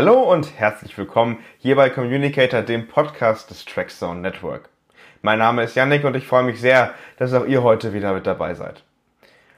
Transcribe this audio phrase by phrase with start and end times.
[0.00, 4.68] Hallo und herzlich willkommen hier bei Communicator, dem Podcast des Trackzone Network.
[5.22, 8.24] Mein Name ist Yannick und ich freue mich sehr, dass auch ihr heute wieder mit
[8.24, 8.84] dabei seid.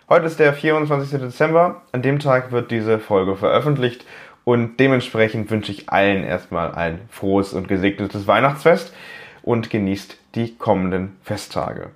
[0.09, 1.21] Heute ist der 24.
[1.21, 4.07] Dezember, an dem Tag wird diese Folge veröffentlicht
[4.45, 8.95] und dementsprechend wünsche ich allen erstmal ein frohes und gesegnetes Weihnachtsfest
[9.43, 11.91] und genießt die kommenden Festtage.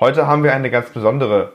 [0.00, 1.52] Heute haben wir eine ganz besondere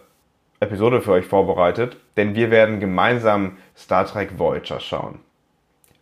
[0.61, 5.19] Episode für euch vorbereitet, denn wir werden gemeinsam Star Trek Voyager schauen.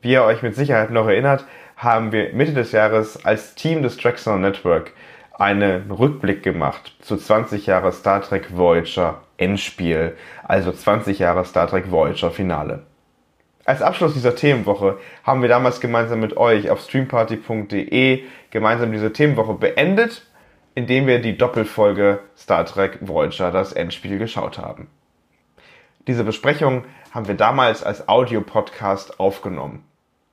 [0.03, 1.45] Wie ihr euch mit Sicherheit noch erinnert,
[1.77, 4.91] haben wir Mitte des Jahres als Team des Tracksound Network
[5.31, 11.89] einen Rückblick gemacht zu 20 Jahre Star Trek Voyager Endspiel, also 20 Jahre Star Trek
[11.89, 12.83] Voyager Finale.
[13.63, 19.53] Als Abschluss dieser Themenwoche haben wir damals gemeinsam mit euch auf streamparty.de gemeinsam diese Themenwoche
[19.53, 20.23] beendet,
[20.75, 24.89] indem wir die Doppelfolge Star Trek Voyager das Endspiel geschaut haben.
[26.07, 29.85] Diese Besprechung haben wir damals als Audio-Podcast aufgenommen.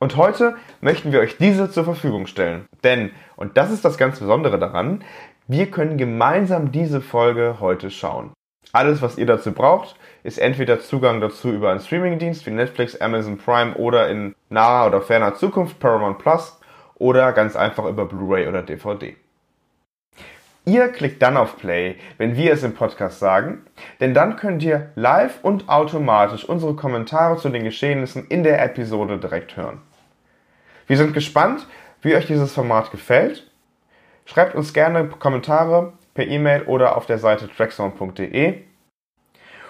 [0.03, 2.65] Und heute möchten wir euch diese zur Verfügung stellen.
[2.83, 5.05] Denn, und das ist das ganz Besondere daran,
[5.47, 8.33] wir können gemeinsam diese Folge heute schauen.
[8.73, 13.37] Alles, was ihr dazu braucht, ist entweder Zugang dazu über einen Streamingdienst wie Netflix, Amazon
[13.37, 16.59] Prime oder in naher oder ferner Zukunft Paramount Plus
[16.95, 19.17] oder ganz einfach über Blu-ray oder DVD.
[20.65, 23.67] Ihr klickt dann auf Play, wenn wir es im Podcast sagen,
[23.99, 29.19] denn dann könnt ihr live und automatisch unsere Kommentare zu den Geschehnissen in der Episode
[29.19, 29.83] direkt hören.
[30.91, 31.69] Wir sind gespannt,
[32.03, 33.49] wie euch dieses Format gefällt.
[34.25, 38.63] Schreibt uns gerne Kommentare per E-Mail oder auf der Seite tracksound.de.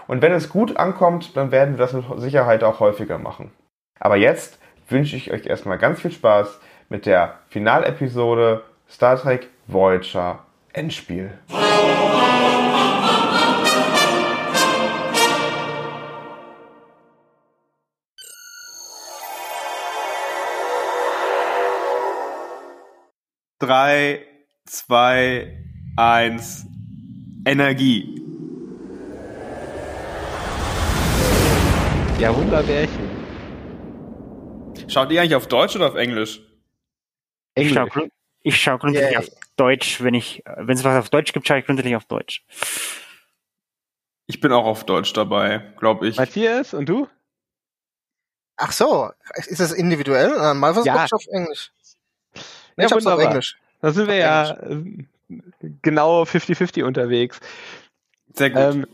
[0.06, 3.52] Und wenn es gut ankommt, dann werden wir das mit Sicherheit auch häufiger machen.
[3.98, 10.38] Aber jetzt wünsche ich euch erstmal ganz viel Spaß mit der Finalepisode Star Trek Voyager
[10.72, 11.32] Endspiel.
[23.60, 24.26] Drei,
[24.64, 25.58] zwei,
[25.94, 26.64] eins,
[27.44, 28.22] Energie.
[32.18, 33.10] Ja, Wunderbärchen.
[34.88, 36.40] Schaut ihr eigentlich auf Deutsch oder auf Englisch?
[37.54, 38.10] Ich schaue grund
[38.42, 39.20] ich schau grundsätzlich Yeah.
[39.20, 42.42] auf Deutsch, wenn ich, wenn es was auf Deutsch gibt, schaue ich grundsätzlich auf Deutsch.
[44.26, 46.16] Ich bin auch auf Deutsch dabei, glaube ich.
[46.16, 47.06] Matthias, und du?
[48.56, 50.54] Ach so, ist das individuell?
[50.54, 51.04] Mal versuche Ja.
[51.12, 51.70] auf Englisch.
[52.76, 53.26] Ja, ich hab's auf wunderbar.
[53.26, 53.56] Englisch.
[53.80, 54.84] Da sind wir ja äh,
[55.82, 57.40] genau 50-50 unterwegs.
[58.34, 58.60] Sehr gut.
[58.60, 58.86] Ähm,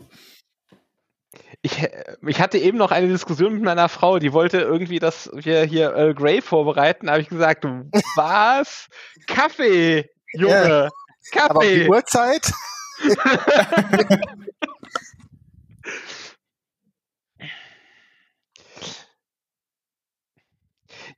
[1.61, 1.87] ich,
[2.25, 5.93] ich hatte eben noch eine Diskussion mit meiner Frau, die wollte irgendwie, dass wir hier
[5.93, 7.07] Earl Grey vorbereiten.
[7.07, 7.65] Da habe ich gesagt,
[8.15, 8.87] was?
[9.27, 10.89] Kaffee, Junge,
[11.37, 11.89] Aber die Kaffee.
[11.89, 12.51] Uhrzeit?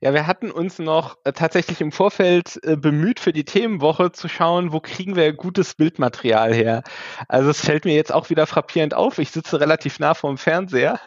[0.02, 4.28] Ja, wir hatten uns noch äh, tatsächlich im Vorfeld äh, bemüht, für die Themenwoche zu
[4.28, 6.82] schauen, wo kriegen wir gutes Bildmaterial her.
[7.28, 9.18] Also es fällt mir jetzt auch wieder frappierend auf.
[9.18, 11.00] Ich sitze relativ nah vorm Fernseher.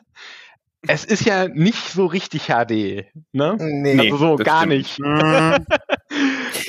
[0.85, 3.55] Es ist ja nicht so richtig HD, ne?
[3.59, 3.97] Nee.
[3.99, 4.73] also so gar stimmt.
[4.73, 4.99] nicht.
[4.99, 5.05] Mm.
[5.63, 5.65] Und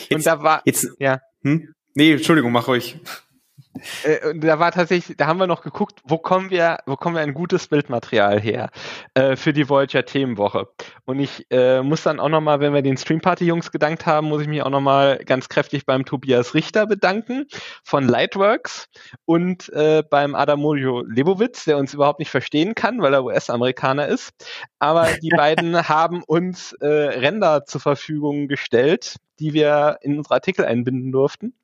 [0.08, 0.86] Jetzt- da war, Jetzt.
[0.98, 1.18] ja.
[1.42, 1.74] Hm?
[1.94, 2.96] Nee, Entschuldigung, mach ruhig.
[4.04, 7.16] Äh, und da war tatsächlich, da haben wir noch geguckt, wo kommen wir, wo kommen
[7.16, 8.70] wir ein gutes Bildmaterial her
[9.14, 10.68] äh, für die Voyager Themenwoche.
[11.04, 14.28] Und ich äh, muss dann auch nochmal, wenn wir den Stream Party Jungs gedankt haben,
[14.28, 17.46] muss ich mich auch nochmal ganz kräftig beim Tobias Richter bedanken
[17.82, 18.88] von Lightworks
[19.24, 24.32] und äh, beim Adamorio Lebowitz, der uns überhaupt nicht verstehen kann, weil er US-Amerikaner ist.
[24.78, 30.64] Aber die beiden haben uns äh, Ränder zur Verfügung gestellt, die wir in unsere Artikel
[30.64, 31.54] einbinden durften.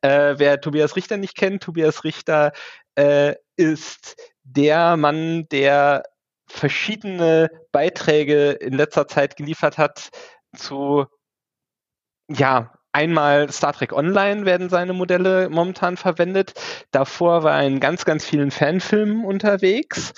[0.00, 2.52] Äh, wer Tobias Richter nicht kennt, Tobias Richter
[2.94, 6.04] äh, ist der Mann, der
[6.46, 10.10] verschiedene Beiträge in letzter Zeit geliefert hat
[10.56, 11.06] zu,
[12.28, 16.52] ja, einmal Star Trek Online werden seine Modelle momentan verwendet.
[16.90, 20.12] Davor war er in ganz, ganz vielen Fanfilmen unterwegs.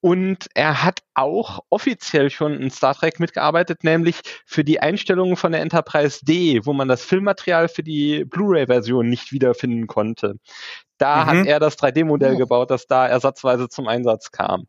[0.00, 5.52] Und er hat auch offiziell schon in Star Trek mitgearbeitet, nämlich für die Einstellungen von
[5.52, 10.36] der Enterprise D, wo man das Filmmaterial für die Blu-ray-Version nicht wiederfinden konnte.
[10.98, 11.26] Da Mhm.
[11.26, 12.38] hat er das 3D-Modell Oh.
[12.38, 14.66] gebaut, das da ersatzweise zum Einsatz kam.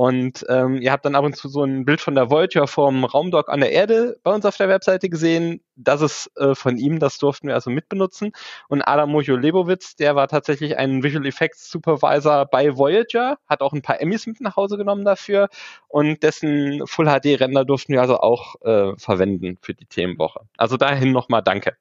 [0.00, 3.04] Und ähm, ihr habt dann ab und zu so ein Bild von der Voyager vom
[3.04, 5.60] Raumdock an der Erde bei uns auf der Webseite gesehen.
[5.74, 8.30] Das ist äh, von ihm, das durften wir also mitbenutzen.
[8.68, 13.82] Und Adam Mojo-Lebowitz, der war tatsächlich ein Visual Effects Supervisor bei Voyager, hat auch ein
[13.82, 15.48] paar Emmys mit nach Hause genommen dafür
[15.88, 20.42] und dessen Full HD Render durften wir also auch äh, verwenden für die Themenwoche.
[20.56, 21.76] Also dahin nochmal Danke.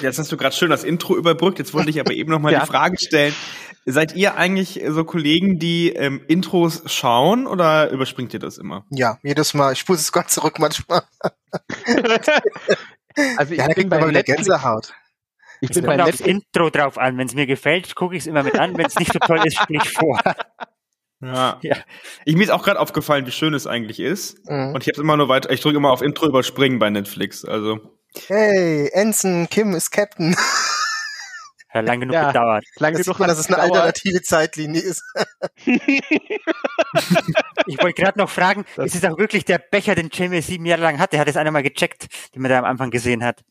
[0.00, 1.58] Jetzt hast du gerade schön das Intro überbrückt.
[1.58, 2.60] Jetzt wollte ich aber eben noch mal ja.
[2.60, 3.34] die Frage stellen:
[3.84, 8.84] Seid ihr eigentlich so Kollegen, die ähm, Intros schauen oder überspringt ihr das immer?
[8.90, 9.72] Ja, jedes Mal.
[9.72, 11.02] Ich spule es Gott zurück manchmal.
[13.36, 14.92] also ich ja, da bin bei wieder Gänsehaut.
[15.60, 17.18] Ich bin bei aufs Intro drauf an.
[17.18, 18.76] Wenn es mir gefällt, gucke ich es immer mit an.
[18.76, 20.20] Wenn es nicht so toll ist, spiele ich vor.
[21.20, 21.58] Ja.
[21.62, 21.76] ja.
[22.24, 24.38] Ich mir ist auch gerade aufgefallen, wie schön es eigentlich ist.
[24.48, 24.74] Mhm.
[24.74, 25.50] Und ich habe immer nur weiter.
[25.50, 27.44] Ich drücke immer auf Intro überspringen bei Netflix.
[27.44, 30.36] Also Hey, Ensign, Kim ist Captain.
[31.74, 32.64] Ja, lang genug ja, gedauert.
[32.76, 35.02] Lang das genug, dass es eine alternative Zeitlinie ist.
[35.66, 35.92] ich
[37.82, 40.80] wollte gerade noch fragen, das ist es auch wirklich der Becher, den Jamie sieben Jahre
[40.80, 41.18] lang hatte?
[41.18, 43.44] Hat es einer mal gecheckt, den man da am Anfang gesehen hat?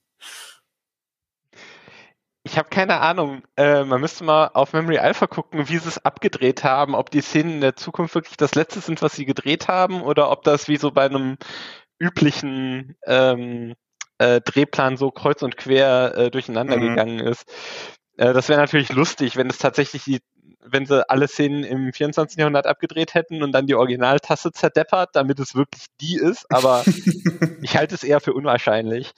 [2.41, 3.43] Ich habe keine Ahnung.
[3.55, 7.21] Äh, man müsste mal auf Memory Alpha gucken, wie sie es abgedreht haben, ob die
[7.21, 10.67] Szenen in der Zukunft wirklich das letzte sind, was sie gedreht haben, oder ob das
[10.67, 11.37] wie so bei einem
[11.99, 13.75] üblichen ähm,
[14.17, 16.89] äh, Drehplan so kreuz und quer äh, durcheinander mhm.
[16.89, 17.45] gegangen ist.
[18.17, 20.19] Äh, das wäre natürlich lustig, wenn es tatsächlich die,
[20.59, 22.37] wenn sie alle Szenen im 24.
[22.37, 26.83] Jahrhundert abgedreht hätten und dann die Originaltasse zerdeppert, damit es wirklich die ist, aber
[27.61, 29.13] ich halte es eher für unwahrscheinlich.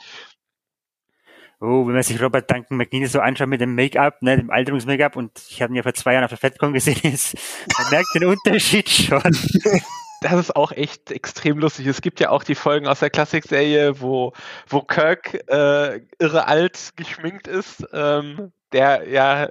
[1.61, 5.17] Oh, wenn man sich Robert Duncan McNeil so anschaut mit dem Make-up, ne, dem Alterungs-Make-up,
[5.17, 7.35] und ich habe ihn ja vor zwei Jahren auf der FedCon gesehen, ist,
[7.77, 9.21] man merkt den Unterschied schon.
[10.21, 11.88] das ist auch echt extrem lustig.
[11.88, 14.33] Es gibt ja auch die Folgen aus der Klassikserie, wo,
[14.68, 19.50] wo Kirk äh, irre alt geschminkt ist, ähm, der ja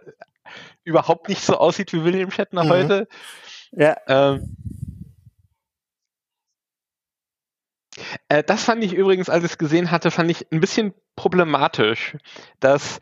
[0.84, 2.68] überhaupt nicht so aussieht wie William Shatner mhm.
[2.68, 3.08] heute.
[3.72, 3.96] Ja.
[4.06, 4.56] Ähm,
[8.28, 12.16] äh, das fand ich übrigens, als ich es gesehen hatte, fand ich ein bisschen problematisch,
[12.60, 13.00] dass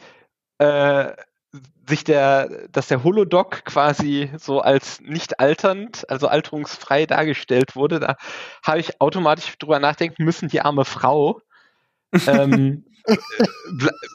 [0.58, 1.12] äh,
[1.88, 8.16] sich der, dass der Holodoc quasi so als nicht alternd, also alterungsfrei dargestellt wurde, da
[8.62, 11.40] habe ich automatisch drüber nachdenken müssen, die arme Frau.
[12.26, 13.16] ähm, äh,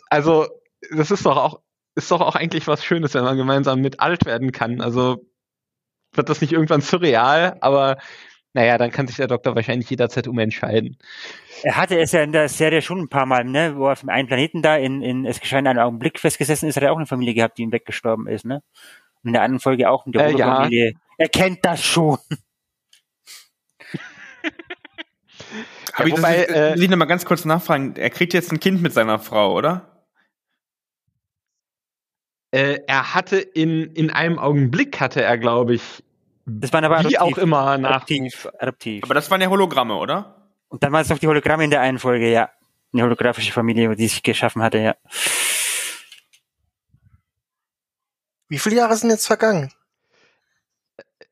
[0.10, 0.48] also,
[0.92, 1.62] das ist doch auch,
[1.96, 4.82] ist doch auch eigentlich was Schönes, wenn man gemeinsam mit alt werden kann.
[4.82, 5.26] Also
[6.14, 7.98] wird das nicht irgendwann surreal, aber
[8.54, 10.98] naja, dann kann sich der Doktor wahrscheinlich jederzeit umentscheiden.
[11.64, 14.02] Er hatte es ja in der Serie schon ein paar Mal, ne, wo er auf
[14.02, 16.98] dem einen Planeten da in, in es geschehen einen Augenblick festgesessen ist, hat er auch
[16.98, 18.62] eine Familie gehabt, die ihm weggestorben ist, ne?
[19.24, 20.56] Und in der anderen Folge auch in der äh, ja.
[20.56, 20.94] Familie.
[21.18, 22.18] Er kennt das schon.
[25.94, 27.96] Aber ja, wobei, das, äh, will ich noch mal ganz kurz nachfragen.
[27.96, 30.06] Er kriegt jetzt ein Kind mit seiner Frau, oder?
[32.52, 36.04] Äh, er hatte in, in einem Augenblick hatte er, glaube ich,
[36.46, 38.50] das waren aber Wie adoptiv, auch immer Nachruf.
[38.60, 39.04] Adoptiv.
[39.04, 40.50] Aber das waren ja Hologramme, oder?
[40.70, 42.50] Und dann waren es noch die Hologramme in der einen Folge, ja.
[42.94, 44.96] Eine holographische Familie, die sich geschaffen hatte, ja.
[48.50, 49.72] Wie viele Jahre sind jetzt vergangen?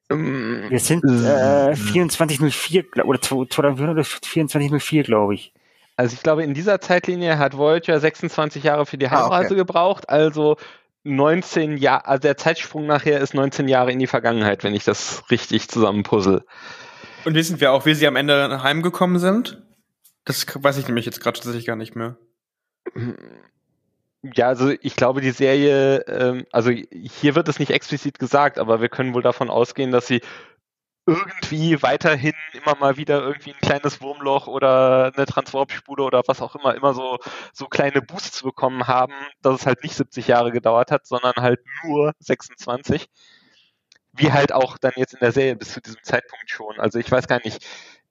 [0.09, 5.53] Wir sind äh, 2404 oder 2404, glaube ich.
[5.97, 9.55] Also ich glaube, in dieser Zeitlinie hat Voyager 26 Jahre für die Heimreise ah, okay.
[9.55, 10.55] gebraucht, also
[11.03, 15.23] 19 Jahre, also der Zeitsprung nachher ist 19 Jahre in die Vergangenheit, wenn ich das
[15.31, 16.45] richtig zusammenpuzzle.
[17.25, 19.61] Und wissen wir auch, wie sie am Ende heimgekommen sind?
[20.25, 22.17] Das weiß ich nämlich jetzt gerade tatsächlich gar nicht mehr.
[24.21, 28.81] Ja, also ich glaube, die Serie, ähm, also hier wird es nicht explizit gesagt, aber
[28.81, 30.21] wir können wohl davon ausgehen, dass sie
[31.09, 36.55] irgendwie weiterhin immer mal wieder irgendwie ein kleines Wurmloch oder eine Transwarp-Spule oder was auch
[36.55, 37.17] immer, immer so,
[37.53, 41.59] so kleine Boosts bekommen haben, dass es halt nicht 70 Jahre gedauert hat, sondern halt
[41.83, 43.07] nur 26.
[44.13, 46.79] Wie halt auch dann jetzt in der Serie bis zu diesem Zeitpunkt schon.
[46.79, 47.65] Also ich weiß gar nicht,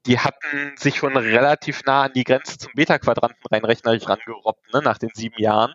[0.07, 4.81] die hatten sich schon relativ nah an die Grenze zum Beta-Quadranten rein rechnerisch rangerobbt, ne,
[4.83, 5.75] nach den sieben Jahren.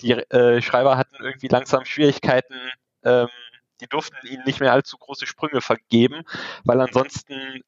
[0.00, 2.54] Die äh, Schreiber hatten irgendwie langsam Schwierigkeiten,
[3.04, 3.28] ähm,
[3.82, 6.22] die durften ihnen nicht mehr allzu große Sprünge vergeben,
[6.64, 7.62] weil ansonsten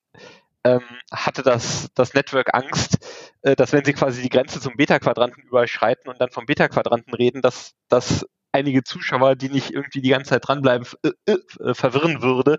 [0.65, 2.99] ähm, hatte das, das Network Angst,
[3.43, 7.43] äh, dass wenn sie quasi die Grenze zum Beta-Quadranten überschreiten und dann vom Beta-Quadranten reden,
[7.43, 12.59] dass, dass einige Zuschauer, die nicht irgendwie die ganze Zeit dranbleiben, äh, äh, verwirren würde,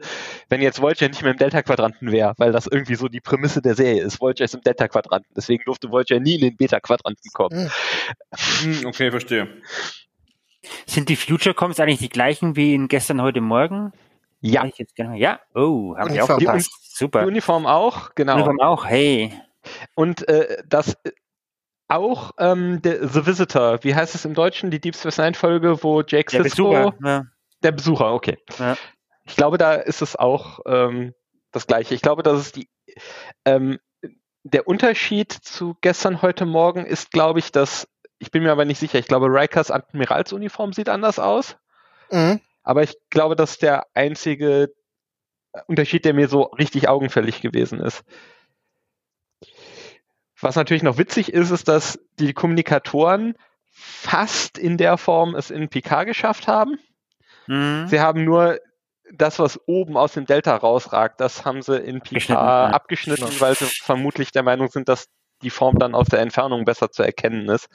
[0.49, 3.75] wenn jetzt Voyager nicht mehr im Delta-Quadranten wäre, weil das irgendwie so die Prämisse der
[3.75, 4.19] Serie ist.
[4.19, 7.71] Voyager ist im Delta-Quadranten, deswegen durfte Voyager nie in den Beta-Quadranten kommen.
[8.61, 9.47] Hm, okay, verstehe.
[10.85, 13.93] Sind die Future Coms eigentlich die gleichen wie in gestern, heute Morgen?
[14.41, 14.65] Ja.
[15.15, 15.39] Ja?
[15.53, 16.71] Oh, haben wir auch gepasst.
[16.95, 17.21] Super.
[17.21, 18.35] Die Uniform auch, genau.
[18.35, 19.33] Uniform auch, hey.
[19.95, 21.11] Und äh, das äh,
[21.87, 25.83] auch ähm, der, The Visitor, wie heißt es im Deutschen, die Deep Space Nine Folge,
[25.83, 27.23] wo Jake der Sisko, Besucher, ja.
[27.63, 28.37] der Besucher, okay.
[28.59, 28.75] Ja.
[29.23, 31.13] Ich glaube, da ist es auch ähm,
[31.51, 31.95] das gleiche.
[31.95, 32.69] Ich glaube, dass es die
[33.45, 33.79] ähm,
[34.43, 37.87] der Unterschied zu gestern, heute Morgen ist, glaube ich, dass,
[38.25, 41.57] ich bin mir aber nicht sicher, ich glaube, Rikers Admiralsuniform sieht anders aus.
[42.11, 42.41] Mhm.
[42.63, 44.73] Aber ich glaube, das ist der einzige
[45.67, 48.03] Unterschied, der mir so richtig augenfällig gewesen ist.
[50.41, 53.35] Was natürlich noch witzig ist, ist, dass die Kommunikatoren
[53.71, 56.79] fast in der Form es in PK geschafft haben.
[57.45, 57.87] Mhm.
[57.87, 58.59] Sie haben nur
[59.13, 63.65] das, was oben aus dem Delta rausragt, das haben sie in PK abgeschnitten, weil sie
[63.65, 65.09] vermutlich der Meinung sind, dass
[65.43, 67.69] die Form dann aus der Entfernung besser zu erkennen ist.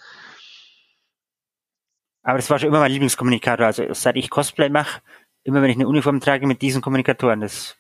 [2.23, 3.67] Aber das war schon immer mein Lieblingskommunikator.
[3.67, 5.01] Also seit ich Cosplay mache,
[5.43, 7.77] immer wenn ich eine Uniform trage mit diesen Kommunikatoren, das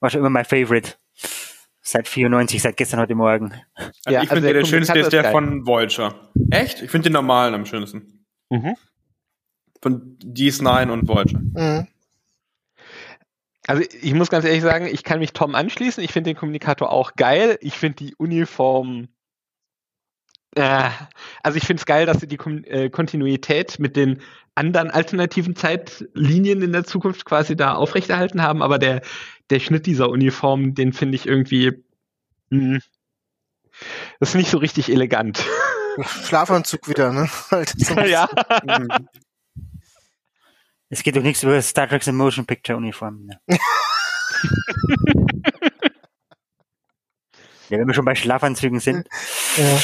[0.00, 0.94] war schon immer mein Favorite.
[1.82, 3.52] Seit 94, seit gestern heute Morgen.
[3.74, 5.32] Also ja, ich also finde der, der schönste ist der geil.
[5.32, 6.30] von Voyager.
[6.50, 6.82] Echt?
[6.82, 8.26] Ich finde den normalen am schönsten.
[8.50, 8.76] Mhm.
[9.80, 11.38] Von DS9 und Voyager.
[11.38, 11.86] Mhm.
[13.68, 16.02] Also ich muss ganz ehrlich sagen, ich kann mich Tom anschließen.
[16.02, 17.58] Ich finde den Kommunikator auch geil.
[17.60, 19.08] Ich finde die Uniform.
[20.56, 20.88] Äh,
[21.42, 24.22] also ich finde es geil, dass sie die Kon äh, Kontinuität mit den
[24.54, 28.62] anderen alternativen Zeitlinien in der Zukunft quasi da aufrechterhalten haben.
[28.62, 29.02] Aber der,
[29.50, 31.84] der Schnitt dieser Uniform, den finde ich irgendwie.
[32.48, 32.80] Mh, hm,
[34.18, 35.44] das ist nicht so richtig elegant.
[36.24, 37.28] Schlafanzug wieder, ne?
[38.08, 38.26] ja.
[38.64, 38.88] Mhm.
[40.88, 43.26] Es geht doch nichts über Star Trek's Motion Picture Uniform.
[43.26, 43.38] Ne?
[47.68, 49.06] ja, wenn wir schon bei Schlafanzügen sind.
[49.58, 49.78] Ja.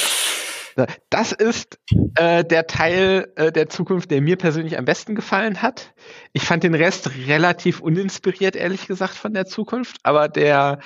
[1.10, 1.78] Das ist
[2.16, 5.94] äh, der Teil äh, der Zukunft, der mir persönlich am besten gefallen hat.
[6.32, 9.98] Ich fand den Rest relativ uninspiriert, ehrlich gesagt, von der Zukunft.
[10.02, 10.80] Aber der,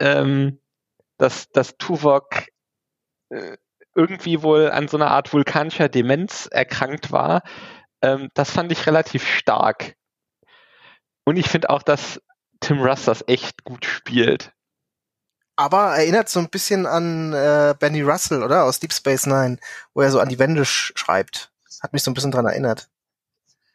[0.00, 0.60] ähm,
[1.18, 2.46] dass das Tuvok
[3.30, 3.56] äh,
[3.94, 7.42] irgendwie wohl an so einer Art vulkanischer Demenz erkrankt war,
[8.02, 9.94] ähm, das fand ich relativ stark.
[11.24, 12.20] Und ich finde auch, dass
[12.60, 14.52] Tim Russ das echt gut spielt.
[15.56, 18.64] Aber erinnert so ein bisschen an äh, Benny Russell, oder?
[18.64, 19.58] Aus Deep Space Nine,
[19.94, 21.50] wo er so an die Wände sch schreibt.
[21.82, 22.88] Hat mich so ein bisschen dran erinnert.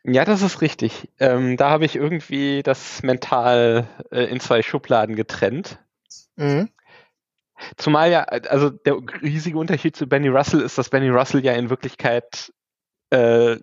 [0.03, 1.09] Ja, das ist richtig.
[1.19, 5.79] Ähm, da habe ich irgendwie das mental äh, in zwei Schubladen getrennt.
[6.35, 6.69] Mhm.
[7.77, 11.69] Zumal ja, also der riesige Unterschied zu Benny Russell ist, dass Benny Russell ja in
[11.69, 12.51] Wirklichkeit
[13.11, 13.57] äh,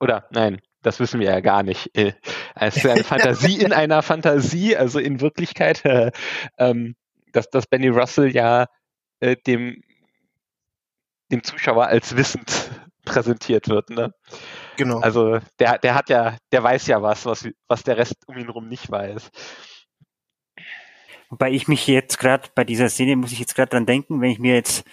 [0.00, 1.96] oder nein, das wissen wir ja gar nicht.
[1.96, 2.14] Äh,
[2.56, 6.10] es ist eine Fantasie in einer Fantasie, also in Wirklichkeit, äh,
[6.58, 6.96] ähm,
[7.32, 8.66] dass, dass Benny Russell ja
[9.20, 9.82] äh, dem,
[11.30, 12.70] dem Zuschauer als wissend
[13.04, 13.90] präsentiert wird.
[13.90, 14.14] Ne?
[14.76, 15.00] Genau.
[15.00, 18.46] Also der, der hat ja, der weiß ja was, was, was der Rest um ihn
[18.46, 19.30] herum nicht weiß.
[21.30, 24.30] Wobei ich mich jetzt gerade bei dieser Szene muss ich jetzt gerade dran denken, wenn
[24.30, 24.86] ich mir jetzt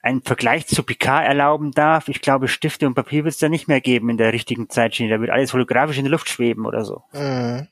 [0.00, 3.66] einen Vergleich zu Picard erlauben darf, ich glaube, Stifte und Papier wird es da nicht
[3.66, 5.10] mehr geben in der richtigen Zeitschiene.
[5.10, 7.02] Da wird alles holographisch in der Luft schweben oder so.
[7.12, 7.66] Mhm.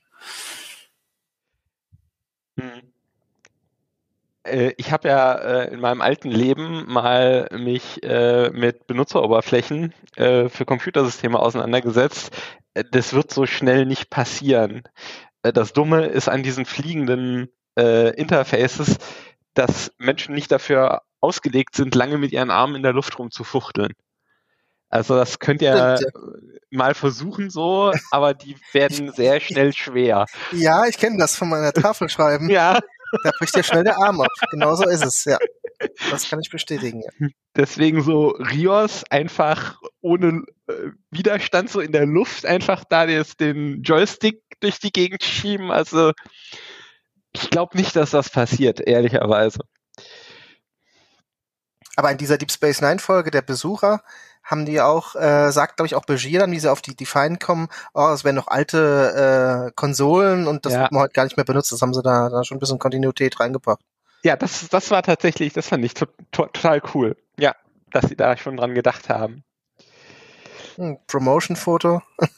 [2.59, 2.93] Hm.
[4.47, 10.49] Äh, ich habe ja äh, in meinem alten Leben mal mich äh, mit Benutzeroberflächen äh,
[10.49, 12.37] für Computersysteme auseinandergesetzt.
[12.75, 14.83] Äh, das wird so schnell nicht passieren.
[15.43, 17.49] Äh, das Dumme ist an diesen fliegenden
[17.79, 18.97] Interfaces,
[19.53, 23.93] dass Menschen nicht dafür ausgelegt sind, lange mit ihren Armen in der Luft rumzufuchteln.
[24.89, 25.99] Also das könnt ihr
[26.71, 30.25] mal versuchen so, aber die werden sehr schnell schwer.
[30.53, 32.49] Ja, ich kenne das von meiner Tafel schreiben.
[32.49, 32.79] ja.
[33.23, 34.31] Da bricht dir schnell der Arm ab.
[34.51, 35.39] Genauso ist es, ja.
[36.11, 37.03] Das kann ich bestätigen.
[37.03, 37.29] Ja.
[37.55, 43.83] Deswegen so Rios einfach ohne äh, Widerstand so in der Luft einfach da jetzt den
[43.83, 45.71] Joystick durch die Gegend schieben.
[45.71, 46.13] Also
[47.33, 49.61] ich glaube nicht, dass das passiert, ehrlicherweise.
[51.97, 54.03] Aber in dieser Deep Space Nine Folge der Besucher
[54.47, 57.37] haben die auch, äh, sagt glaube ich auch Begier dann, wie sie auf die Define
[57.37, 60.83] kommen, oh, es wären noch alte äh, Konsolen und das ja.
[60.83, 61.73] wird man heute gar nicht mehr benutzt.
[61.73, 63.81] Das haben sie da, da schon ein bisschen Kontinuität reingebracht.
[64.23, 67.17] Ja, das, das war tatsächlich, das fand ich to to total cool.
[67.39, 67.55] Ja,
[67.91, 69.45] dass sie da schon dran gedacht haben.
[70.77, 72.03] Hm, Promotion-Foto.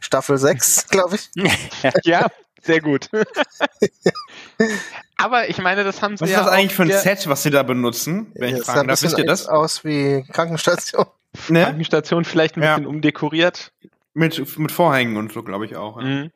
[0.00, 1.30] Staffel 6, glaube ich.
[2.04, 2.28] ja,
[2.62, 3.08] sehr gut.
[5.16, 6.40] Aber ich meine, das haben sie was ja.
[6.40, 8.32] Ist das eigentlich für ein Set, was sie da benutzen?
[8.34, 9.48] Wenn ich fragen darf, wisst ihr das?
[9.48, 11.06] aus wie Krankenstation.
[11.48, 11.62] Ne?
[11.62, 12.76] Krankenstation vielleicht ein ja.
[12.76, 13.72] bisschen umdekoriert.
[14.14, 15.98] Mit, mit Vorhängen und so, glaube ich auch.
[16.00, 16.06] Ja.
[16.06, 16.30] Mhm.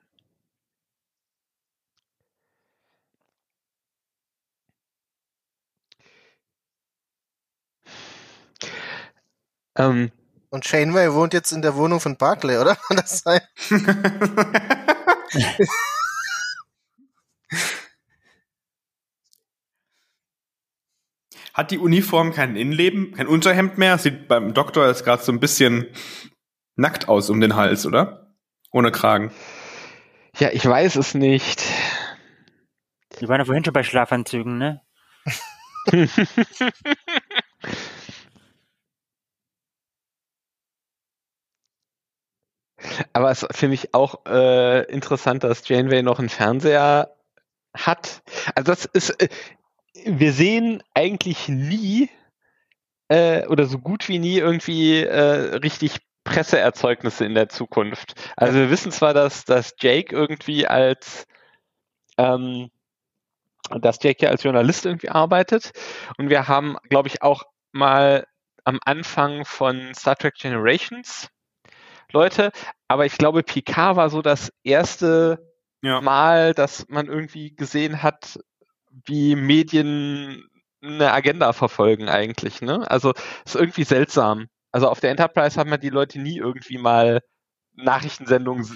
[9.78, 10.10] Ähm,
[10.48, 12.76] und Shaneway wohnt jetzt in der Wohnung von Barclay, oder?
[12.88, 13.40] Kann das sein?
[21.56, 23.96] Hat die Uniform kein Innenleben, kein Unterhemd mehr?
[23.96, 25.86] Sieht beim Doktor jetzt gerade so ein bisschen
[26.74, 28.36] nackt aus um den Hals, oder?
[28.72, 29.32] Ohne Kragen.
[30.36, 31.64] Ja, ich weiß es nicht.
[33.18, 34.82] Die waren ja vorhin schon bei Schlafanzügen, ne?
[43.14, 47.16] Aber es finde ich auch äh, interessant, dass Janeway noch einen Fernseher
[47.74, 48.22] hat.
[48.54, 49.30] Also das ist, äh,
[50.06, 52.08] wir sehen eigentlich nie
[53.08, 58.14] äh, oder so gut wie nie irgendwie äh, richtig Presseerzeugnisse in der Zukunft.
[58.36, 61.26] Also wir wissen zwar, dass, dass Jake irgendwie als
[62.18, 62.70] ähm,
[63.70, 65.72] dass Jake ja als Journalist irgendwie arbeitet
[66.18, 68.26] und wir haben, glaube ich, auch mal
[68.64, 71.28] am Anfang von Star Trek Generations
[72.12, 72.52] Leute,
[72.88, 75.40] aber ich glaube, Picard war so das erste
[75.82, 76.00] ja.
[76.00, 78.40] Mal, dass man irgendwie gesehen hat,
[79.04, 80.46] wie Medien
[80.82, 82.62] eine Agenda verfolgen eigentlich.
[82.62, 82.88] Ne?
[82.90, 83.12] Also
[83.44, 84.46] ist irgendwie seltsam.
[84.72, 87.20] Also auf der Enterprise haben wir die Leute nie irgendwie mal
[87.76, 88.66] Nachrichtensendungen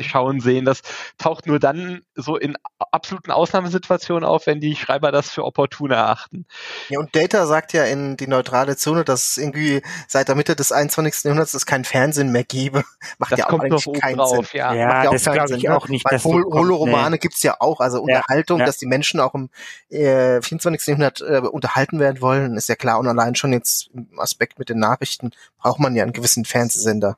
[0.00, 0.64] schauen sehen.
[0.64, 0.82] Das
[1.18, 2.56] taucht nur dann so in
[2.92, 6.46] absoluten Ausnahmesituationen auf, wenn die Schreiber das für opportun erachten.
[6.88, 10.72] Ja, und Data sagt ja in die neutrale Zone, dass irgendwie seit der Mitte des
[10.72, 11.24] 21.
[11.24, 12.84] Jahrhunderts es keinen Fernsehen mehr gebe.
[13.18, 14.60] Macht das ja auch eigentlich keinen drauf, Sinn.
[14.60, 15.76] Ja, ja, ja das glaube ich ne?
[15.76, 16.04] auch nicht.
[16.04, 17.18] Weil Hol Holoromane nee.
[17.18, 19.50] gibt's ja auch, also Unterhaltung, ja, dass die Menschen auch im
[19.90, 20.86] äh, 24.
[20.86, 22.98] Jahrhundert äh, unterhalten werden wollen, ist ja klar.
[22.98, 27.16] Und allein schon jetzt im Aspekt mit den Nachrichten braucht man ja einen gewissen Fernsehsender.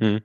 [0.00, 0.22] Hm.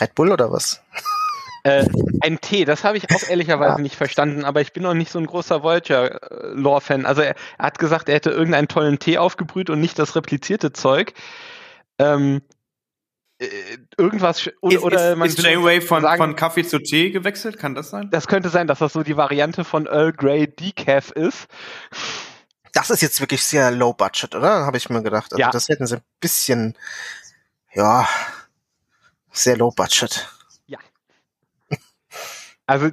[0.00, 0.82] Red Bull oder was?
[1.62, 1.86] Äh,
[2.22, 3.82] ein Tee, das habe ich auch ehrlicherweise ja.
[3.82, 7.04] nicht verstanden, aber ich bin noch nicht so ein großer Voyager-Lore-Fan.
[7.04, 10.72] Also er, er, hat gesagt, er hätte irgendeinen tollen Tee aufgebrüht und nicht das replizierte
[10.72, 11.12] Zeug.
[11.98, 12.40] Ähm,
[13.38, 13.46] äh,
[13.98, 17.58] irgendwas oder, oder man ist Janeway von, sagen, von Kaffee zu Tee gewechselt?
[17.58, 18.08] Kann das sein?
[18.10, 21.46] Das könnte sein, dass das so die Variante von Earl Grey Decaf ist.
[22.72, 24.66] Das ist jetzt wirklich sehr low budget, oder?
[24.66, 25.32] Habe ich mir gedacht.
[25.32, 25.50] Also ja.
[25.50, 26.76] das hätten sie ein bisschen,
[27.72, 28.08] ja,
[29.32, 30.28] sehr low budget.
[30.66, 30.78] Ja.
[32.66, 32.90] Also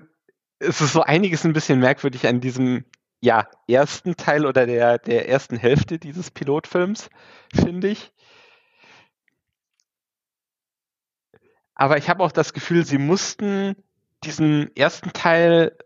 [0.60, 2.86] es ist so einiges ein bisschen merkwürdig an diesem
[3.20, 7.10] ja, ersten Teil oder der, der ersten Hälfte dieses Pilotfilms,
[7.54, 8.12] finde ich.
[11.76, 13.76] Aber ich habe auch das Gefühl, sie mussten
[14.24, 15.78] diesen ersten Teil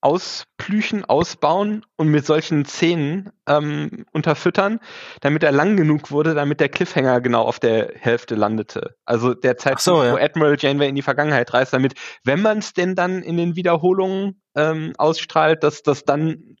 [0.00, 4.80] ausplüchen, ausbauen und mit solchen Szenen ähm, unterfüttern,
[5.20, 8.96] damit er lang genug wurde, damit der Cliffhanger genau auf der Hälfte landete.
[9.04, 10.12] Also der Zeitpunkt, so, ja.
[10.12, 13.56] wo Admiral Janeway in die Vergangenheit reist, damit, wenn man es denn dann in den
[13.56, 16.56] Wiederholungen ähm, ausstrahlt, dass das dann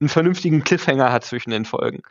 [0.00, 2.02] einen vernünftigen Cliffhanger hat zwischen den Folgen.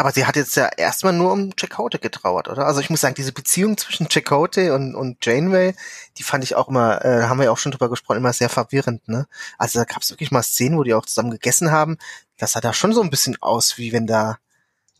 [0.00, 2.66] Aber sie hat jetzt ja erstmal nur um Chakotay getrauert, oder?
[2.66, 5.74] Also ich muss sagen, diese Beziehung zwischen Chakotay und, und Janeway,
[6.16, 8.48] die fand ich auch immer, äh, haben wir ja auch schon drüber gesprochen, immer sehr
[8.48, 9.26] verwirrend, ne?
[9.58, 11.98] Also da gab es wirklich mal Szenen, wo die auch zusammen gegessen haben.
[12.36, 14.38] Das sah da schon so ein bisschen aus, wie wenn da,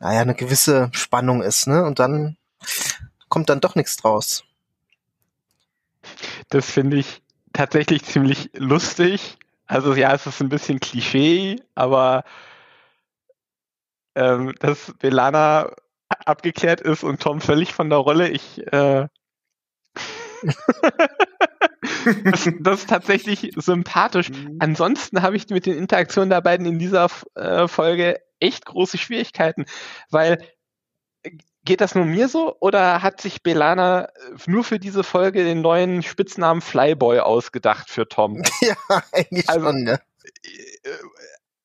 [0.01, 1.85] naja, eine gewisse Spannung ist, ne?
[1.85, 2.37] Und dann
[3.29, 4.43] kommt dann doch nichts draus.
[6.49, 9.39] Das finde ich tatsächlich ziemlich lustig.
[9.69, 12.25] Also ja, es ist ein bisschen Klischee, aber
[14.19, 15.71] ähm, dass Belana
[16.09, 18.29] abgeklärt ist und Tom völlig von der Rolle.
[18.29, 19.07] Ich äh,
[22.25, 24.31] das, das, ist tatsächlich sympathisch.
[24.31, 24.57] Mhm.
[24.59, 29.67] Ansonsten habe ich mit den Interaktionen der beiden in dieser äh, Folge echt große Schwierigkeiten,
[30.11, 30.45] weil
[31.23, 31.31] äh,
[31.65, 34.11] geht das nur mir so oder hat sich Belana äh,
[34.47, 38.43] nur für diese Folge den neuen Spitznamen Flyboy ausgedacht für Tom?
[38.61, 38.77] Ja,
[39.13, 40.01] eigentlich also, schon, ne?
[40.83, 40.91] Äh,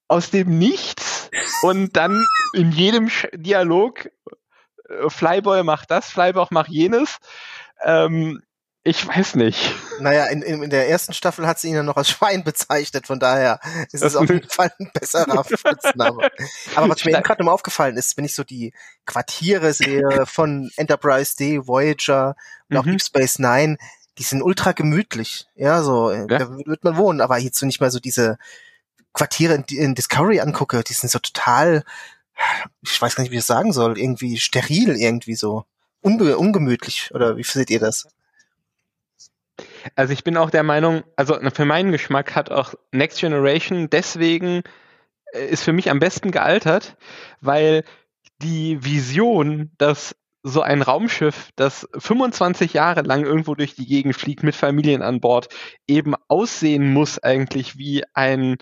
[0.08, 1.13] aus dem Nichts
[1.62, 7.18] und dann in jedem Dialog äh, Flyboy macht das, Flyboy macht jenes.
[7.84, 8.42] Ähm,
[8.86, 9.74] ich weiß nicht.
[10.02, 13.18] Naja, in, in, der ersten Staffel hat sie ihn ja noch als Schwein bezeichnet, von
[13.18, 13.62] daher
[13.94, 16.30] ist es auf jeden Fall ein besserer Spitzname.
[16.76, 18.74] Aber was mir eben gerade nochmal aufgefallen ist, wenn ich so die
[19.06, 22.36] Quartiere sehe von Enterprise D, Voyager
[22.70, 22.92] und auch mhm.
[22.92, 23.78] Deep Space Nine,
[24.18, 25.48] die sind ultra gemütlich.
[25.56, 26.26] Ja, so, ja.
[26.26, 28.38] da wird man wohnen, aber so nicht mal so diese
[29.14, 31.84] Quartiere in, in Discovery angucke, die sind so total,
[32.82, 35.66] ich weiß gar nicht, wie ich das sagen soll, irgendwie steril, irgendwie so.
[36.02, 38.08] Unge ungemütlich, oder wie seht ihr das?
[39.96, 44.64] Also ich bin auch der Meinung, also für meinen Geschmack hat auch Next Generation deswegen
[45.34, 46.98] äh, ist für mich am besten gealtert,
[47.42, 47.84] weil
[48.42, 54.44] die Vision, dass so ein Raumschiff, das 25 Jahre lang irgendwo durch die Gegend fliegt
[54.44, 55.48] mit Familien an Bord,
[55.88, 58.58] eben aussehen muss eigentlich wie ein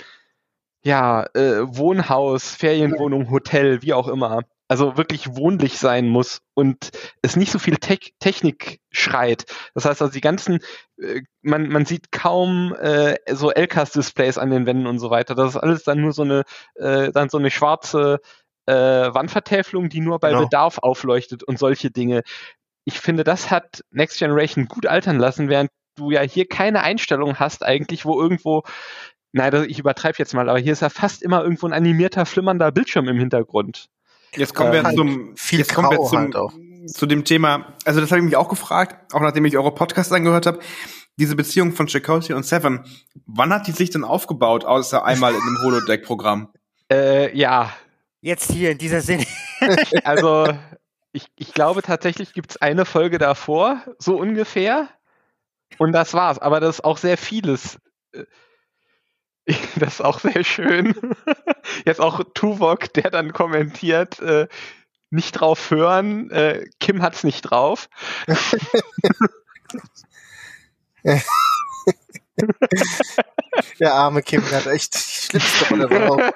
[0.83, 4.43] ja, äh, Wohnhaus, Ferienwohnung, Hotel, wie auch immer.
[4.67, 6.91] Also wirklich wohnlich sein muss und
[7.21, 9.43] es nicht so viel Te Technik schreit.
[9.73, 10.59] Das heißt also die ganzen,
[10.97, 15.35] äh, man, man sieht kaum äh, so LCAS-Displays an den Wänden und so weiter.
[15.35, 16.43] Das ist alles dann nur so eine,
[16.75, 18.21] äh, dann so eine schwarze
[18.65, 20.43] äh, Wandvertäfelung, die nur bei genau.
[20.43, 22.23] Bedarf aufleuchtet und solche Dinge.
[22.85, 27.39] ich finde, das hat Next Generation gut altern lassen, während du ja hier keine Einstellung
[27.39, 28.63] hast eigentlich, wo irgendwo
[29.33, 32.71] Nein, ich übertreibe jetzt mal, aber hier ist ja fast immer irgendwo ein animierter, flimmernder
[32.71, 33.89] Bildschirm im Hintergrund.
[34.35, 36.53] Jetzt kommen wir halt zum, viel jetzt kommen wir zum, halt auch.
[36.87, 40.11] zu dem Thema, also das habe ich mich auch gefragt, auch nachdem ich eure Podcasts
[40.11, 40.59] angehört habe,
[41.17, 42.85] diese Beziehung von Chakotay und Seven,
[43.25, 46.49] wann hat die sich denn aufgebaut, außer einmal in einem Holodeck-Programm?
[46.91, 47.71] Äh, ja.
[48.19, 49.25] Jetzt hier in dieser Sinne.
[50.03, 50.53] also,
[51.13, 54.89] ich, ich glaube tatsächlich gibt es eine Folge davor, so ungefähr.
[55.77, 56.37] Und das war's.
[56.39, 57.79] Aber das ist auch sehr vieles.
[59.81, 60.93] Das ist auch sehr schön.
[61.85, 64.47] Jetzt auch Tuvok, der dann kommentiert, äh,
[65.09, 67.89] nicht drauf hören, äh, Kim hat's nicht drauf.
[73.79, 76.33] Der arme Kim hat echt schlimmste Rolle drauf.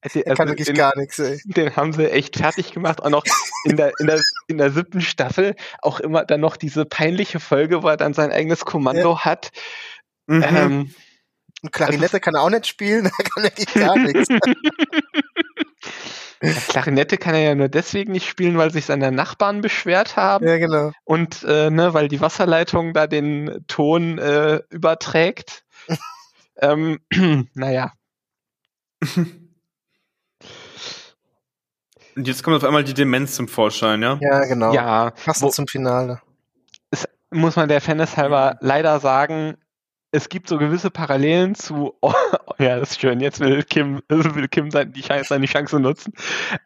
[0.00, 1.40] Also, er kann wirklich den, gar nichts, ey.
[1.44, 3.02] Den haben sie echt fertig gemacht.
[3.02, 3.24] Auch noch
[3.64, 7.82] in der, in der, in der siebten Staffel auch immer dann noch diese peinliche Folge,
[7.82, 9.24] wo er dann sein eigenes Kommando ja.
[9.24, 9.50] hat.
[10.26, 10.42] Mhm.
[10.42, 10.94] Ähm,
[11.62, 14.28] und Klarinette also, kann er auch nicht spielen, da kann er gar nichts.
[16.42, 20.46] Ja, Klarinette kann er ja nur deswegen nicht spielen, weil sich seine Nachbarn beschwert haben.
[20.46, 20.90] Ja, genau.
[21.04, 25.64] Und äh, ne, weil die Wasserleitung da den Ton äh, überträgt.
[26.60, 26.98] ähm,
[27.54, 27.92] naja.
[32.16, 34.18] Und jetzt kommt auf einmal die Demenz zum Vorschein, ja?
[34.20, 34.74] Ja, genau.
[34.74, 35.10] Ja.
[35.10, 36.20] Passend zum Finale.
[36.90, 39.56] Es, muss man der Fairness halber leider sagen,
[40.12, 42.12] es gibt so gewisse Parallelen zu, oh,
[42.58, 46.12] ja, das ist schön, jetzt will Kim, will Kim sein, die Chance, seine Chance nutzen.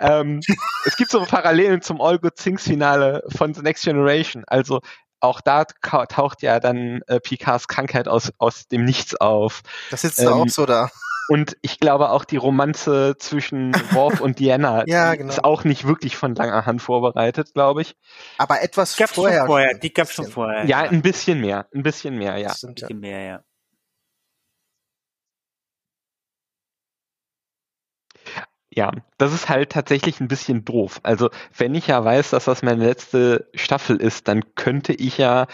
[0.00, 0.40] Ähm,
[0.84, 4.44] es gibt so Parallelen zum All Good Things Finale von The Next Generation.
[4.46, 4.80] Also
[5.20, 9.62] auch da taucht ja dann äh, Picards Krankheit aus, aus dem Nichts auf.
[9.90, 10.90] Das sitzt ähm, da auch so da.
[11.28, 15.32] Und ich glaube auch die Romanze zwischen Worf und Diana ja, genau.
[15.32, 17.96] ist auch nicht wirklich von langer Hand vorbereitet, glaube ich.
[18.38, 19.40] Aber etwas gab's vorher.
[19.40, 19.74] Schon vorher.
[19.78, 20.64] Die gab's schon vorher.
[20.66, 21.66] Ja, ein bisschen mehr.
[21.74, 22.54] Ein bisschen mehr, ja.
[22.62, 23.44] Ein bisschen mehr, ja.
[28.76, 31.00] Ja, das ist halt tatsächlich ein bisschen doof.
[31.02, 35.46] Also, wenn ich ja weiß, dass das meine letzte Staffel ist, dann könnte ich ja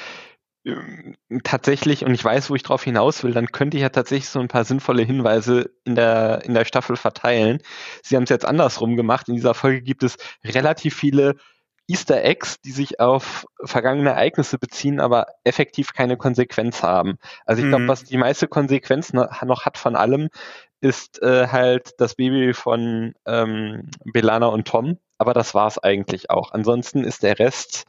[1.42, 4.38] tatsächlich, und ich weiß, wo ich drauf hinaus will, dann könnte ich ja tatsächlich so
[4.38, 7.59] ein paar sinnvolle Hinweise in der, in der Staffel verteilen.
[8.03, 9.29] Sie haben es jetzt andersrum gemacht.
[9.29, 11.37] In dieser Folge gibt es relativ viele
[11.88, 17.16] Easter Eggs, die sich auf vergangene Ereignisse beziehen, aber effektiv keine Konsequenz haben.
[17.44, 17.88] Also ich glaube, mhm.
[17.88, 20.29] was die meiste Konsequenz noch hat von allem,
[20.81, 24.98] ist äh, halt das Baby von ähm, Belana und Tom.
[25.18, 26.53] Aber das war es eigentlich auch.
[26.53, 27.85] Ansonsten ist der Rest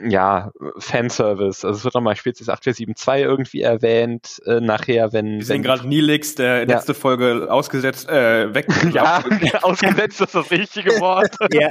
[0.00, 1.64] ja, Fanservice.
[1.64, 5.38] Also es wird nochmal Spezies 8472 irgendwie erwähnt, äh, nachher, wenn.
[5.38, 6.64] Wir sehen gerade Nilix, der ja.
[6.64, 8.66] letzte Folge ausgesetzt, äh, weg.
[8.92, 9.22] ja,
[9.62, 11.34] ausgesetzt ist das richtige Wort.
[11.52, 11.70] ja.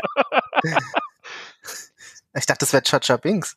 [2.36, 3.56] Ich dachte, das wäre Chacha Binks.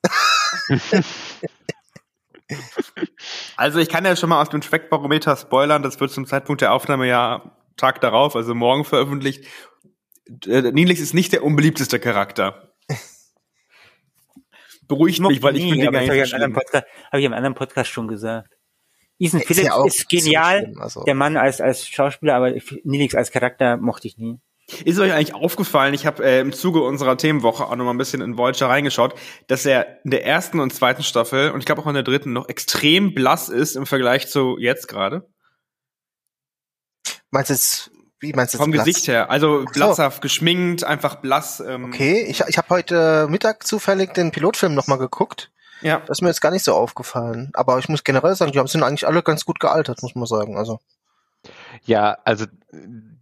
[3.57, 6.73] also ich kann ja schon mal aus dem Trackbarometer spoilern, das wird zum Zeitpunkt der
[6.73, 9.45] Aufnahme ja Tag darauf, also morgen veröffentlicht.
[10.47, 12.70] Äh, Nilix ist nicht der unbeliebteste Charakter
[14.91, 18.51] beruhigt mich, weil ich nie, finde den eigentlich Habe ich im anderen Podcast schon gesagt.
[19.19, 21.05] Ethan Phillips ja ist genial, schlimm, also.
[21.05, 24.39] der Mann als, als Schauspieler, aber Nilix als Charakter mochte ich nie.
[24.85, 27.99] Ist euch eigentlich aufgefallen, ich habe äh, im Zuge unserer Themenwoche auch noch mal ein
[27.99, 29.15] bisschen in Voyager reingeschaut,
[29.47, 32.33] dass er in der ersten und zweiten Staffel und ich glaube auch in der dritten
[32.33, 35.29] noch extrem blass ist im Vergleich zu jetzt gerade?
[37.31, 38.85] Meinst du jetzt wie meinst du Vom blass?
[38.85, 39.31] Gesicht her.
[39.31, 40.21] Also blasshaft, so.
[40.21, 41.61] geschminkt, einfach blass.
[41.61, 41.87] Ähm.
[41.87, 45.51] Okay, ich, ich habe heute Mittag zufällig den Pilotfilm nochmal geguckt.
[45.81, 46.01] Ja.
[46.01, 47.51] Das ist mir jetzt gar nicht so aufgefallen.
[47.55, 50.59] Aber ich muss generell sagen, die sind eigentlich alle ganz gut gealtert, muss man sagen.
[50.59, 50.79] Also.
[51.85, 52.45] Ja, also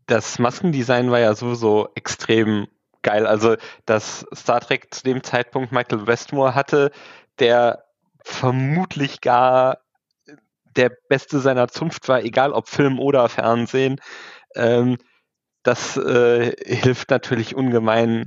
[0.06, 2.66] das Maskendesign war ja sowieso extrem
[3.02, 3.26] geil.
[3.26, 3.56] Also,
[3.86, 6.90] dass Star Trek zu dem Zeitpunkt Michael Westmore hatte,
[7.38, 7.84] der
[8.24, 9.78] vermutlich gar
[10.76, 14.00] der Beste seiner Zunft war, egal ob Film oder Fernsehen.
[14.54, 14.98] Ähm,
[15.62, 18.26] das äh, hilft natürlich ungemein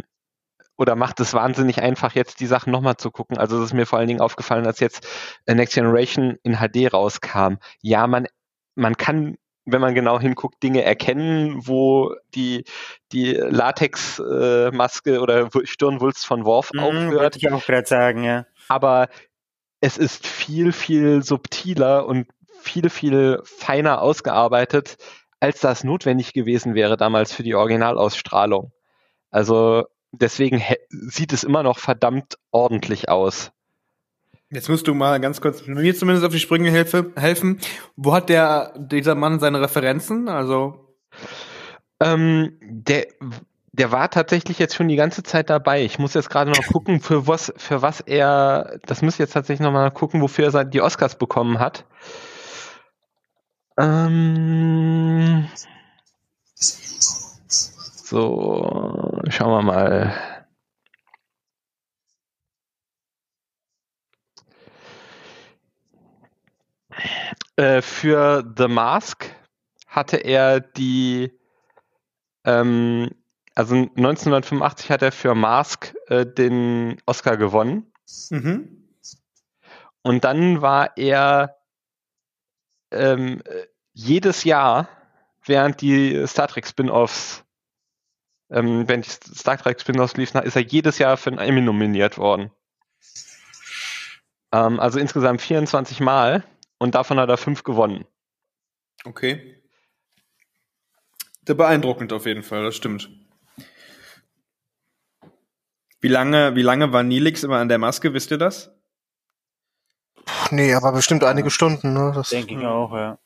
[0.78, 3.38] oder macht es wahnsinnig einfach, jetzt die Sachen nochmal zu gucken.
[3.38, 5.08] Also es ist mir vor allen Dingen aufgefallen, als jetzt
[5.46, 7.56] Next Generation in HD rauskam.
[7.82, 8.28] Ja, man,
[8.74, 12.66] man kann, wenn man genau hinguckt, Dinge erkennen, wo die,
[13.12, 17.36] die Latex-Maske äh, oder Stirnwulst von Worf mhm, aufhört.
[17.38, 18.48] Ich auch gerade sagen, ja.
[18.68, 19.10] Aber
[19.82, 22.28] es ist viel, viel subtiler und
[22.62, 24.98] viel, viel feiner ausgearbeitet,
[25.42, 28.72] als das notwendig gewesen wäre damals für die Originalausstrahlung.
[29.30, 33.52] Also deswegen sieht es immer noch verdammt ordentlich aus.
[34.50, 37.60] Jetzt musst du mal ganz kurz mir zumindest auf die Sprünge helfen.
[37.96, 40.30] Wo hat der dieser Mann seine Referenzen?
[40.30, 40.96] Also
[42.00, 43.08] ähm, der
[43.74, 45.84] der war tatsächlich jetzt schon die ganze Zeit dabei.
[45.84, 49.66] Ich muss jetzt gerade noch gucken, für was, für was er, das müsste jetzt tatsächlich
[49.66, 51.86] noch mal gucken, wofür er die Oscars bekommen hat.
[53.78, 55.48] Ähm,
[58.04, 60.46] so, schauen wir mal.
[67.56, 69.34] Äh, für The Mask
[69.88, 71.32] hatte er die
[72.44, 73.10] ähm,
[73.56, 77.92] also 1985 hat er für Mask äh, den Oscar gewonnen.
[78.30, 78.88] Mhm.
[80.02, 81.61] Und dann war er
[82.92, 83.42] ähm,
[83.94, 84.90] jedes Jahr,
[85.46, 87.44] während die Star Trek Spin-offs,
[88.50, 92.18] ähm, wenn die Star Trek Spin-offs liefen, ist er jedes Jahr für einen Emmy nominiert
[92.18, 92.52] worden.
[94.52, 96.44] Ähm, also insgesamt 24 Mal
[96.78, 98.06] und davon hat er fünf gewonnen.
[99.04, 99.58] Okay.
[101.46, 103.10] Beeindruckend auf jeden Fall, das stimmt.
[106.00, 108.72] Wie lange, wie lange war Nilix immer an der Maske, wisst ihr das?
[110.52, 112.12] Nee, aber bestimmt einige Stunden, ne?
[112.14, 113.18] Das denke ich auch, ja.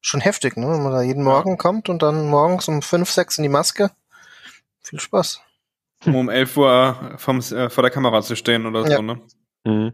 [0.00, 0.68] Schon heftig, ne?
[0.68, 1.56] Wenn man da jeden Morgen ja.
[1.56, 3.90] kommt und dann morgens um fünf, sechs in die Maske.
[4.82, 5.40] Viel Spaß.
[6.04, 8.96] Um um elf Uhr vom, äh, vor der Kamera zu stehen oder ja.
[8.96, 9.20] so, ne?
[9.64, 9.92] Mhm.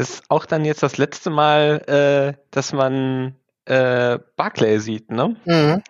[0.00, 5.36] ist auch dann jetzt das letzte Mal, äh, dass man äh, Barclay sieht, ne?
[5.44, 5.82] Mhm.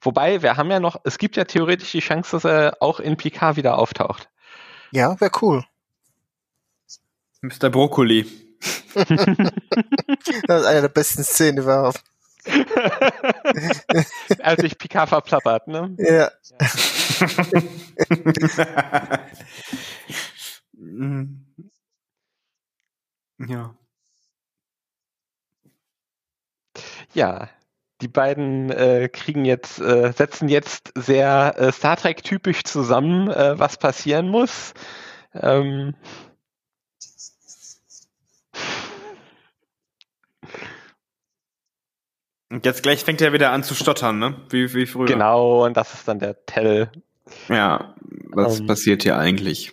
[0.00, 3.16] Wobei, wir haben ja noch, es gibt ja theoretisch die Chance, dass er auch in
[3.16, 4.28] PK wieder auftaucht.
[4.90, 5.64] Ja, wäre cool.
[7.40, 7.70] Mr.
[7.70, 8.26] Brokkoli.
[8.94, 12.02] das ist eine der besten Szenen überhaupt.
[14.42, 15.94] Als sich Picard verplappert, ne?
[15.98, 16.12] Ja.
[16.14, 16.30] ja.
[23.48, 23.74] Ja.
[27.14, 27.48] Ja,
[28.02, 33.58] die beiden äh, kriegen jetzt, äh, setzen jetzt sehr äh, Star Trek typisch zusammen, äh,
[33.58, 34.74] was passieren muss.
[35.34, 35.94] Ähm,
[42.50, 44.36] Und jetzt gleich fängt er wieder an zu stottern, ne?
[44.50, 45.06] Wie, wie früher.
[45.06, 46.92] Genau, und das ist dann der Tell.
[47.48, 47.94] Ja,
[48.26, 48.66] was ähm.
[48.66, 49.72] passiert hier eigentlich?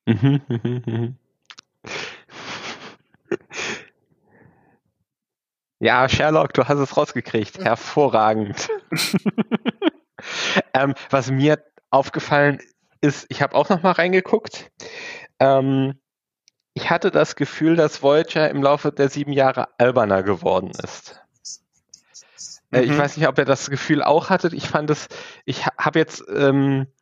[5.83, 7.57] Ja, Sherlock, du hast es rausgekriegt.
[7.57, 8.69] Hervorragend.
[10.75, 12.59] ähm, was mir aufgefallen
[13.01, 14.71] ist, ich habe auch noch mal reingeguckt.
[15.39, 15.99] Ähm,
[16.75, 21.19] ich hatte das Gefühl, dass Voyager im Laufe der sieben Jahre alberner geworden ist.
[22.71, 22.91] Äh, mhm.
[22.91, 24.53] Ich weiß nicht, ob ihr das Gefühl auch hattet.
[24.53, 25.07] Ich fand es,
[25.45, 27.00] ich habe jetzt ähm, äh,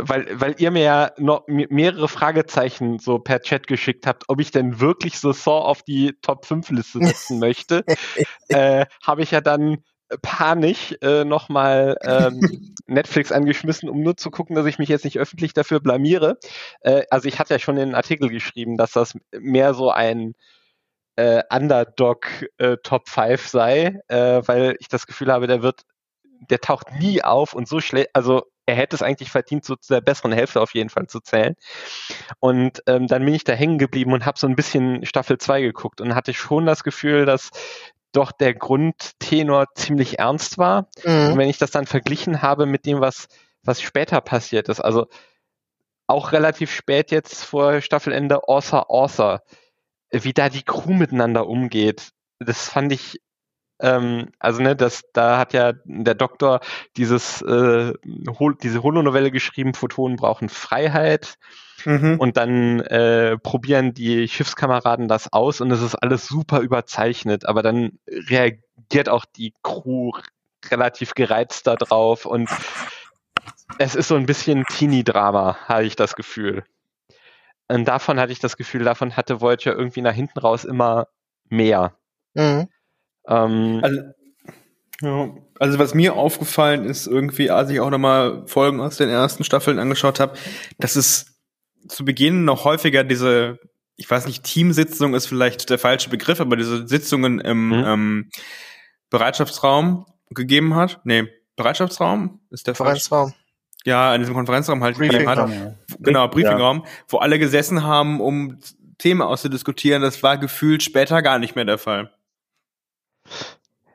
[0.00, 4.50] weil, weil ihr mir ja noch mehrere Fragezeichen so per Chat geschickt habt, ob ich
[4.50, 7.84] denn wirklich so Saw auf die Top 5 Liste setzen möchte,
[8.48, 9.78] äh, habe ich ja dann
[10.22, 12.40] panisch äh, nochmal ähm,
[12.86, 16.38] Netflix angeschmissen, um nur zu gucken, dass ich mich jetzt nicht öffentlich dafür blamiere.
[16.80, 20.34] Äh, also ich hatte ja schon in den Artikel geschrieben, dass das mehr so ein
[21.16, 22.26] äh, Underdog
[22.58, 25.82] äh, Top 5 sei, äh, weil ich das Gefühl habe, der wird,
[26.50, 29.92] der taucht nie auf und so schlecht, also er hätte es eigentlich verdient, so zu
[29.94, 31.56] der besseren Hälfte auf jeden Fall zu zählen.
[32.38, 35.62] Und ähm, dann bin ich da hängen geblieben und habe so ein bisschen Staffel 2
[35.62, 37.50] geguckt und hatte schon das Gefühl, dass
[38.12, 40.88] doch der Grundtenor ziemlich ernst war.
[41.04, 41.32] Mhm.
[41.32, 43.28] Und wenn ich das dann verglichen habe mit dem, was,
[43.62, 45.06] was später passiert ist, also
[46.06, 49.42] auch relativ spät jetzt vor Staffelende Author Author,
[50.10, 53.20] wie da die Crew miteinander umgeht, das fand ich
[53.80, 56.60] ähm, also ne, das, da hat ja der Doktor
[56.96, 57.92] dieses äh,
[58.38, 61.36] Hol diese Holonovelle geschrieben, Photonen brauchen Freiheit.
[61.84, 62.18] Mhm.
[62.18, 67.62] Und dann äh, probieren die Schiffskameraden das aus und es ist alles super überzeichnet, aber
[67.62, 70.12] dann reagiert auch die Crew
[70.70, 72.50] relativ gereizt darauf und
[73.78, 76.64] es ist so ein bisschen Teenie-Drama, habe ich das Gefühl.
[77.68, 81.06] Und davon hatte ich das Gefühl, davon hatte Voyager irgendwie nach hinten raus immer
[81.48, 81.96] mehr.
[82.34, 82.68] Mhm.
[83.26, 84.00] Ähm, also,
[85.02, 89.44] ja, also was mir aufgefallen ist irgendwie, als ich auch nochmal Folgen aus den ersten
[89.44, 90.36] Staffeln angeschaut habe,
[90.78, 91.38] dass es
[91.88, 93.58] zu Beginn noch häufiger diese,
[93.96, 97.84] ich weiß nicht, Teamsitzung ist vielleicht der falsche Begriff, aber diese Sitzungen im mhm.
[97.86, 98.30] ähm,
[99.10, 101.00] Bereitschaftsraum gegeben hat.
[101.04, 103.34] Nee, Bereitschaftsraum ist der Konferenzraum.
[103.84, 105.38] Ja, in diesem Konferenzraum halt gegeben hat.
[105.48, 105.74] Ja.
[105.98, 106.90] Genau, Briefingraum, ja.
[107.08, 108.58] wo alle gesessen haben, um
[108.98, 110.02] Themen auszudiskutieren.
[110.02, 112.12] Das war gefühlt später gar nicht mehr der Fall.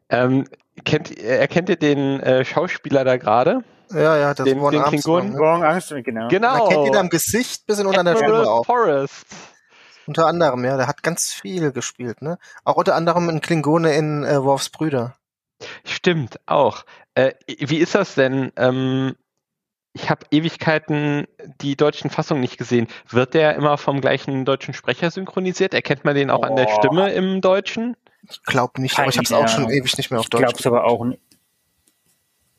[0.10, 0.46] Ähm,
[0.84, 3.64] kennt, erkennt ihr den äh, Schauspieler da gerade?
[3.92, 4.84] Ja, ja, das den, Warren den.
[4.84, 5.34] Klingonen.
[5.34, 5.40] Ne?
[5.40, 6.28] Warren Armstrong, genau.
[6.28, 6.58] Genau.
[6.58, 8.66] Man kennt ihn am Gesicht bis in unter der Stimme auch.
[8.66, 9.26] Forrest.
[10.08, 12.38] Unter anderem, ja, der hat ganz viel gespielt, ne?
[12.64, 15.16] Auch unter anderem ein Klingone in äh, Worfs Brüder.
[15.84, 16.86] Stimmt, auch.
[17.16, 18.52] Äh, wie ist das denn?
[18.56, 19.16] Ähm,
[19.94, 21.26] ich habe Ewigkeiten
[21.62, 22.88] die deutschen Fassungen nicht gesehen.
[23.10, 25.74] Wird der immer vom gleichen deutschen Sprecher synchronisiert?
[25.74, 26.68] Erkennt man den auch an der.
[26.68, 27.96] Stimme im Deutschen?
[28.30, 30.42] Ich glaube nicht, aber ich habe es auch schon ewig nicht mehr auf Ich Deutsch.
[30.44, 31.22] glaub's aber auch nicht.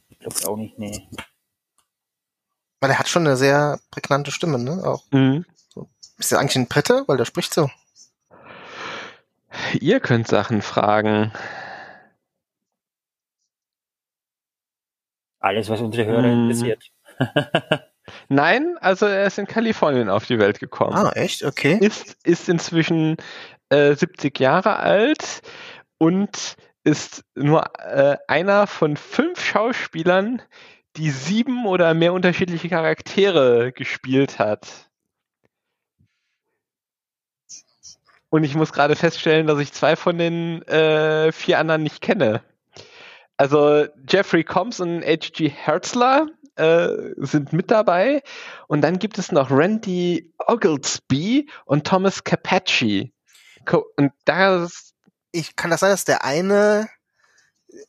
[0.09, 1.09] Ich glaub's auch nicht, nee.
[2.81, 4.83] Weil er hat schon eine sehr prägnante Stimme, ne?
[4.85, 5.05] Auch.
[5.11, 5.45] Mhm.
[6.19, 7.05] Ist der eigentlich ein Brite?
[7.07, 7.71] Weil der spricht so.
[9.81, 11.33] Ihr könnt Sachen fragen.
[15.41, 16.51] Alles, was unsere Hörer Hm.
[16.51, 16.91] interessiert.
[18.29, 20.95] Nein, also er ist in Kalifornien auf die Welt gekommen.
[20.95, 21.45] Ah, echt?
[21.45, 21.79] Okay.
[21.81, 23.17] Ist, ist inzwischen
[23.71, 25.43] äh, 70 Jahre alt
[25.99, 30.43] und ist nur äh, einer von fünf Schauspielern,
[30.97, 34.89] die sieben oder mehr unterschiedliche Charaktere gespielt hat.
[38.29, 42.43] Und ich muss gerade feststellen, dass ich zwei von den äh, vier anderen nicht kenne.
[43.37, 45.49] Also Jeffrey Combs und H.G.
[45.49, 48.23] Hertzler äh, sind mit dabei.
[48.67, 53.13] Und dann gibt es noch Randy Oglesby und Thomas Capacci.
[53.75, 54.95] Und das,
[55.33, 56.89] Ich, kann das sein, dass der eine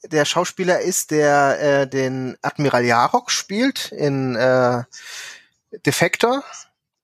[0.04, 4.84] der Schauspieler ist, der äh, den Admiral Jarok spielt in äh,
[5.86, 6.44] Defector?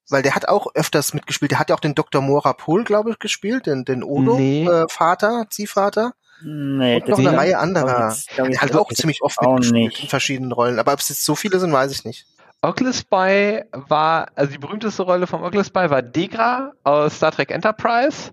[0.09, 1.51] Weil der hat auch öfters mitgespielt.
[1.51, 2.21] Der hat ja auch den Dr.
[2.21, 4.67] Mora Pohl, glaube ich, gespielt, den, den Odo, Nee.
[4.67, 6.13] äh, Vater, Ziehvater.
[6.43, 8.13] Nee, Und noch eine Reihe anderer.
[8.37, 10.03] Der hat auch ziemlich oft auch mitgespielt nicht.
[10.03, 10.77] in verschiedenen Rollen.
[10.77, 12.25] Aber ob es jetzt so viele sind, weiß ich nicht.
[12.61, 18.31] Oglesby war, also die berühmteste Rolle von Oglesby war Degra aus Star Trek Enterprise.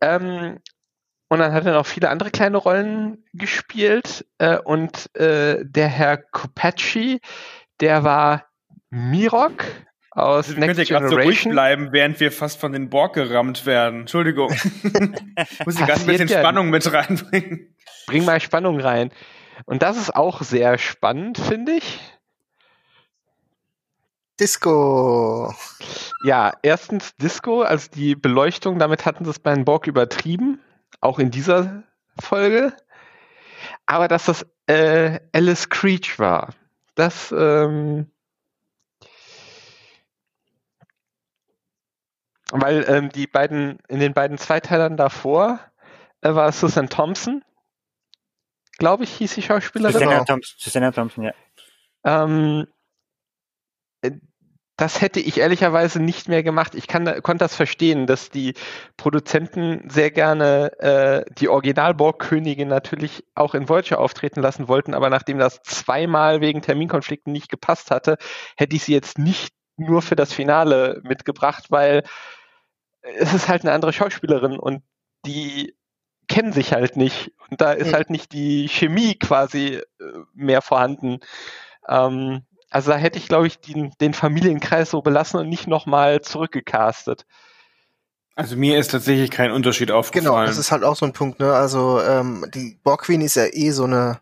[0.00, 0.58] Ähm,
[1.28, 4.26] und dann hat er noch viele andere kleine Rollen gespielt.
[4.38, 7.20] Äh, und äh, der Herr Kopacci,
[7.80, 8.46] der war
[8.90, 9.64] Mirok
[10.10, 11.52] aus Also, könnt ihr Next gerade so ruhig Generation.
[11.52, 14.00] bleiben, während wir fast von den Borg gerammt werden.
[14.00, 14.48] Entschuldigung.
[15.64, 16.38] Muss ich gerade ein bisschen ja.
[16.38, 17.74] Spannung mit reinbringen.
[18.06, 19.10] Bring mal Spannung rein.
[19.66, 22.00] Und das ist auch sehr spannend, finde ich.
[24.40, 25.54] Disco.
[26.22, 30.60] Ja, erstens Disco, also die Beleuchtung, damit hatten sie es bei den Borg übertrieben,
[31.00, 31.82] auch in dieser
[32.20, 32.72] Folge.
[33.86, 36.54] Aber dass das äh, Alice Creech war,
[36.94, 38.10] das ähm,
[42.50, 45.60] weil ähm, die beiden, in den beiden Zweiteilern davor
[46.22, 47.44] äh, war Susan Thompson,
[48.78, 49.92] glaube ich, hieß die Schauspielerin.
[49.92, 51.34] Susanna Susanna Thompson, Susanna Thompson, ja.
[52.04, 52.77] Ähm, äh,
[54.78, 56.76] das hätte ich ehrlicherweise nicht mehr gemacht.
[56.76, 58.54] Ich kann, konnte das verstehen, dass die
[58.96, 65.38] Produzenten sehr gerne äh, die Original-Borg-Königin natürlich auch in Voyager auftreten lassen wollten, aber nachdem
[65.38, 68.18] das zweimal wegen Terminkonflikten nicht gepasst hatte,
[68.56, 72.04] hätte ich sie jetzt nicht nur für das Finale mitgebracht, weil
[73.02, 74.84] es ist halt eine andere Schauspielerin und
[75.26, 75.74] die
[76.28, 79.84] kennen sich halt nicht und da ist halt nicht die Chemie quasi äh,
[80.34, 81.18] mehr vorhanden.
[81.88, 86.20] Ähm, also da hätte ich, glaube ich, den, den Familienkreis so belassen und nicht nochmal
[86.20, 87.26] zurückgecastet.
[88.34, 90.32] Also mir ist tatsächlich kein Unterschied aufgefallen.
[90.32, 91.52] Genau, das ist halt auch so ein Punkt, ne?
[91.52, 94.20] Also ähm, die Borg Queen ist ja eh so eine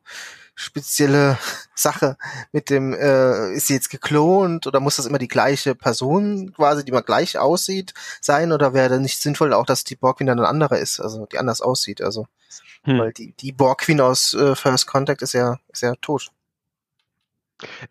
[0.54, 1.36] spezielle
[1.74, 2.16] Sache
[2.50, 6.82] mit dem, äh, ist sie jetzt geklont oder muss das immer die gleiche Person quasi,
[6.82, 10.28] die man gleich aussieht, sein oder wäre dann nicht sinnvoll auch, dass die Borg Queen
[10.28, 12.26] dann eine andere ist, also die anders aussieht, also
[12.86, 12.98] Hm.
[13.00, 16.30] weil die die Borg Queen aus äh, First Contact ist ja ist ja tot.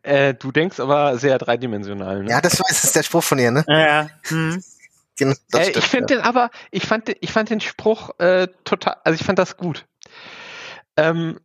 [0.04, 2.24] Äh, du denkst aber sehr dreidimensional.
[2.24, 2.30] Ne?
[2.30, 3.66] Ja, das war ist der Spruch von ihr, ne?
[3.68, 4.64] Ja, hm.
[5.18, 6.20] Genau, das äh, stimmt, ich finde ja.
[6.20, 9.58] den aber, ich fand, den- ich fand den Spruch äh, total, also ich fand das
[9.58, 9.86] gut.
[10.98, 11.40] Ähm,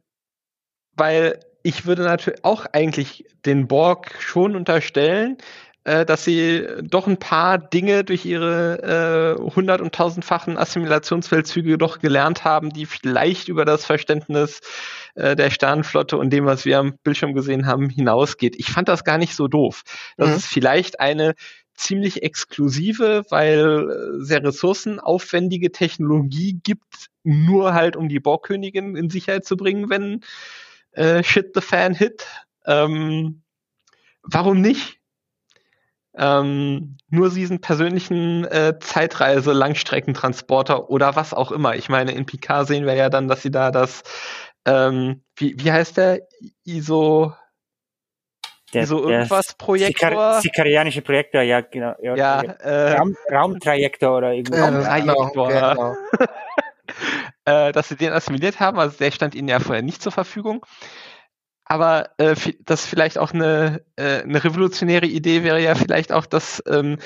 [0.97, 5.39] weil ich würde natürlich auch eigentlich den Borg schon unterstellen,
[5.85, 12.01] äh, dass sie doch ein paar Dinge durch ihre äh, hundert- und tausendfachen Assimilationsfeldzüge doch
[12.01, 14.61] gelernt haben, die vielleicht über das Verständnis
[15.15, 18.57] äh, der Sternenflotte und dem, was wir am Bildschirm gesehen haben, hinausgeht.
[18.59, 19.83] Ich fand das gar nicht so doof.
[20.17, 20.37] Das Mhm.
[20.37, 21.35] ist vielleicht eine
[21.75, 23.89] ziemlich exklusive, weil
[24.21, 30.21] äh, sehr ressourcenaufwendige Technologie gibt, nur halt um die Borgkönigin in Sicherheit zu bringen, wenn
[30.93, 32.27] äh, Shit the Fan hit.
[32.67, 33.43] Ähm,
[34.23, 35.00] warum nicht?
[36.17, 41.77] Ähm, nur diesen persönlichen äh, Zeitreise, Langstreckentransporter oder was auch immer.
[41.77, 44.03] Ich meine, in Picard sehen wir ja dann, dass sie da das,
[44.65, 46.21] ähm, wie, wie heißt der?
[46.65, 47.33] ISO,
[48.75, 50.11] Der, ISO irgendwas Projektor?
[50.11, 51.95] Sikar Sikarianische Projektor, ja, genau.
[52.03, 54.59] Ja, ja, äh, Raum, Raumtrajektor oder irgendwie.
[54.59, 55.75] Ja, Raum- genau, Trajektor.
[55.75, 55.97] genau.
[57.45, 58.79] äh, dass sie den assimiliert haben.
[58.79, 60.67] Also der stand ihnen ja vorher nicht zur Verfügung.
[61.71, 66.61] Aber äh, das vielleicht auch eine, äh, eine revolutionäre Idee wäre ja vielleicht auch, dass
[66.67, 66.99] ähm,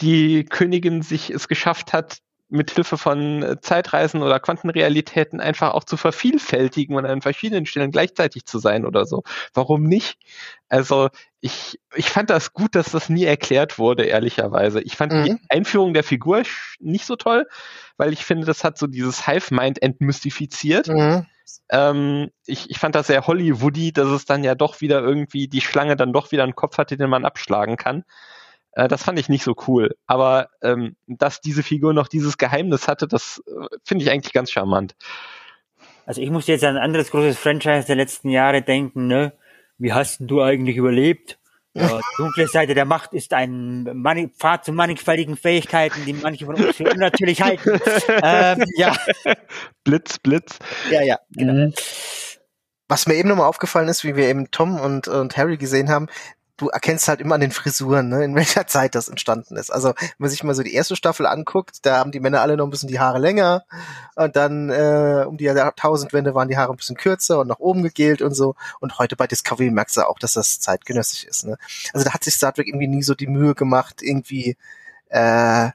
[0.00, 5.84] die Königin sich es geschafft hat, mit Hilfe von äh, Zeitreisen oder Quantenrealitäten einfach auch
[5.84, 9.24] zu vervielfältigen und an verschiedenen Stellen gleichzeitig zu sein oder so.
[9.52, 10.16] Warum nicht?
[10.70, 11.10] Also
[11.42, 14.80] ich, ich fand das gut, dass das nie erklärt wurde, ehrlicherweise.
[14.80, 15.24] Ich fand mhm.
[15.24, 16.44] die Einführung der Figur
[16.80, 17.46] nicht so toll,
[17.98, 20.88] weil ich finde, das hat so dieses Hive-Mind entmystifiziert.
[20.88, 21.26] Mhm.
[21.70, 25.60] Ähm, ich, ich fand das sehr Hollywoody, dass es dann ja doch wieder irgendwie die
[25.60, 28.04] Schlange dann doch wieder einen Kopf hatte, den man abschlagen kann.
[28.72, 29.96] Äh, das fand ich nicht so cool.
[30.06, 34.50] Aber ähm, dass diese Figur noch dieses Geheimnis hatte, das äh, finde ich eigentlich ganz
[34.50, 34.94] charmant.
[36.06, 39.32] Also ich muss jetzt an ein anderes großes Franchise der letzten Jahre denken, ne?
[39.76, 41.38] Wie hast du eigentlich überlebt?
[41.80, 46.46] Ja, die dunkle Seite der Macht ist ein Mani Pfad zu mannigfaltigen Fähigkeiten, die manche
[46.46, 47.80] von uns für unnatürlich halten.
[48.22, 48.96] ähm, ja.
[49.84, 50.58] Blitz, Blitz.
[50.90, 51.52] Ja, ja, genau.
[51.52, 51.74] Mhm.
[52.88, 56.08] Was mir eben nochmal aufgefallen ist, wie wir eben Tom und, und Harry gesehen haben,
[56.58, 59.70] du erkennst halt immer an den Frisuren, ne, in welcher Zeit das entstanden ist.
[59.70, 62.56] Also wenn man sich mal so die erste Staffel anguckt, da haben die Männer alle
[62.56, 63.64] noch ein bisschen die Haare länger
[64.16, 67.82] und dann äh, um die Jahrtausendwende waren die Haare ein bisschen kürzer und nach oben
[67.82, 68.54] gegelt und so.
[68.80, 71.46] Und heute bei Discovery merkst du auch, dass das zeitgenössisch ist.
[71.46, 71.56] Ne?
[71.94, 74.56] Also da hat sich Star Trek irgendwie nie so die Mühe gemacht, irgendwie
[75.08, 75.70] äh,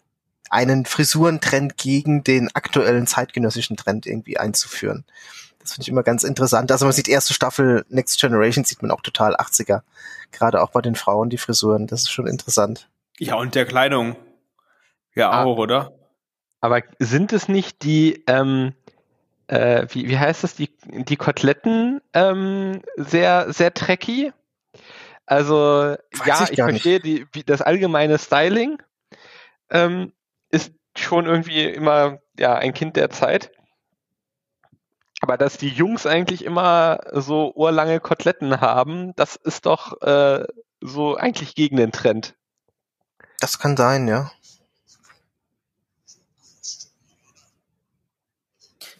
[0.50, 5.06] einen Frisurentrend gegen den aktuellen zeitgenössischen Trend irgendwie einzuführen.
[5.64, 6.72] Das finde ich immer ganz interessant.
[6.72, 9.82] Also man sieht erste Staffel Next Generation sieht man auch total 80er.
[10.32, 11.88] Gerade auch bei den Frauen die Frisuren.
[11.88, 12.90] Das ist schon interessant.
[13.18, 14.18] Ja, und der Kleidung.
[15.16, 15.94] Ja, ah, auch, oder?
[16.60, 18.74] Aber sind es nicht die, ähm,
[19.48, 24.34] äh, wie, wie heißt das, die, die Koteletten ähm, sehr, sehr tracky?
[25.26, 28.82] Also, Weiß ja, ich, ich verstehe die, wie, das allgemeine Styling
[29.70, 30.12] ähm,
[30.50, 33.52] ist schon irgendwie immer ja, ein Kind der Zeit.
[35.24, 40.44] Aber dass die Jungs eigentlich immer so ohrlange Koteletten haben, das ist doch äh,
[40.82, 42.36] so eigentlich gegen den Trend.
[43.40, 44.34] Das kann sein, ja.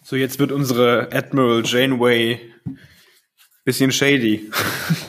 [0.02, 2.40] So, jetzt wird unsere Admiral Janeway
[3.64, 4.50] bisschen shady.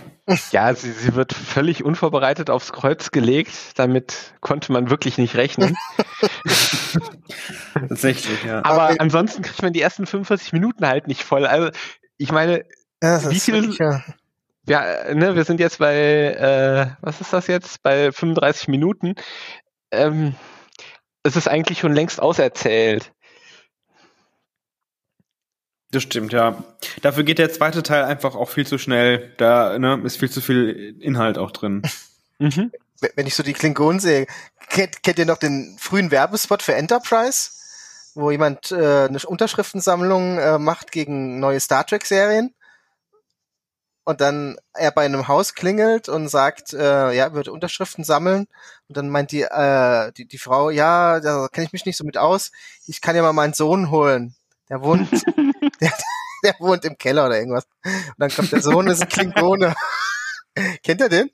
[0.52, 3.52] Ja, sie, sie wird völlig unvorbereitet aufs Kreuz gelegt.
[3.76, 5.78] Damit konnte man wirklich nicht rechnen.
[7.74, 8.66] Tatsächlich, ja.
[8.66, 8.98] Aber okay.
[9.00, 11.46] ansonsten kriegt man die ersten 45 Minuten halt nicht voll.
[11.46, 11.70] Also,
[12.18, 12.66] ich meine,
[13.04, 13.72] ja, wie viel.
[13.76, 14.04] Ja.
[14.68, 17.84] ja, ne, wir sind jetzt bei, äh, was ist das jetzt?
[17.84, 19.14] Bei 35 Minuten.
[19.92, 20.34] Ähm,
[21.22, 23.12] es ist eigentlich schon längst auserzählt.
[25.96, 26.62] Das stimmt, ja.
[27.04, 29.34] Dafür geht der zweite Teil einfach auch viel zu schnell.
[29.38, 31.84] Da ne, ist viel zu viel Inhalt auch drin.
[32.38, 32.74] mhm.
[33.16, 34.28] Wenn ich so die Klingonen sehe,
[34.68, 37.52] kennt, kennt ihr noch den frühen Werbespot für Enterprise?
[38.14, 42.54] Wo jemand äh, eine Unterschriftensammlung äh, macht gegen neue Star Trek-Serien?
[44.08, 48.46] und dann er bei einem Haus klingelt und sagt, äh, ja, würde Unterschriften sammeln.
[48.88, 52.04] Und dann meint die, äh, die, die Frau, ja, da kenne ich mich nicht so
[52.04, 52.52] mit aus.
[52.86, 54.36] Ich kann ja mal meinen Sohn holen.
[54.70, 55.12] Der wohnt,
[55.82, 55.94] der,
[56.44, 57.68] der wohnt im Keller oder irgendwas.
[57.84, 59.76] Und dann kommt der Sohn, das ist ein Klingone.
[60.84, 61.30] Kennt ihr den?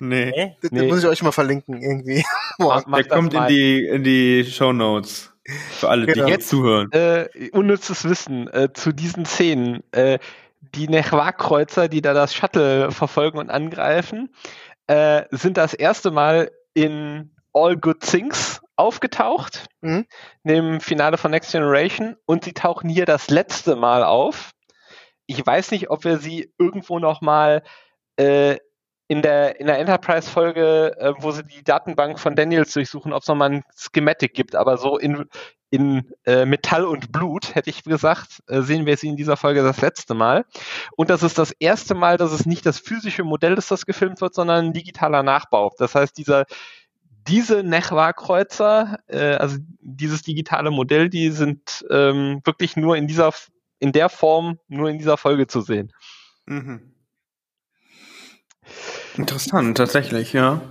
[0.00, 0.56] Nee.
[0.62, 0.88] Den, nee.
[0.88, 2.24] muss ich euch mal verlinken, irgendwie.
[2.58, 2.84] Boah.
[2.86, 5.30] Der kommt in die, in die Show Notes.
[5.72, 6.26] Für alle, genau.
[6.26, 6.90] die jetzt zuhören.
[6.92, 9.82] Äh, unnützes Wissen äh, zu diesen Szenen.
[9.92, 10.18] Äh,
[10.74, 14.34] die Nechwa-Kreuzer, die da das Shuttle verfolgen und angreifen,
[14.86, 20.06] äh, sind das erste Mal in All Good Things aufgetaucht, mhm.
[20.42, 24.50] dem Finale von Next Generation, und sie tauchen hier das letzte Mal auf.
[25.26, 27.62] Ich weiß nicht, ob wir sie irgendwo noch mal
[28.16, 28.58] äh,
[29.06, 33.28] in der, in der Enterprise-Folge, äh, wo sie die Datenbank von Daniels durchsuchen, ob es
[33.28, 35.26] nochmal ein Schematic gibt, aber so in,
[35.70, 39.62] in äh, Metall und Blut, hätte ich gesagt, äh, sehen wir sie in dieser Folge
[39.62, 40.44] das letzte Mal.
[40.96, 44.20] Und das ist das erste Mal, dass es nicht das physische Modell ist, das gefilmt
[44.20, 45.72] wird, sondern ein digitaler Nachbau.
[45.78, 46.44] Das heißt, dieser
[47.26, 53.32] diese Nechwa-Kreuzer, äh, also dieses digitale Modell, die sind ähm, wirklich nur in dieser,
[53.78, 55.92] in der Form, nur in dieser Folge zu sehen.
[56.46, 56.94] Mhm.
[59.16, 60.62] Interessant, tatsächlich, ja.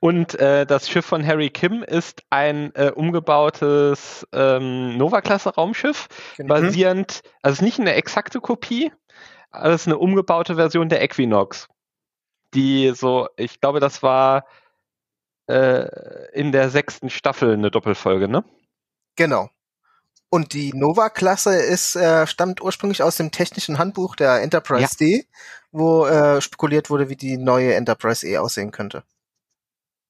[0.00, 6.54] Und äh, das Schiff von Harry Kim ist ein äh, umgebautes ähm, Nova-Klasse-Raumschiff, genau.
[6.54, 8.92] basierend, also nicht eine exakte Kopie,
[9.50, 11.68] aber es ist eine umgebaute Version der Equinox
[12.56, 14.46] die so, ich glaube, das war
[15.48, 15.86] äh,
[16.32, 18.44] in der sechsten Staffel eine Doppelfolge, ne?
[19.16, 19.50] Genau.
[20.28, 25.06] Und die Nova-Klasse ist äh, stammt ursprünglich aus dem technischen Handbuch der Enterprise ja.
[25.06, 25.26] D,
[25.70, 29.04] wo äh, spekuliert wurde, wie die neue Enterprise E aussehen könnte.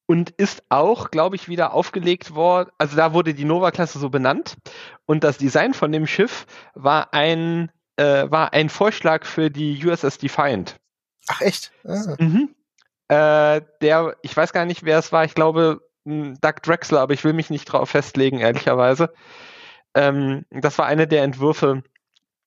[0.06, 2.70] Und ist auch, glaube ich, wieder aufgelegt worden.
[2.78, 4.56] Also da wurde die Nova-Klasse so benannt.
[5.04, 10.18] Und das Design von dem Schiff war ein äh, war ein Vorschlag für die USS
[10.18, 10.76] Defiant.
[11.28, 11.72] Ach echt?
[11.84, 12.16] Ah.
[12.18, 12.54] Mhm.
[13.08, 15.24] Äh, der, ich weiß gar nicht, wer es war.
[15.24, 19.12] Ich glaube Doug Drexler, aber ich will mich nicht drauf festlegen, ehrlicherweise.
[19.94, 21.82] Ähm, das war eine der Entwürfe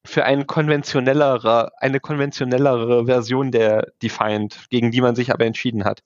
[0.06, 6.02] für eine konventionellere, eine konventionellere Version der Defiant, gegen die man sich aber entschieden hat.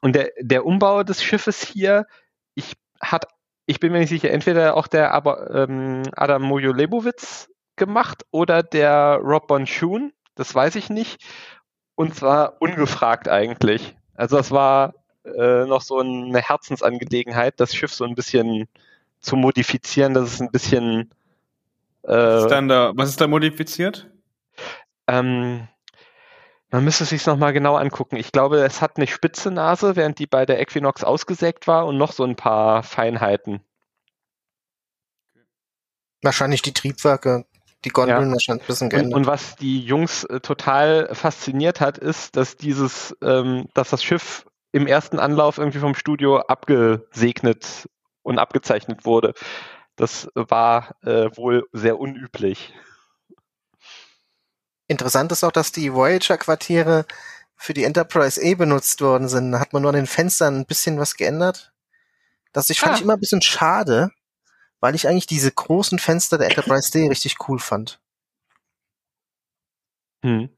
[0.00, 2.06] Und der, der Umbau des Schiffes hier,
[2.54, 3.26] ich hat,
[3.66, 8.62] ich bin mir nicht sicher, entweder auch der aber, ähm, Adam Mojo Lebowitz gemacht oder
[8.62, 11.24] der Rob Bonchun, das weiß ich nicht.
[11.94, 13.96] Und zwar ungefragt eigentlich.
[14.14, 18.68] Also das war äh, noch so eine Herzensangelegenheit, das Schiff so ein bisschen
[19.20, 21.10] zu modifizieren, dass es ein bisschen
[22.02, 24.10] äh, was, ist da, was ist da modifiziert?
[25.06, 25.68] Ähm,
[26.70, 28.16] man müsste es sich nochmal genau angucken.
[28.16, 31.98] Ich glaube, es hat eine spitze Nase, während die bei der Equinox ausgesägt war und
[31.98, 33.60] noch so ein paar Feinheiten.
[36.22, 37.46] Wahrscheinlich die Triebwerke,
[37.84, 38.32] die Gondeln ja.
[38.32, 39.14] wahrscheinlich ein bisschen geändert.
[39.14, 44.04] Und, und, was die Jungs äh, total fasziniert hat, ist, dass dieses, ähm, dass das
[44.04, 47.88] Schiff im ersten Anlauf irgendwie vom Studio abgesegnet
[48.22, 49.34] und abgezeichnet wurde.
[49.96, 52.72] Das war äh, wohl sehr unüblich.
[54.86, 57.06] Interessant ist auch, dass die Voyager-Quartiere
[57.56, 59.52] für die Enterprise E benutzt worden sind.
[59.52, 61.72] Da hat man nur an den Fenstern ein bisschen was geändert.
[62.52, 62.96] Das ich fand ah.
[62.96, 64.10] ich immer ein bisschen schade,
[64.80, 68.00] weil ich eigentlich diese großen Fenster der Enterprise D richtig cool fand.
[70.24, 70.50] Hm.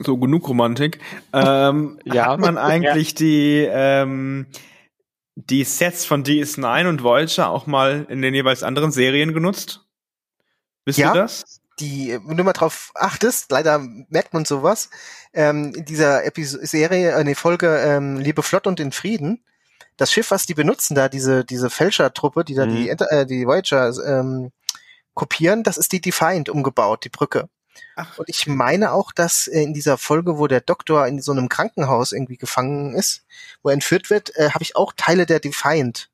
[0.00, 1.00] So, genug Romantik.
[1.32, 2.26] Ähm, ja.
[2.26, 3.14] Hat man eigentlich ja.
[3.14, 4.46] die, ähm,
[5.34, 9.87] die Sets von DS9 und Voyager auch mal in den jeweils anderen Serien genutzt?
[10.88, 11.60] Wisst ja, ihr das?
[11.80, 14.88] Die, wenn du mal drauf achtest, leider merkt man sowas,
[15.34, 19.44] ähm, in dieser Episode, Serie, äh, Folge ähm, Liebe Flott und in Frieden,
[19.98, 22.74] das Schiff, was die benutzen da, diese, diese Fälschertruppe, die da mhm.
[22.74, 24.50] die, äh, die Voyager ähm,
[25.12, 27.50] kopieren, das ist die Defiant umgebaut, die Brücke.
[27.96, 28.16] Ach.
[28.16, 31.50] Und ich meine auch, dass äh, in dieser Folge, wo der Doktor in so einem
[31.50, 33.26] Krankenhaus irgendwie gefangen ist,
[33.62, 36.08] wo er entführt wird, äh, habe ich auch Teile der Defiant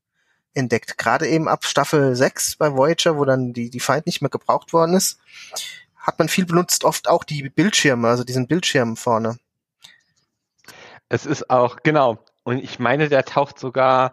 [0.54, 0.98] entdeckt.
[0.98, 4.94] Gerade eben ab Staffel 6 bei Voyager, wo dann die Defiant nicht mehr gebraucht worden
[4.94, 5.18] ist,
[5.96, 9.38] hat man viel benutzt, oft auch die Bildschirme, also diesen Bildschirm vorne.
[11.08, 12.18] Es ist auch, genau.
[12.44, 14.12] Und ich meine, der taucht sogar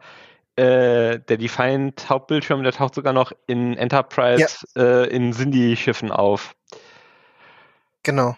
[0.56, 4.82] äh, der Defiant Hauptbildschirm, der taucht sogar noch in Enterprise ja.
[4.82, 6.56] äh, in Cindy-Schiffen auf.
[8.04, 8.36] Genau.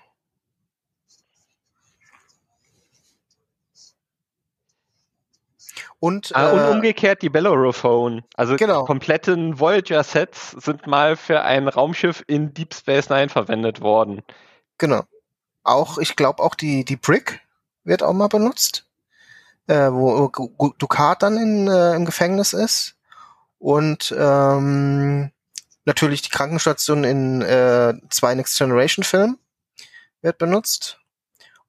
[6.03, 8.25] Und, ah, und äh, umgekehrt die Bellerophone.
[8.35, 8.81] Also genau.
[8.81, 14.21] die kompletten Voyager-Sets sind mal für ein Raumschiff in Deep Space Nine verwendet worden.
[14.77, 15.03] Genau.
[15.63, 17.39] Auch, ich glaube, auch die, die Brick
[17.85, 18.85] wird auch mal benutzt,
[19.67, 20.29] äh, wo
[20.77, 22.97] Ducat dann in, äh, im Gefängnis ist.
[23.57, 25.31] Und ähm,
[25.85, 29.37] natürlich die Krankenstation in äh, zwei Next Generation Filmen
[30.21, 30.99] wird benutzt.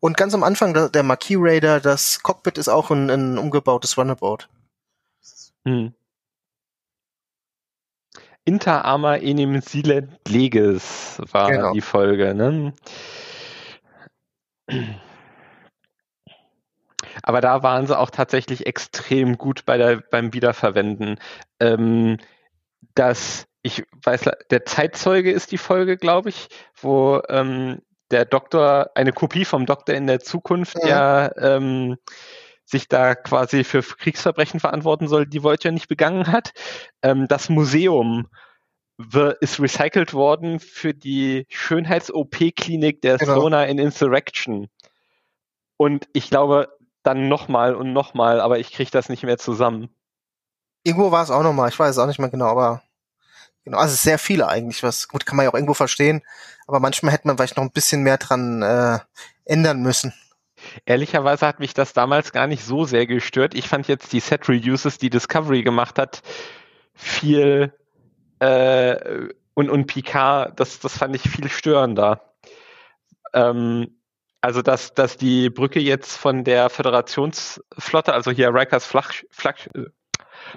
[0.05, 4.41] Und ganz am Anfang der, Marquis Raider, das Cockpit ist auch ein, ein umgebautes Runabout.
[5.65, 5.95] Hm.
[8.45, 11.73] Inter Arma enim silent leges war genau.
[11.73, 12.75] die Folge, ne?
[17.23, 21.19] Aber da waren sie auch tatsächlich extrem gut bei der, beim Wiederverwenden.
[21.61, 22.19] Ähm,
[22.95, 27.81] das, ich weiß, der Zeitzeuge ist die Folge, glaube ich, wo ähm,
[28.11, 31.29] der Doktor, eine Kopie vom Doktor in der Zukunft, ja.
[31.29, 31.97] der ähm,
[32.65, 36.53] sich da quasi für Kriegsverbrechen verantworten soll, die Voyager nicht begangen hat.
[37.03, 38.29] Ähm, das Museum
[39.41, 43.41] ist recycelt worden für die Schönheits-OP-Klinik der genau.
[43.41, 44.69] Sona in Insurrection.
[45.77, 46.69] Und ich glaube,
[47.03, 49.89] dann nochmal und nochmal, aber ich kriege das nicht mehr zusammen.
[50.85, 52.83] Irgendwo war es auch nochmal, ich weiß es auch nicht mehr genau, aber
[53.65, 56.23] Genau, also sehr viele eigentlich, was gut kann man ja auch irgendwo verstehen,
[56.67, 58.99] aber manchmal hätte man vielleicht noch ein bisschen mehr dran äh,
[59.47, 60.13] ändern müssen.
[60.87, 63.55] Ehrlicherweise hat mich das damals gar nicht so sehr gestört.
[63.55, 66.23] Ich fand jetzt die Set Reuses, die Discovery gemacht hat,
[66.95, 67.73] viel
[68.39, 72.35] äh, und, und Picard, das, das fand ich viel störender.
[73.33, 73.99] Ähm,
[74.41, 79.57] also dass, dass die Brücke jetzt von der Föderationsflotte, also hier Rikers Flach, Flach,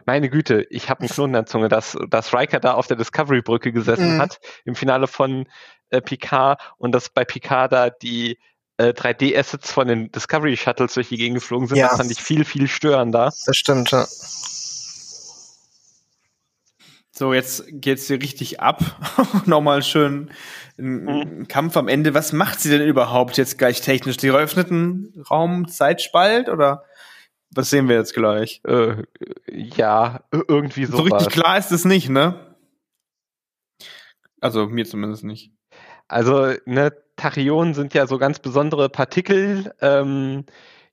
[0.05, 2.97] meine Güte, ich habe einen Knoten in der Zunge, dass, dass Riker da auf der
[2.97, 4.21] Discovery-Brücke gesessen mhm.
[4.21, 5.47] hat im Finale von
[5.89, 8.37] äh, Picard und dass bei Picard da die
[8.77, 11.77] äh, 3D-Assets von den Discovery-Shuttles durch die Gegend geflogen sind.
[11.77, 11.89] Ja.
[11.89, 13.33] Das fand ich viel, viel störender.
[13.45, 14.05] Das stimmt, ja.
[17.11, 18.83] So, jetzt geht's hier richtig ab.
[19.45, 20.29] Nochmal schön
[20.77, 21.47] ein mhm.
[21.47, 22.13] Kampf am Ende.
[22.13, 24.17] Was macht sie denn überhaupt jetzt gleich technisch?
[24.17, 26.83] Die eröffneten Raum Zeitspalt oder
[27.51, 28.61] was sehen wir jetzt gleich?
[28.65, 29.03] Äh,
[29.51, 30.97] ja, irgendwie so.
[30.97, 32.55] So richtig klar ist es nicht, ne?
[34.41, 35.51] Also mir zumindest nicht.
[36.07, 39.73] Also, ne, Tachyonen sind ja so ganz besondere Partikel.
[39.81, 40.45] Ähm,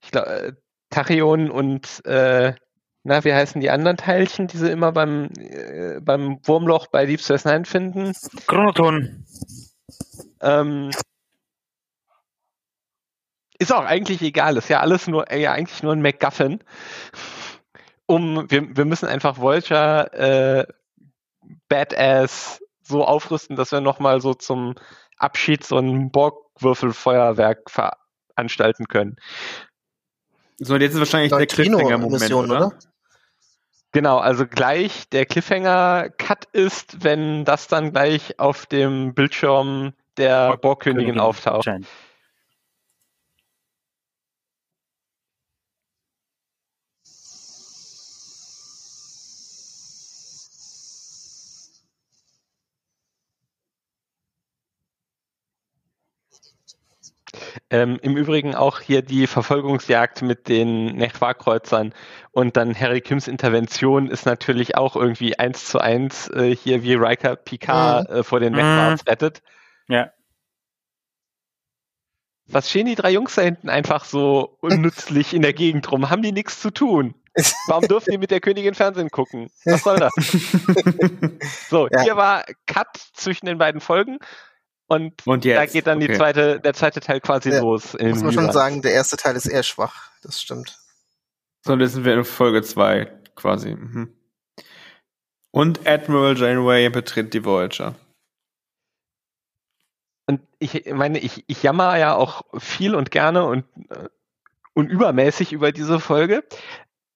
[0.03, 0.53] ich glaube, äh,
[0.89, 2.53] Tachyonen und äh,
[3.03, 7.21] na, wie heißen die anderen Teilchen, die sie immer beim, äh, beim Wurmloch bei Deep
[7.21, 8.13] Space Nine finden?
[8.47, 9.25] Chronoton.
[10.41, 10.89] Ähm,
[13.59, 16.59] ist auch eigentlich egal, ist ja alles nur, äh, ja eigentlich nur ein MacGuffin.
[18.07, 20.73] Um, wir, wir müssen einfach Vulture äh,
[21.69, 24.75] Badass so aufrüsten, dass wir nochmal so zum
[25.17, 29.15] Abschied so ein Borgwürfelfeuerwerk veranstalten können.
[30.57, 32.67] So, jetzt ist wahrscheinlich der Cliffhanger-Moment, oder?
[32.67, 32.79] oder?
[33.91, 41.19] Genau, also gleich der Cliffhanger-Cut ist, wenn das dann gleich auf dem Bildschirm der Borgkönigin
[41.19, 41.67] auftaucht.
[57.69, 61.93] Ähm, Im Übrigen auch hier die Verfolgungsjagd mit den Nechwa-Kreuzern
[62.31, 66.93] und dann Harry Kims Intervention ist natürlich auch irgendwie eins zu eins äh, hier wie
[66.93, 68.15] Riker Picard mhm.
[68.15, 68.97] äh, vor den mhm.
[69.07, 69.41] rettet.
[69.87, 70.11] Ja.
[72.47, 76.09] Was stehen die drei Jungs da hinten einfach so unnützlich in der Gegend rum?
[76.09, 77.15] Haben die nichts zu tun?
[77.67, 79.49] Warum dürfen die mit der Königin Fernsehen gucken?
[79.65, 80.13] Was soll das?
[81.69, 82.01] so, ja.
[82.01, 84.19] hier war Cut zwischen den beiden Folgen.
[84.87, 86.07] Und, und da geht dann okay.
[86.07, 87.97] die zweite, der zweite Teil quasi ja, los.
[87.99, 90.11] Muss man schon sagen, der erste Teil ist eher schwach.
[90.21, 90.77] Das stimmt.
[91.65, 93.71] So, jetzt sind wir in Folge 2 quasi.
[93.71, 94.13] Mhm.
[95.51, 97.95] Und Admiral Janeway betritt die Voyager.
[100.27, 104.09] Und ich meine, ich, ich jammer ja auch viel und gerne und, äh,
[104.73, 106.43] und übermäßig über diese Folge.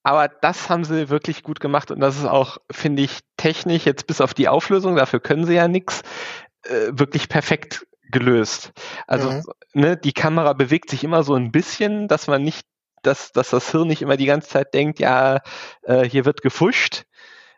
[0.03, 4.07] Aber das haben sie wirklich gut gemacht und das ist auch, finde ich, technisch jetzt
[4.07, 6.03] bis auf die Auflösung, dafür können sie ja nichts,
[6.70, 8.72] äh, wirklich perfekt gelöst.
[9.07, 9.43] Also mhm.
[9.74, 12.65] ne, die Kamera bewegt sich immer so ein bisschen, dass man nicht,
[13.03, 15.41] dass, dass das Hirn nicht immer die ganze Zeit denkt, ja,
[15.84, 17.03] äh, hier wird gefuscht.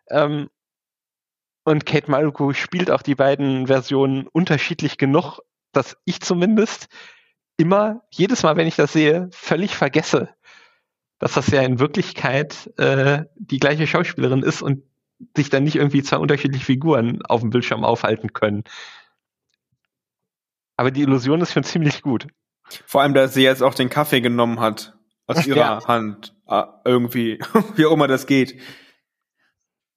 [0.09, 0.49] Ähm,
[1.64, 5.39] und Kate Mulgrew spielt auch die beiden Versionen unterschiedlich genug,
[5.72, 6.88] dass ich zumindest
[7.57, 10.30] immer, jedes Mal, wenn ich das sehe, völlig vergesse,
[11.20, 14.84] dass das ja in Wirklichkeit äh, die gleiche Schauspielerin ist und
[15.38, 18.64] sich dann nicht irgendwie zwei unterschiedliche Figuren auf dem Bildschirm aufhalten können.
[20.82, 22.26] Aber die Illusion ist schon ziemlich gut.
[22.88, 24.96] Vor allem, dass sie jetzt auch den Kaffee genommen hat
[25.28, 25.88] aus ihrer ja.
[25.88, 26.34] Hand.
[26.48, 27.38] Ah, irgendwie,
[27.76, 28.60] wie auch immer das geht.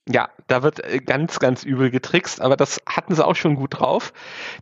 [0.07, 3.80] Ja, da wird äh, ganz, ganz übel getrickst, aber das hatten sie auch schon gut
[3.80, 4.12] drauf.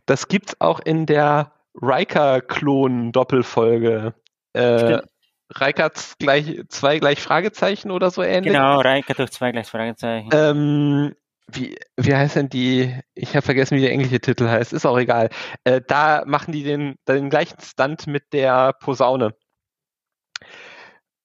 [0.05, 1.51] Das gibt's auch in der
[1.81, 4.13] Riker-Klon-Doppelfolge.
[4.53, 5.01] Äh,
[5.49, 8.53] Reikert gleich zwei gleich Fragezeichen oder so ähnlich.
[8.53, 10.29] Genau, Reikert durch zwei gleich Fragezeichen.
[10.31, 11.15] Ähm,
[11.47, 12.99] wie, wie heißt denn die?
[13.13, 14.73] Ich habe vergessen, wie der englische Titel heißt.
[14.73, 15.29] Ist auch egal.
[15.63, 19.35] Äh, da machen die den, den gleichen Stunt mit der Posaune.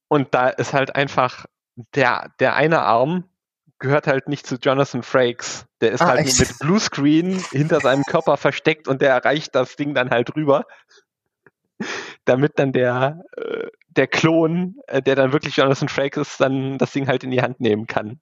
[0.09, 1.47] Und da ist halt einfach
[1.95, 3.25] der, der eine Arm
[3.79, 5.67] gehört halt nicht zu Jonathan Frakes.
[5.81, 6.41] Der ist ah, halt echt?
[6.41, 10.67] mit Bluescreen hinter seinem Körper versteckt und der erreicht das Ding dann halt rüber.
[12.25, 16.93] Damit dann der, äh, der Klon, äh, der dann wirklich Jonathan Frakes ist, dann das
[16.93, 18.21] Ding halt in die Hand nehmen kann.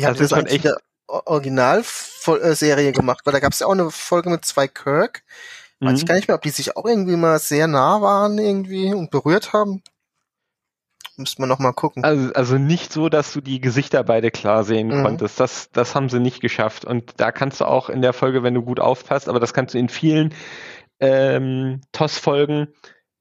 [0.00, 3.20] Wie haben das, das eigentlich echt der Originalserie gemacht?
[3.24, 5.22] Weil da gab es ja auch eine Folge mit zwei Kirk.
[5.80, 5.96] Weiß mhm.
[5.96, 9.10] ich gar nicht mehr, ob die sich auch irgendwie mal sehr nah waren irgendwie und
[9.10, 9.82] berührt haben.
[11.16, 12.02] Müsste man noch mal gucken.
[12.02, 15.04] Also, also nicht so, dass du die Gesichter beide klar sehen mhm.
[15.04, 15.38] konntest.
[15.38, 16.84] Das, das haben sie nicht geschafft.
[16.84, 19.74] Und da kannst du auch in der Folge, wenn du gut aufpasst, aber das kannst
[19.74, 20.34] du in vielen
[20.98, 22.68] ähm, TOS-Folgen,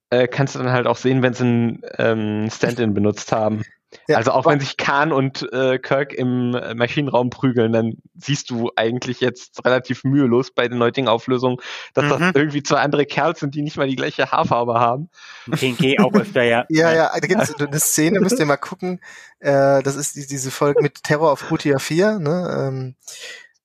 [0.10, 3.64] äh, kannst du dann halt auch sehen, wenn sie einen ähm, Stand-in benutzt haben.
[4.08, 8.72] Ja, also auch wenn sich Khan und äh, Kirk im Maschinenraum prügeln, dann siehst du
[8.76, 11.58] eigentlich jetzt relativ mühelos bei den heutigen Auflösungen,
[11.96, 12.10] dass mhm.
[12.10, 15.10] das irgendwie zwei andere Kerls sind, die nicht mal die gleiche Haarfarbe haben.
[15.52, 16.66] TNG auch öfter, ja.
[16.70, 19.00] ja, ja, da gibt es eine Szene, müsst ihr mal gucken.
[19.40, 22.70] Äh, das ist die, diese Folge mit Terror auf Rutia 4, ne?
[22.70, 22.96] Ähm,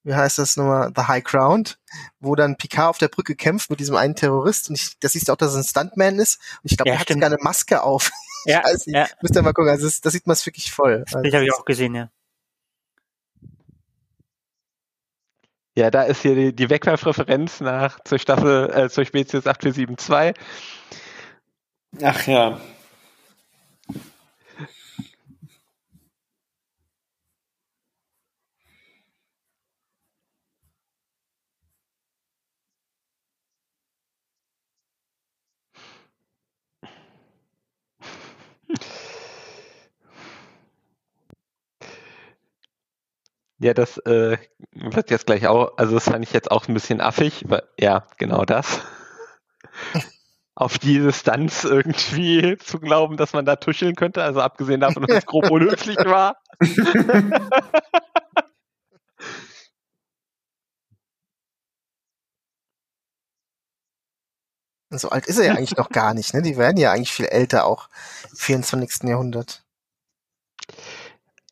[0.05, 1.79] wie heißt das nochmal, The High Ground,
[2.19, 5.27] wo dann Picard auf der Brücke kämpft mit diesem einen Terrorist und ich, das siehst
[5.27, 7.39] du auch, dass er ein Stuntman ist und ich glaube, ja, er hat sogar eine
[7.41, 8.11] Maske auf.
[8.45, 9.07] Ja, nicht, ja.
[9.21, 11.03] müsst ihr mal gucken, also das, das sieht man es wirklich voll.
[11.05, 12.09] Das also, habe ich auch gesehen, ja.
[15.77, 20.41] Ja, da ist hier die, die Wegwerfreferenz nach zur Staffel, äh, zur Spezies 8472.
[22.01, 22.61] Ach ja.
[43.65, 44.37] Ja, das äh,
[44.75, 48.05] wird jetzt gleich auch, also das fand ich jetzt auch ein bisschen affig, weil, ja,
[48.19, 48.81] genau das.
[50.53, 55.17] Auf die Distanz irgendwie zu glauben, dass man da tuscheln könnte, also abgesehen davon, dass
[55.17, 56.37] es grob unhöflich war.
[64.91, 66.43] So alt ist er ja eigentlich noch gar nicht, ne?
[66.43, 67.89] Die werden ja eigentlich viel älter, auch
[68.29, 69.09] im 24.
[69.09, 69.64] Jahrhundert.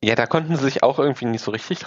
[0.04, 1.86] Ja, da konnten sie sich auch irgendwie nicht so richtig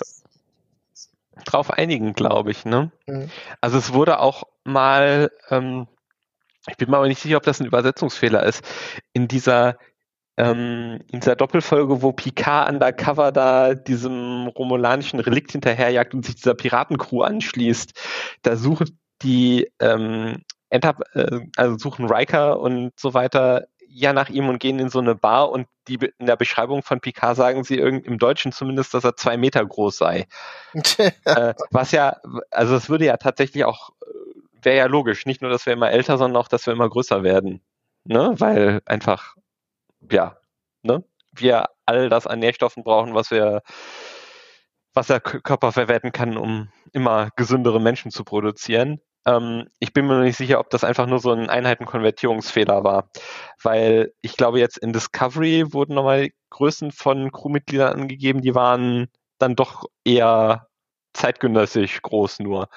[1.45, 2.65] drauf einigen, glaube ich.
[2.65, 2.91] Ne?
[3.07, 3.31] Mhm.
[3.61, 5.87] Also es wurde auch mal, ähm,
[6.67, 8.65] ich bin mir aber nicht sicher, ob das ein Übersetzungsfehler ist,
[9.13, 9.77] in dieser
[10.39, 16.55] ähm, in dieser Doppelfolge, wo Picard undercover da diesem romulanischen Relikt hinterherjagt und sich dieser
[16.55, 17.93] Piratencrew anschließt,
[18.43, 18.93] da sucht
[19.23, 24.79] die ähm, Enter äh, also suchen Riker und so weiter ja nach ihm und gehen
[24.79, 28.53] in so eine Bar und die in der Beschreibung von Picard sagen sie im Deutschen
[28.53, 30.27] zumindest, dass er zwei Meter groß sei.
[31.25, 32.17] äh, was ja,
[32.51, 35.91] also es würde ja tatsächlich auch, äh, wäre ja logisch, nicht nur, dass wir immer
[35.91, 37.63] älter, sondern auch, dass wir immer größer werden.
[38.05, 38.35] Ne?
[38.39, 39.37] Weil einfach,
[40.11, 40.37] ja,
[40.83, 41.05] ne?
[41.33, 43.63] wir all das an Nährstoffen brauchen, was wir
[44.97, 49.01] was der Körper verwerten kann, um immer gesündere Menschen zu produzieren.
[49.27, 53.11] Ähm, ich bin mir nicht sicher, ob das einfach nur so ein Einheitenkonvertierungsfehler war,
[53.63, 59.09] weil ich glaube, jetzt in Discovery wurden nochmal Größen von Crewmitgliedern angegeben, die waren
[59.39, 60.69] dann doch eher
[61.15, 62.69] zeitgenössisch groß nur.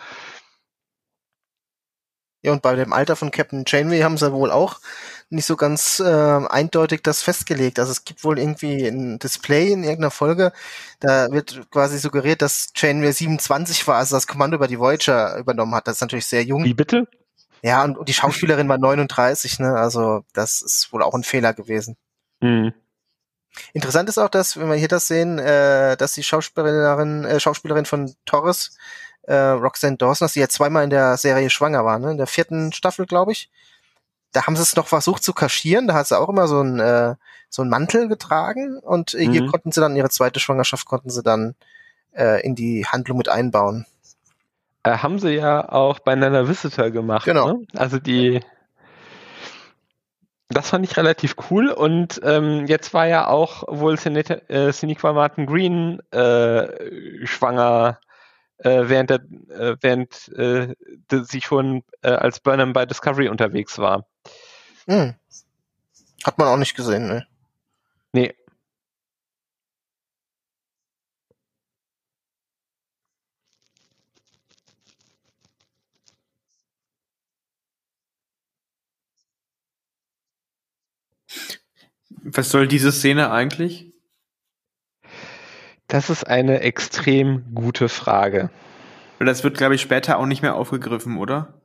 [2.42, 4.80] Ja, und bei dem Alter von Captain Janeway haben sie wohl auch
[5.30, 7.80] nicht so ganz äh, eindeutig das festgelegt.
[7.80, 10.54] Also es gibt wohl irgendwie ein Display in irgendeiner Folge,
[11.00, 15.76] da wird quasi suggeriert, dass Janeway 27 war, also das Kommando über die Voyager übernommen
[15.76, 15.88] hat.
[15.88, 16.64] Das ist natürlich sehr jung.
[16.64, 17.08] Wie bitte?
[17.62, 19.76] Ja, und, und die Schauspielerin war 39, ne?
[19.76, 21.98] Also das ist wohl auch ein Fehler gewesen.
[22.40, 22.74] Mhm.
[23.74, 27.86] Interessant ist auch, dass, wenn wir hier das sehen, äh, dass die Schauspielerin, äh, Schauspielerin
[27.86, 28.78] von Torres
[29.24, 32.12] äh, Roxanne Dawson, dass sie ja zweimal in der Serie schwanger war, ne?
[32.12, 33.50] In der vierten Staffel, glaube ich.
[34.32, 35.88] Da haben sie es noch versucht zu kaschieren.
[35.88, 37.16] Da hat sie auch immer so ein äh,
[37.50, 39.32] so ein Mantel getragen und äh, mhm.
[39.32, 41.56] hier konnten sie dann ihre zweite Schwangerschaft konnten sie dann
[42.16, 43.86] äh, in die Handlung mit einbauen.
[44.84, 47.26] Äh, haben sie ja auch bei Nana Visitor gemacht.
[47.26, 47.54] Genau.
[47.54, 47.68] Ne?
[47.76, 48.40] Also die
[50.52, 55.46] das fand ich relativ cool und ähm, jetzt war ja auch wohl Sinequa äh, Martin
[55.46, 58.09] Green äh, schwanger äh,
[58.64, 60.76] während, der, äh, während äh,
[61.24, 64.06] sie schon äh, als Burnham bei Discovery unterwegs war.
[64.88, 65.16] Hm.
[66.24, 67.28] Hat man auch nicht gesehen, ne?
[68.12, 68.36] Nee.
[82.10, 83.94] Was soll diese Szene eigentlich?
[85.90, 88.52] Das ist eine extrem gute Frage.
[89.20, 91.56] Das wird, glaube ich, später auch nicht mehr aufgegriffen, oder?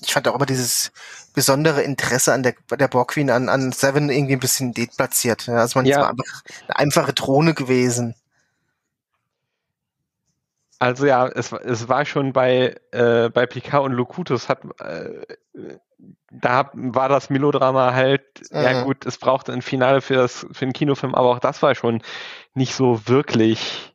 [0.00, 0.90] Ich fand auch immer dieses
[1.32, 5.48] besondere Interesse an der, der Borg Queen an, an Seven irgendwie ein bisschen deplatziert.
[5.48, 6.00] Also man ja.
[6.00, 8.16] war einfach eine einfache Drohne gewesen.
[10.78, 15.24] Also ja, es, es war schon bei, äh, bei Picard und Locutus hat äh,
[16.30, 18.62] da war das Melodrama halt, mhm.
[18.62, 21.74] ja gut, es brauchte ein Finale für, das, für den Kinofilm, aber auch das war
[21.74, 22.02] schon
[22.54, 23.94] nicht so wirklich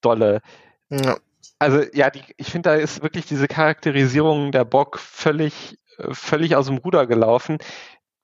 [0.00, 0.40] dolle.
[0.88, 1.18] Ja.
[1.58, 5.78] Also ja, die, ich finde, da ist wirklich diese Charakterisierung der Bock völlig,
[6.10, 7.58] völlig aus dem Ruder gelaufen.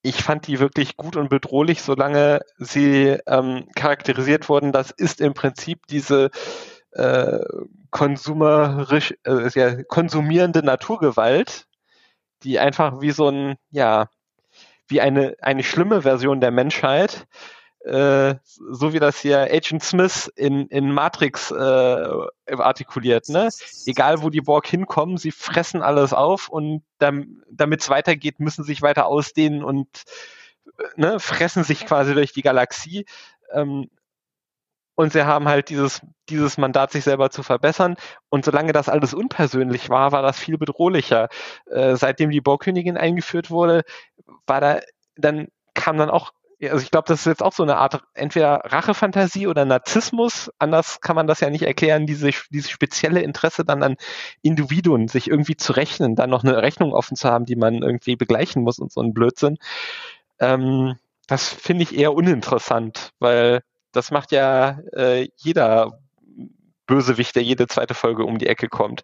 [0.07, 4.70] Ich fand die wirklich gut und bedrohlich, solange sie ähm, charakterisiert wurden.
[4.70, 6.30] Das ist im Prinzip diese
[6.92, 7.40] äh,
[9.24, 11.66] äh, ja, konsumierende Naturgewalt,
[12.44, 14.09] die einfach wie so ein, ja,
[14.86, 17.26] wie eine, eine schlimme Version der Menschheit,
[17.87, 22.09] äh, so wie das hier Agent Smith in, in Matrix äh,
[22.49, 23.49] artikuliert, ne?
[23.87, 28.64] Egal wo die Borg hinkommen, sie fressen alles auf und dam, damit es weitergeht, müssen
[28.64, 30.03] sich weiter ausdehnen und
[30.97, 33.07] ne, fressen sich quasi durch die Galaxie.
[33.53, 33.89] Ähm,
[34.97, 37.97] und sie haben halt dieses, dieses Mandat, sich selber zu verbessern.
[38.30, 41.28] Und solange das alles unpersönlich war, war das viel bedrohlicher.
[41.66, 43.84] Äh, seitdem die Baukönigin eingeführt wurde,
[44.47, 44.80] war da,
[45.16, 46.32] dann kam dann auch,
[46.62, 50.50] also ich glaube, das ist jetzt auch so eine Art entweder Rachefantasie oder Narzissmus.
[50.59, 53.96] Anders kann man das ja nicht erklären, diese, dieses spezielle Interesse dann an
[54.42, 58.16] Individuen, sich irgendwie zu rechnen, dann noch eine Rechnung offen zu haben, die man irgendwie
[58.16, 59.59] begleichen muss und so ein Blödsinn.
[60.38, 60.96] Ähm,
[61.26, 66.00] das finde ich eher uninteressant, weil das macht ja äh, jeder
[66.86, 69.02] Bösewicht, der jede zweite Folge um die Ecke kommt.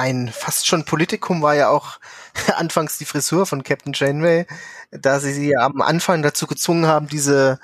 [0.00, 2.00] Ein fast schon Politikum war ja auch
[2.56, 4.46] anfangs die Frisur von Captain Janeway,
[4.90, 7.60] da sie sie am Anfang dazu gezwungen haben, diese,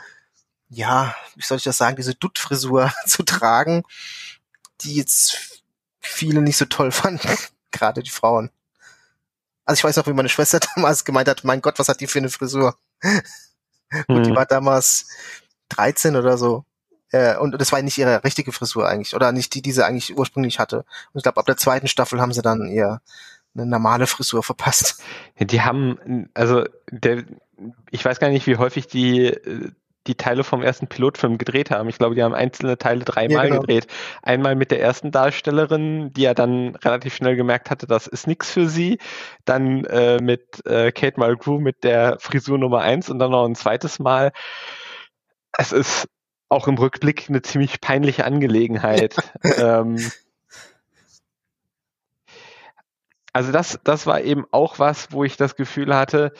[0.69, 3.85] ja, wie soll ich das sagen, diese Dutt-Frisur zu tragen,
[4.83, 5.63] die jetzt
[6.01, 7.29] viele nicht so toll fanden,
[7.71, 8.51] gerade die Frauen.
[9.65, 12.07] Also ich weiß noch, wie meine Schwester damals gemeint hat, mein Gott, was hat die
[12.07, 12.77] für eine Frisur?
[13.01, 14.37] Gut, die hm.
[14.37, 15.09] war damals
[15.71, 16.65] 13 oder so.
[17.17, 19.15] Äh, und das war nicht ihre richtige Frisur eigentlich.
[19.15, 20.79] Oder nicht die, die sie eigentlich ursprünglich hatte.
[21.13, 23.01] Und ich glaube, ab der zweiten Staffel haben sie dann ihr
[23.55, 25.03] eine normale Frisur verpasst.
[25.41, 27.25] Die haben, also der,
[27.91, 29.35] ich weiß gar nicht, wie häufig die
[30.07, 31.89] die Teile vom ersten Pilotfilm gedreht haben.
[31.89, 33.61] Ich glaube, die haben einzelne Teile dreimal ja, genau.
[33.61, 33.87] gedreht.
[34.23, 38.51] Einmal mit der ersten Darstellerin, die ja dann relativ schnell gemerkt hatte, das ist nichts
[38.51, 38.99] für sie.
[39.45, 43.57] Dann äh, mit äh, Kate Mulgrew mit der Frisur Nummer eins und dann noch ein
[43.57, 44.33] zweites Mal.
[45.59, 46.09] Es ist
[46.49, 49.17] auch im Rückblick eine ziemlich peinliche Angelegenheit.
[49.59, 49.99] ähm,
[53.33, 56.33] also das, das war eben auch was, wo ich das Gefühl hatte,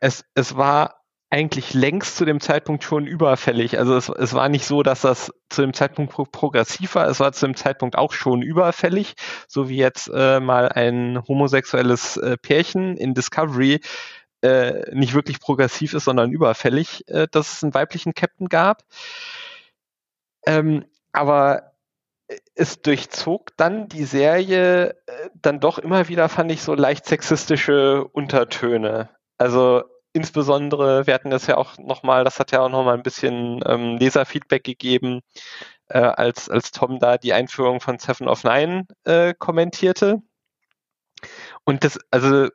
[0.00, 1.02] es, es war
[1.32, 3.78] eigentlich längst zu dem Zeitpunkt schon überfällig.
[3.78, 7.20] Also es, es war nicht so, dass das zu dem Zeitpunkt pro progressiv war, es
[7.20, 9.14] war zu dem Zeitpunkt auch schon überfällig,
[9.48, 13.80] so wie jetzt äh, mal ein homosexuelles äh, Pärchen in Discovery
[14.42, 18.82] äh, nicht wirklich progressiv ist, sondern überfällig, äh, dass es einen weiblichen Captain gab.
[20.46, 21.72] Ähm, aber
[22.54, 28.04] es durchzog dann die Serie äh, dann doch immer wieder, fand ich, so leicht sexistische
[28.04, 29.10] Untertöne.
[29.38, 33.62] Also insbesondere, wir hatten das ja auch nochmal, das hat ja auch nochmal ein bisschen
[33.66, 35.20] ähm, Leserfeedback gegeben,
[35.88, 40.22] äh, als, als Tom da die Einführung von Seven of Nine äh, kommentierte.
[41.64, 42.48] Und das, also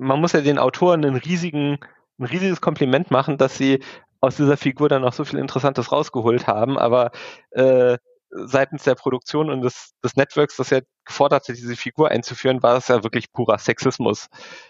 [0.00, 1.78] man muss ja den Autoren einen riesigen,
[2.18, 3.82] ein riesiges Kompliment machen, dass sie
[4.20, 7.10] aus dieser Figur dann noch so viel Interessantes rausgeholt haben, aber
[7.50, 7.98] äh,
[8.30, 12.74] seitens der Produktion und des, des Networks, das ja gefordert hat, diese Figur einzuführen, war
[12.74, 14.28] das ja wirklich purer Sexismus.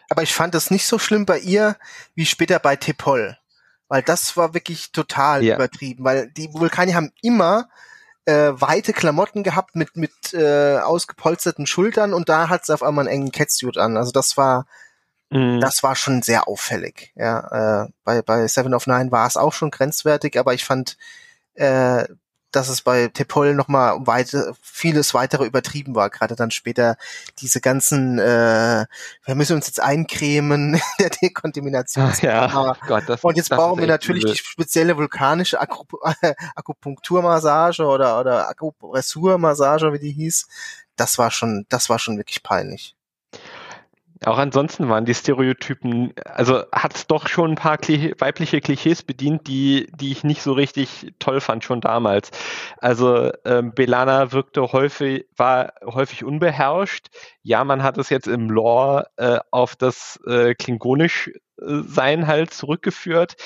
[0.09, 1.77] Aber ich fand es nicht so schlimm bei ihr
[2.15, 3.37] wie später bei Tepol.
[3.89, 5.57] Weil das war wirklich total ja.
[5.57, 7.69] übertrieben, weil die Vulkanier haben immer
[8.25, 13.09] äh, weite Klamotten gehabt mit mit äh, ausgepolsterten Schultern und da hat sie auf einmal
[13.09, 13.97] einen engen Catsuit an.
[13.97, 14.67] Also das war
[15.31, 15.61] mhm.
[15.61, 17.13] das war schon sehr auffällig.
[17.17, 20.97] Ja, äh, bei bei Seven of Nine war es auch schon grenzwertig, aber ich fand
[21.55, 22.05] äh,
[22.53, 26.97] dass es bei Tepol nochmal weite, vieles weitere übertrieben war, gerade dann später
[27.39, 28.87] diese ganzen, äh,
[29.25, 32.13] wir müssen uns jetzt eincremen, der Dekontamination.
[32.23, 34.35] Ja, Gott, das, Und jetzt das brauchen wir natürlich übel.
[34.35, 35.61] die spezielle vulkanische
[36.57, 40.49] Akupunkturmassage oder, oder Akupressurmassage, wie die hieß.
[40.97, 42.97] Das war schon, das war schon wirklich peinlich.
[44.27, 49.03] Auch ansonsten waren die Stereotypen, also hat es doch schon ein paar Kli weibliche Klischees
[49.03, 52.31] bedient, die, die ich nicht so richtig toll fand schon damals.
[52.77, 57.09] Also ähm, Belana wirkte häufig, war häufig unbeherrscht.
[57.43, 63.37] Ja, man hat es jetzt im Lore äh, auf das äh, klingonisch äh, halt zurückgeführt.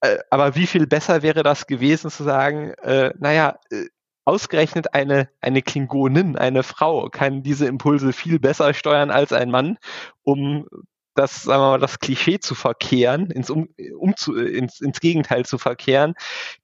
[0.00, 3.86] Äh, aber wie viel besser wäre das gewesen zu sagen, äh, naja, äh,
[4.24, 9.78] ausgerechnet eine, eine Klingonin, eine Frau, kann diese Impulse viel besser steuern als ein Mann,
[10.22, 10.66] um
[11.14, 13.68] das, sagen wir mal, das Klischee zu verkehren, ins, um,
[13.98, 16.14] um zu, ins, ins Gegenteil zu verkehren.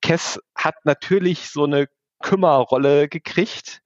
[0.00, 1.88] Kess hat natürlich so eine
[2.22, 3.82] Kümmerrolle gekriegt,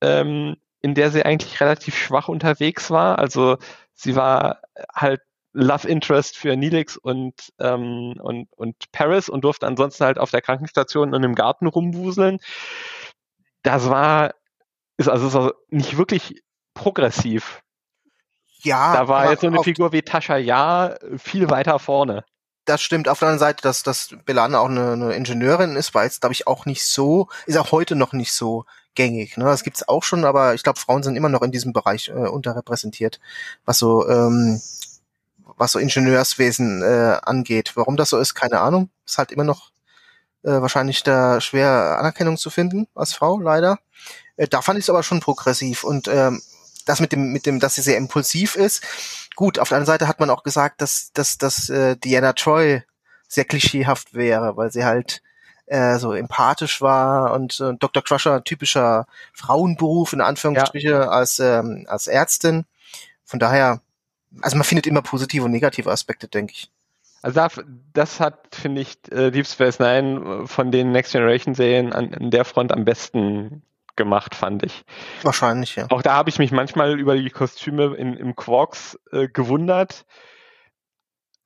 [0.00, 3.18] ähm, in der sie eigentlich relativ schwach unterwegs war.
[3.18, 3.56] Also
[3.94, 4.60] sie war
[4.94, 5.20] halt
[5.52, 10.42] Love Interest für Neelix und, ähm, und, und Paris und durfte ansonsten halt auf der
[10.42, 12.40] Krankenstation und im Garten rumwuseln
[13.64, 14.34] das war,
[14.96, 16.42] ist also, ist also nicht wirklich
[16.74, 17.62] progressiv.
[18.58, 18.94] Ja.
[18.94, 22.24] Da war jetzt so eine Figur wie Tascha Ja viel weiter vorne.
[22.66, 23.08] Das stimmt.
[23.08, 26.32] Auf der anderen Seite, dass, dass Belana auch eine, eine Ingenieurin ist, war jetzt, glaube
[26.32, 29.36] ich, auch nicht so, ist auch heute noch nicht so gängig.
[29.36, 29.44] Ne?
[29.44, 32.12] Das gibt's auch schon, aber ich glaube, Frauen sind immer noch in diesem Bereich äh,
[32.12, 33.20] unterrepräsentiert,
[33.66, 34.62] was so, ähm,
[35.56, 37.72] was so Ingenieurswesen äh, angeht.
[37.74, 38.88] Warum das so ist, keine Ahnung.
[39.04, 39.70] Ist halt immer noch
[40.44, 43.78] äh, wahrscheinlich da schwer Anerkennung zu finden als Frau, leider.
[44.36, 46.42] Äh, da fand ich es aber schon progressiv und ähm,
[46.84, 48.82] das mit dem, mit dem, dass sie sehr impulsiv ist.
[49.36, 52.82] Gut, auf der anderen Seite hat man auch gesagt, dass, dass, dass äh, Diana Troy
[53.26, 55.22] sehr klischeehaft wäre, weil sie halt
[55.66, 58.02] äh, so empathisch war und äh, Dr.
[58.04, 61.08] Crusher typischer Frauenberuf in Anführungsstriche ja.
[61.08, 62.66] als ähm, als Ärztin.
[63.24, 63.80] Von daher,
[64.42, 66.70] also man findet immer positive und negative Aspekte, denke ich.
[67.24, 67.62] Also
[67.94, 72.12] das, hat, finde ich, äh, Deep Space Nine äh, von den Next Generation Serien an,
[72.12, 73.62] an der Front am besten
[73.96, 74.84] gemacht, fand ich.
[75.22, 75.86] Wahrscheinlich, ja.
[75.88, 80.04] Auch da habe ich mich manchmal über die Kostüme in, im Quarks äh, gewundert.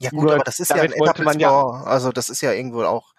[0.01, 2.83] Ja gut, Nur aber das ist ja ein man ja, also das ist ja irgendwo
[2.83, 3.15] auch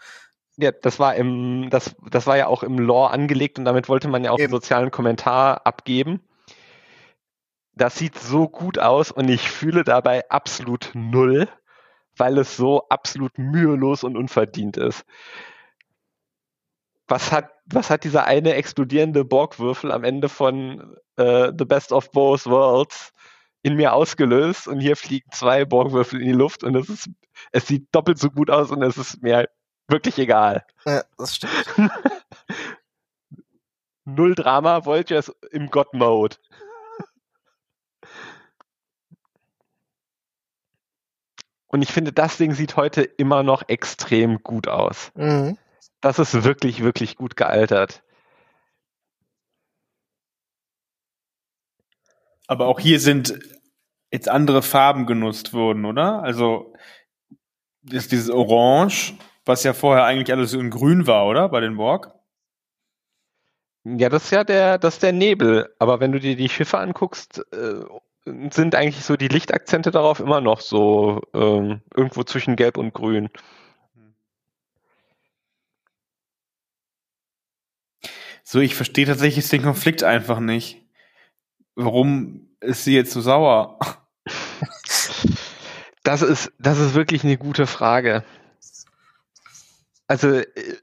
[0.58, 4.10] Ja, das war im, das, das war ja auch im Lore angelegt und damit wollte
[4.10, 4.48] man ja auch Eben.
[4.48, 6.20] einen sozialen Kommentar abgeben.
[7.74, 11.48] Das sieht so gut aus und ich fühle dabei absolut null,
[12.20, 15.06] weil es so absolut mühelos und unverdient ist.
[17.08, 22.12] Was hat, was hat dieser eine explodierende Borgwürfel am Ende von äh, The Best of
[22.12, 23.14] Both Worlds
[23.64, 27.10] in mir ausgelöst und hier fliegen zwei Borgwürfel in die Luft und es ist,
[27.52, 29.50] es sieht doppelt so gut aus und es ist mir
[29.88, 30.66] wirklich egal.
[30.86, 31.66] Ja, das stimmt.
[34.06, 36.38] Null Drama, Voyagers im God-Mode.
[41.70, 45.12] Und ich finde, das Ding sieht heute immer noch extrem gut aus.
[45.16, 45.58] Mhm.
[46.02, 48.04] Das ist wirklich, wirklich gut gealtert.
[52.48, 53.40] Aber auch hier sind
[54.12, 56.24] jetzt andere Farben genutzt worden, oder?
[56.24, 56.74] Also
[57.88, 59.14] ist dieses Orange,
[59.46, 61.50] was ja vorher eigentlich alles in Grün war, oder?
[61.50, 62.12] Bei den Borg?
[63.84, 65.74] Ja, das ist ja der, das ist der Nebel.
[65.78, 67.84] Aber wenn du dir die Schiffe anguckst, äh,
[68.52, 73.30] sind eigentlich so die Lichtakzente darauf immer noch so ähm, irgendwo zwischen Gelb und Grün.
[78.44, 80.84] So, ich verstehe tatsächlich den Konflikt einfach nicht.
[81.76, 83.78] Warum ist sie jetzt so sauer?
[86.04, 88.24] Das ist, das ist wirklich eine gute Frage.
[90.08, 90.78] Also, äh,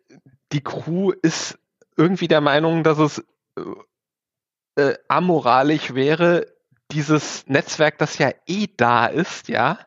[0.53, 1.59] die Crew ist
[1.97, 3.25] irgendwie der Meinung, dass es
[3.57, 6.47] äh, äh amoralisch wäre,
[6.93, 9.79] dieses Netzwerk, das ja eh da ist, ja,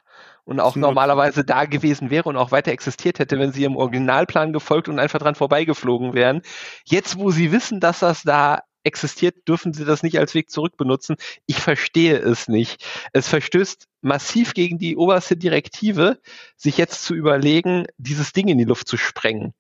[0.50, 4.52] und auch normalerweise da gewesen wäre und auch weiter existiert hätte, wenn sie im Originalplan
[4.52, 6.41] gefolgt und einfach dran vorbeigeflogen wären.
[6.86, 10.76] Jetzt, wo sie wissen, dass das da existiert, dürfen sie das nicht als Weg zurück
[10.76, 11.18] benutzen.
[11.45, 12.84] Ich verstehe es nicht.
[13.14, 16.20] Es verstößt massiv gegen die oberste Direktive,
[16.56, 19.54] sich jetzt zu überlegen, dieses Ding in die Luft zu sprengen.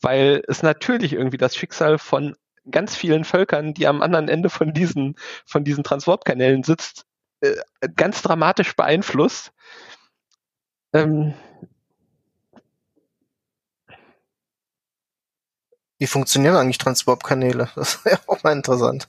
[0.00, 2.36] Weil es natürlich irgendwie das Schicksal von
[2.70, 7.06] ganz vielen Völkern, die am anderen Ende von diesen, von diesen Transportkanälen sitzt,
[7.40, 7.56] äh,
[7.96, 9.52] ganz dramatisch beeinflusst.
[10.92, 11.34] Ähm,
[16.00, 17.68] Wie funktionieren eigentlich Transportkanäle?
[17.76, 19.08] Das ja auch mal interessant.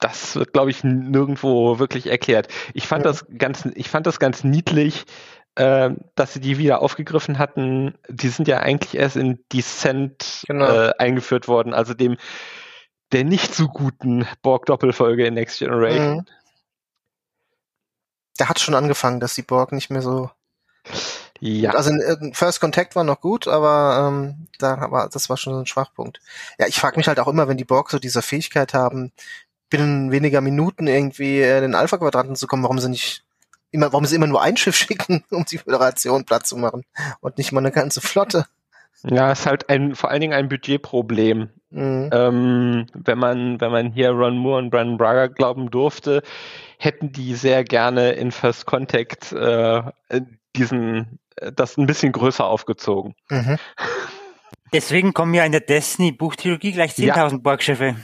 [0.00, 2.48] Das wird, glaube ich, nirgendwo wirklich erklärt.
[2.74, 3.12] Ich fand ja.
[3.12, 5.06] das ganz, ich fand das ganz niedlich,
[5.56, 7.94] äh, dass sie die wieder aufgegriffen hatten.
[8.08, 10.66] Die sind ja eigentlich erst in Descent genau.
[10.66, 12.16] äh, eingeführt worden, also dem
[13.12, 16.16] der nicht so guten Borg-Doppelfolge in Next Generation.
[16.16, 16.26] Mhm.
[18.40, 20.30] Der hat schon angefangen, dass die Borg nicht mehr so
[21.40, 21.72] ja.
[21.72, 25.60] Also in, First Contact war noch gut, aber ähm, da war das war schon so
[25.60, 26.20] ein Schwachpunkt.
[26.58, 29.12] Ja, ich frage mich halt auch immer, wenn die Borg so diese Fähigkeit haben,
[29.68, 33.23] binnen weniger Minuten irgendwie in den Alpha-Quadranten zu kommen, warum sie nicht
[33.74, 36.84] immer, warum sie immer nur ein Schiff schicken, um die Föderation platt zu machen
[37.20, 38.46] und nicht mal eine ganze Flotte.
[39.06, 41.50] Ja, ist halt ein, vor allen Dingen ein Budgetproblem.
[41.68, 42.10] Mhm.
[42.12, 46.22] Ähm, wenn man, wenn man hier Ron Moore und Brandon Braga glauben durfte,
[46.78, 49.82] hätten die sehr gerne in First Contact äh,
[50.56, 53.14] diesen das ein bisschen größer aufgezogen.
[53.28, 53.58] Mhm.
[54.72, 57.36] Deswegen kommen ja in der Destiny-Buchtrilogie gleich 10.000 ja.
[57.38, 57.96] Borgschiffe.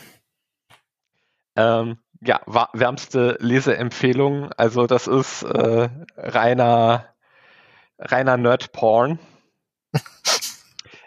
[1.57, 2.41] Ähm, ja,
[2.73, 4.53] wärmste Leseempfehlung.
[4.57, 7.07] Also das ist äh, reiner,
[7.99, 9.19] reiner Nerd-Porn.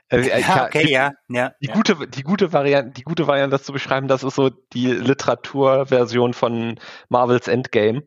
[0.09, 1.51] Äh, ja, okay, die, ja, ja.
[1.61, 1.74] Die ja.
[1.74, 6.34] gute, die gute Variante, die gute Variante, das zu beschreiben, das ist so die Literaturversion
[6.34, 8.03] von Marvels Endgame.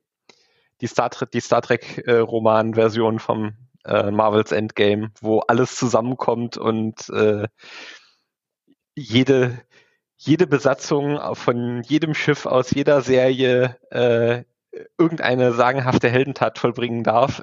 [0.80, 7.08] Die Star die Star Trek äh, Roman-Version vom äh, Marvels Endgame, wo alles zusammenkommt und
[7.10, 7.46] äh,
[8.94, 9.58] jede,
[10.16, 14.44] jede Besatzung von jedem Schiff aus jeder Serie äh,
[14.98, 17.42] irgendeine sagenhafte Heldentat vollbringen darf.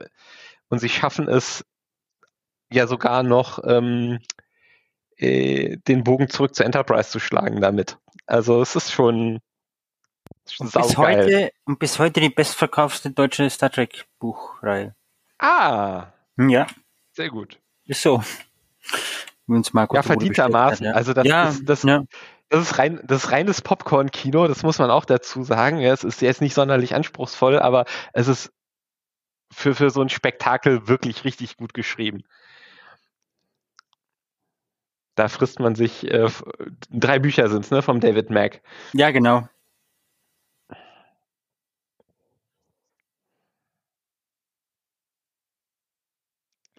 [0.69, 1.65] Und sie schaffen es
[2.71, 4.19] ja sogar noch, ähm,
[5.17, 7.97] äh, den Bogen zurück zur Enterprise zu schlagen damit.
[8.25, 9.39] Also es ist schon,
[10.49, 14.95] schon und bis heute Und bis heute die bestverkaufte deutsche Star Trek Buchreihe.
[15.37, 16.07] Ah,
[16.37, 16.67] hm, ja.
[17.11, 17.59] Sehr gut.
[17.85, 18.23] Ist so.
[19.45, 20.85] Uns Marco ja, verdientermaßen.
[20.85, 20.93] Ja.
[20.93, 22.03] Also das ja, ist das, ja.
[22.53, 25.81] Das ist rein, das ist reines Popcorn-Kino, das muss man auch dazu sagen.
[25.81, 28.53] Es ist jetzt nicht sonderlich anspruchsvoll, aber es ist
[29.51, 32.23] für, für so ein Spektakel wirklich richtig gut geschrieben.
[35.15, 36.29] Da frisst man sich, äh,
[36.91, 38.61] drei Bücher sind es, ne, vom David Mack.
[38.93, 39.47] Ja, genau.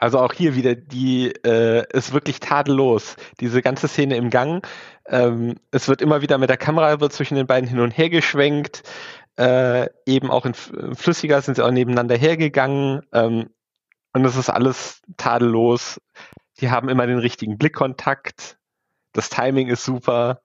[0.04, 3.16] Also auch hier wieder, die äh, ist wirklich tadellos.
[3.40, 4.66] Diese ganze Szene im Gang.
[5.06, 8.10] Ähm, es wird immer wieder mit der Kamera wird zwischen den beiden hin und her
[8.10, 8.82] geschwenkt.
[9.36, 13.00] Äh, eben auch in Flüssiger sind sie auch nebeneinander hergegangen.
[13.12, 13.48] Ähm,
[14.14, 16.00] Und es ist alles tadellos.
[16.60, 18.58] Die haben immer den richtigen Blickkontakt.
[19.12, 20.42] Das Timing ist super.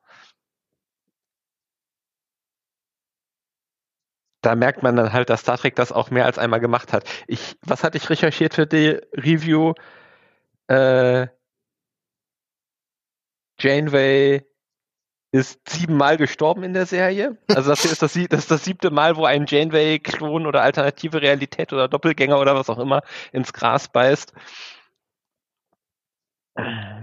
[4.41, 7.03] Da merkt man dann halt, dass Star Trek das auch mehr als einmal gemacht hat.
[7.27, 9.73] Ich, was hatte ich recherchiert für die Review?
[10.67, 11.27] Äh,
[13.59, 14.45] Janeway
[15.31, 17.37] ist siebenmal gestorben in der Serie.
[17.49, 21.71] Also das ist das, das, ist das siebte Mal, wo ein Janeway-Klon oder alternative Realität
[21.71, 24.33] oder Doppelgänger oder was auch immer ins Gras beißt.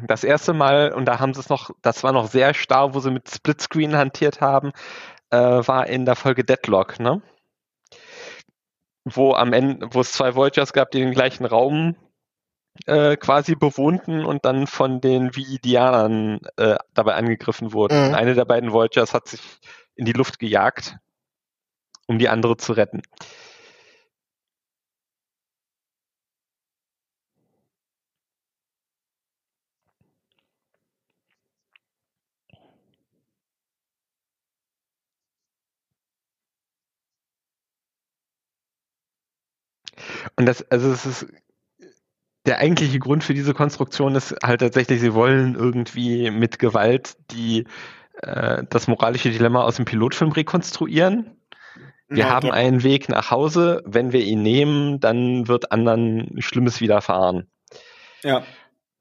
[0.07, 3.01] Das erste Mal, und da haben sie es noch, das war noch sehr starr, wo
[3.01, 4.73] sie mit Splitscreen hantiert haben,
[5.31, 7.23] äh, war in der Folge Deadlock, ne?
[9.05, 11.97] Wo am Ende, wo es zwei Voyagers gab, die den gleichen Raum
[12.87, 18.09] äh, quasi bewohnten und dann von den Viidianern äh, dabei angegriffen wurden.
[18.09, 18.15] Mhm.
[18.15, 19.41] Eine der beiden Voyagers hat sich
[19.95, 20.97] in die Luft gejagt,
[22.07, 23.03] um die andere zu retten.
[40.37, 41.27] Und das, also es ist
[42.47, 47.67] der eigentliche Grund für diese Konstruktion ist halt tatsächlich, sie wollen irgendwie mit Gewalt die
[48.23, 51.37] äh, das moralische Dilemma aus dem Pilotfilm rekonstruieren.
[52.09, 52.53] Wir ja, haben ja.
[52.53, 53.83] einen Weg nach Hause.
[53.85, 57.51] Wenn wir ihn nehmen, dann wird anderen Schlimmes widerfahren.
[58.23, 58.45] Ja.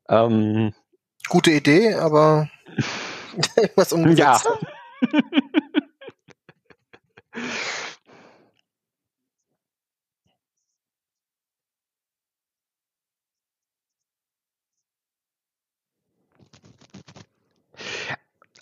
[0.09, 0.73] Ähm,
[1.30, 2.49] Gute Idee, aber
[3.76, 4.47] was umgesetzt.
[5.03, 5.19] Ja.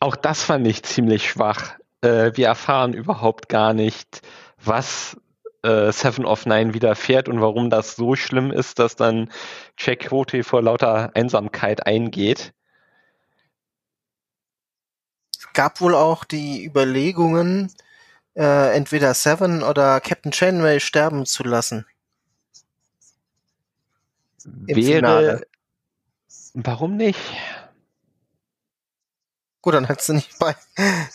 [0.04, 1.76] Auch das fand ich ziemlich schwach.
[2.02, 4.22] Äh, wir erfahren überhaupt gar nicht,
[4.62, 5.16] was
[5.62, 9.32] äh, Seven of Nine widerfährt und warum das so schlimm ist, dass dann
[9.78, 12.54] Jack Quote vor lauter Einsamkeit eingeht.
[15.40, 17.72] Es gab wohl auch die Überlegungen,
[18.36, 21.86] äh, entweder Seven oder Captain Chainway sterben zu lassen.
[24.44, 24.82] Wäre.
[24.82, 25.48] Finale.
[26.56, 27.22] Warum nicht?
[29.64, 30.56] Gut, dann hättest du nicht bei,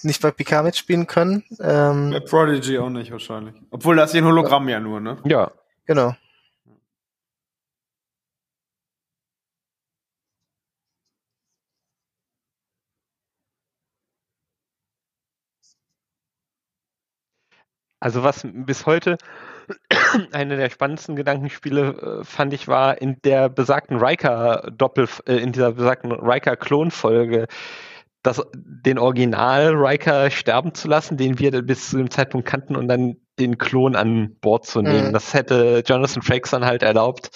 [0.03, 1.44] nicht bei Picard mitspielen können.
[1.61, 3.55] Ähm, bei Prodigy auch nicht wahrscheinlich.
[3.70, 5.18] Obwohl das hier ein Hologramm ja nur, ne?
[5.24, 5.51] Ja.
[5.84, 6.14] Genau.
[18.01, 19.18] Also was bis heute
[20.32, 25.53] eine der spannendsten Gedankenspiele äh, fand ich war in der besagten Riker Doppel äh, in
[25.53, 27.46] dieser besagten Riker Klonfolge
[28.23, 32.89] das, den Original Riker sterben zu lassen, den wir bis zu dem Zeitpunkt kannten und
[32.89, 35.09] dann den Klon an Bord zu nehmen.
[35.09, 35.12] Mhm.
[35.12, 37.31] Das hätte Jonathan Frakes dann halt erlaubt,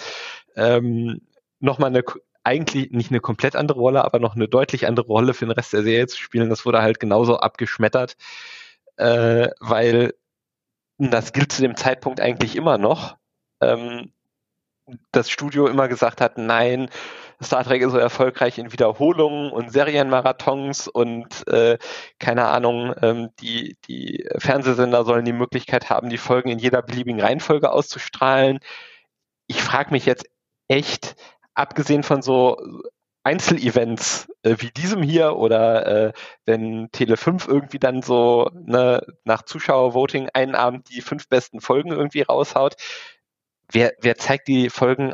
[0.55, 1.21] ähm,
[1.59, 2.03] nochmal eine
[2.43, 5.71] eigentlich nicht eine komplett andere Rolle, aber noch eine deutlich andere Rolle für den Rest
[5.71, 6.49] der Serie zu spielen.
[6.49, 8.17] Das wurde halt genauso abgeschmettert,
[8.97, 10.13] äh, weil
[10.97, 13.15] das gilt zu dem Zeitpunkt eigentlich immer noch.
[13.61, 14.11] Ähm,
[15.11, 16.89] das Studio immer gesagt hat, nein,
[17.41, 21.77] Star Trek ist so erfolgreich in Wiederholungen und Serienmarathons und äh,
[22.19, 27.21] keine Ahnung, ähm, die, die Fernsehsender sollen die Möglichkeit haben, die Folgen in jeder beliebigen
[27.21, 28.59] Reihenfolge auszustrahlen.
[29.47, 30.25] Ich frage mich jetzt
[30.67, 31.15] echt,
[31.53, 32.57] abgesehen von so
[33.23, 36.13] Einzelevents äh, wie diesem hier oder äh,
[36.45, 41.91] wenn Tele 5 irgendwie dann so ne, nach Zuschauervoting einen Abend die fünf besten Folgen
[41.91, 42.75] irgendwie raushaut,
[43.71, 45.13] wer, wer zeigt die Folgen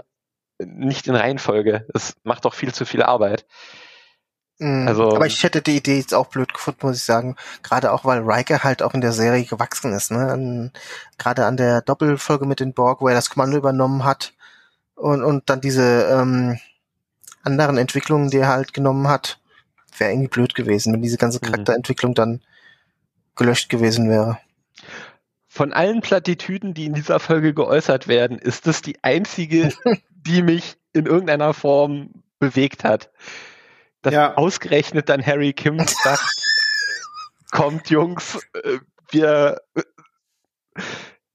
[0.60, 1.86] nicht in Reihenfolge.
[1.94, 3.46] Es macht doch viel zu viel Arbeit.
[4.60, 4.88] Mhm.
[4.88, 7.36] Also, aber ich hätte die Idee jetzt auch blöd gefunden, muss ich sagen.
[7.64, 10.12] Gerade auch, weil Riker halt auch in der Serie gewachsen ist.
[10.12, 10.32] Ne?
[10.32, 10.72] An,
[11.18, 14.34] gerade an der Doppelfolge mit den Borg, wo er das Kommando übernommen hat
[14.96, 16.60] und, und dann diese ähm,
[17.44, 19.40] anderen Entwicklungen, die er halt genommen hat,
[19.98, 21.48] wäre irgendwie blöd gewesen, wenn diese ganze mhm.
[21.48, 22.42] Charakterentwicklung dann
[23.36, 24.40] gelöscht gewesen wäre.
[25.48, 29.74] Von allen Plattitüden, die in dieser Folge geäußert werden, ist das die einzige,
[30.26, 33.12] die mich in irgendeiner Form bewegt hat.
[34.02, 34.36] Dass ja.
[34.36, 36.24] ausgerechnet dann Harry Kim sagt,
[37.52, 38.80] kommt Jungs, äh,
[39.12, 39.82] wir äh,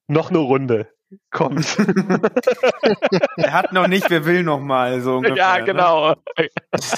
[0.07, 0.89] noch eine Runde.
[1.31, 1.77] Kommt.
[3.37, 5.37] er hat noch nicht, wer will noch mal so ungefähr.
[5.37, 5.65] Ja, ne?
[5.65, 6.15] genau.
[6.37, 6.49] Ne?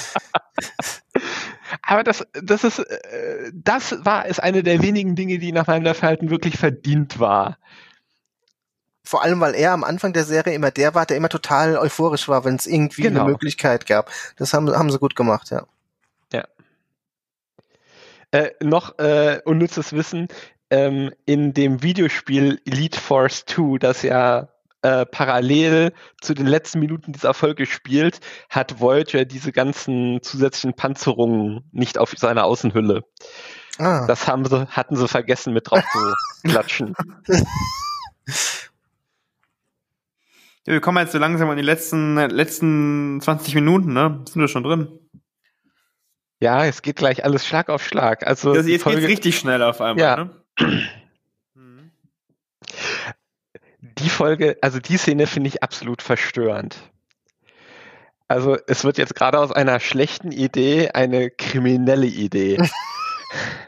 [1.83, 5.83] Aber das, das ist, äh, das war es eine der wenigen Dinge, die nach meinem
[5.83, 7.59] Dafürhalten wirklich verdient war.
[9.07, 12.27] Vor allem, weil er am Anfang der Serie immer der war, der immer total euphorisch
[12.27, 13.21] war, wenn es irgendwie genau.
[13.21, 14.11] eine Möglichkeit gab.
[14.35, 15.63] Das haben, haben sie gut gemacht, ja.
[16.33, 16.43] Ja.
[18.31, 20.27] Äh, noch äh, unnützes Wissen,
[20.69, 24.49] ähm, in dem Videospiel Elite Force 2, das ja
[24.81, 28.19] äh, parallel zu den letzten Minuten dieser Folge spielt,
[28.49, 33.03] hat Voyager diese ganzen zusätzlichen Panzerungen nicht auf seiner Außenhülle.
[33.79, 34.05] Ah.
[34.05, 36.93] Das haben sie, hatten sie vergessen mit drauf zu klatschen.
[40.67, 44.21] Ja, wir kommen jetzt so langsam in die letzten, letzten 20 Minuten, ne?
[44.27, 44.99] Sind wir schon drin?
[46.41, 48.27] Ja, es geht gleich alles Schlag auf Schlag.
[48.27, 50.25] Also das, jetzt Folge, geht's richtig schnell auf einmal, ja.
[50.25, 50.91] ne?
[53.79, 56.77] Die Folge, also die Szene finde ich absolut verstörend.
[58.27, 62.57] Also es wird jetzt gerade aus einer schlechten Idee eine kriminelle Idee.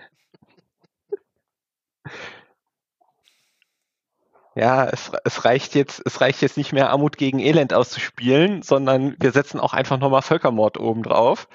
[4.60, 9.15] ja, es, es, reicht jetzt, es reicht jetzt nicht mehr Armut gegen Elend auszuspielen, sondern
[9.18, 11.48] wir setzen auch einfach nochmal Völkermord obendrauf.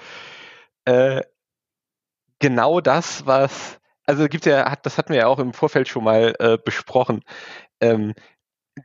[0.86, 1.20] Äh,
[2.38, 6.34] genau das, was, also gibt ja, das hatten wir ja auch im Vorfeld schon mal
[6.38, 7.22] äh, besprochen.
[7.80, 8.14] Ähm,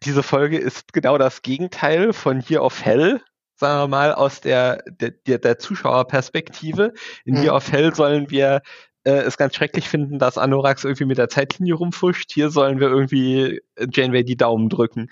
[0.03, 3.21] diese Folge ist genau das Gegenteil von hier auf Hell,
[3.55, 6.93] sagen wir mal, aus der, der, der Zuschauerperspektive.
[7.23, 7.41] In mhm.
[7.41, 8.63] hier auf Hell sollen wir
[9.10, 12.31] äh, es ganz schrecklich finden, dass Anorax irgendwie mit der Zeitlinie rumfuscht.
[12.31, 15.10] Hier sollen wir irgendwie Janeway die Daumen drücken.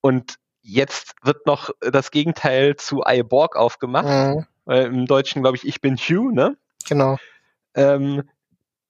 [0.00, 4.06] Und jetzt wird noch das Gegenteil zu iBorg aufgemacht.
[4.06, 4.46] Mhm.
[4.68, 6.56] Äh, Im Deutschen, glaube ich, ich bin Hugh, ne?
[6.88, 7.16] Genau.
[7.74, 8.24] Ähm,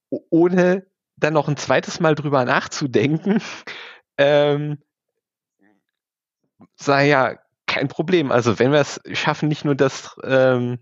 [0.09, 3.43] ohne dann noch ein zweites Mal drüber nachzudenken,
[4.19, 4.79] ähm,
[6.77, 7.35] sei ja
[7.66, 8.33] kein Problem.
[8.33, 10.79] Also wenn wir es schaffen, nicht nur das ähm,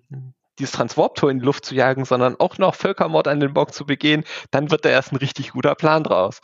[0.58, 3.86] dieses Transwarp-Tor in die Luft zu jagen, sondern auch noch Völkermord an den Bock zu
[3.86, 6.40] begehen, dann wird da erst ein richtig guter Plan draus.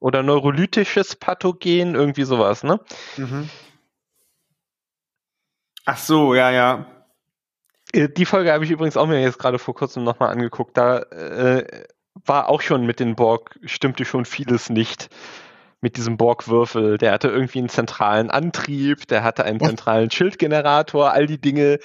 [0.00, 2.80] oder neurolytisches Pathogen, irgendwie sowas, ne?
[3.16, 3.50] Mhm.
[5.84, 6.86] Ach so, ja, ja.
[7.92, 10.76] Äh, die Folge habe ich übrigens auch mir jetzt gerade vor kurzem nochmal angeguckt.
[10.76, 11.86] Da äh,
[12.24, 15.08] war auch schon mit den Borg, stimmte schon vieles nicht
[15.80, 16.98] mit diesem Borg-Würfel.
[16.98, 21.78] Der hatte irgendwie einen zentralen Antrieb, der hatte einen zentralen Schildgenerator, all die Dinge,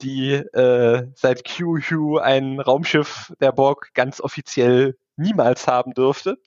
[0.00, 6.38] die äh, seit QU ein Raumschiff der Borg ganz offiziell niemals haben dürfte.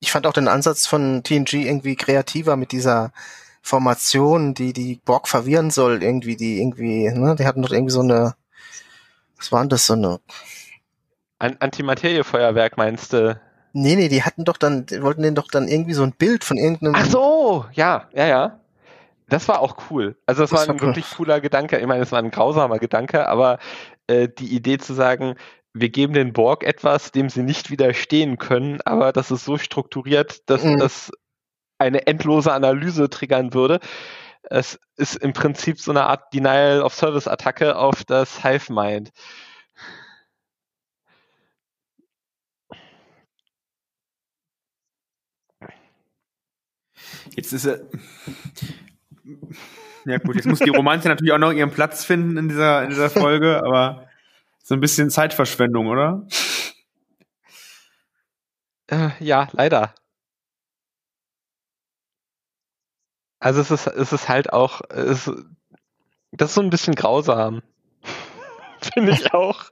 [0.00, 3.12] Ich fand auch den Ansatz von TNG irgendwie kreativer mit dieser
[3.62, 8.00] Formation, die die Borg verwirren soll, irgendwie, die irgendwie, ne, die hatten doch irgendwie so
[8.00, 8.36] eine,
[9.36, 10.20] was war denn das, so eine
[11.38, 13.40] ein Antimateriefeuerwerk meinst du?
[13.72, 16.44] Nee, nee, die hatten doch dann, die wollten denen doch dann irgendwie so ein Bild
[16.44, 16.94] von irgendeinem.
[16.96, 18.60] Ach so, ja, ja, ja.
[19.28, 20.16] Das war auch cool.
[20.24, 21.26] Also das, das war ein war wirklich cool.
[21.26, 21.78] cooler Gedanke.
[21.78, 23.58] Ich meine, es war ein grausamer Gedanke, aber
[24.06, 25.34] äh, die Idee zu sagen,
[25.74, 30.48] wir geben den Borg etwas, dem sie nicht widerstehen können, aber das ist so strukturiert,
[30.48, 30.78] dass mhm.
[30.78, 31.10] das
[31.78, 33.80] eine endlose Analyse triggern würde.
[34.42, 39.10] Es ist im Prinzip so eine Art Denial of Service Attacke auf das Hive Mind.
[47.34, 47.80] Jetzt ist er.
[50.04, 52.90] Ja gut, jetzt muss die Romanze natürlich auch noch ihren Platz finden in dieser, in
[52.90, 54.08] dieser Folge, aber
[54.62, 56.26] so ein bisschen Zeitverschwendung, oder?
[58.88, 59.94] Äh, ja, leider.
[63.40, 65.30] Also es ist, es ist halt auch, es,
[66.32, 67.62] das ist so ein bisschen grausam.
[68.94, 69.70] Finde ich auch.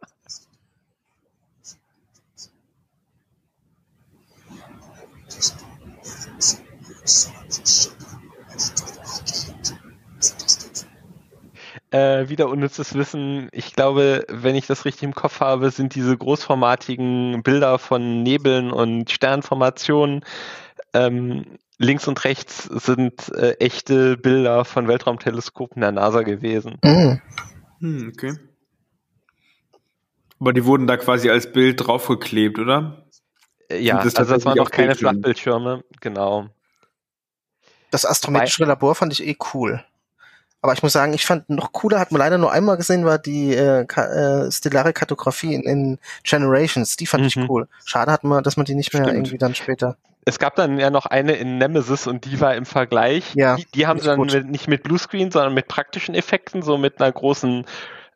[11.90, 13.48] Äh, wieder unnützes Wissen.
[13.52, 18.72] Ich glaube, wenn ich das richtig im Kopf habe, sind diese großformatigen Bilder von Nebeln
[18.72, 20.24] und Sternformationen
[20.92, 26.78] ähm, links und rechts sind äh, echte Bilder von Weltraumteleskopen der NASA gewesen.
[26.82, 27.20] Mhm.
[27.80, 28.34] Hm, okay.
[30.40, 33.06] Aber die wurden da quasi als Bild draufgeklebt, oder?
[33.68, 36.48] Äh, ja, das also das waren noch keine Flachbildschirme, genau.
[37.94, 39.84] Das astrometrische Labor fand ich eh cool.
[40.60, 43.20] Aber ich muss sagen, ich fand noch cooler, hat man leider nur einmal gesehen, war
[43.20, 46.96] die äh, äh, stellare Kartografie in, in, Generations.
[46.96, 47.26] Die fand mhm.
[47.28, 47.68] ich cool.
[47.84, 49.16] Schade hat man, dass man die nicht mehr Stimmt.
[49.16, 49.96] irgendwie dann später.
[50.24, 53.32] es gab dann ja noch eine in Nemesis und die war im Vergleich.
[53.36, 56.76] Ja, die, die haben sie dann mit, nicht mit Bluescreen, sondern mit praktischen Effekten, so
[56.76, 57.64] mit einer großen,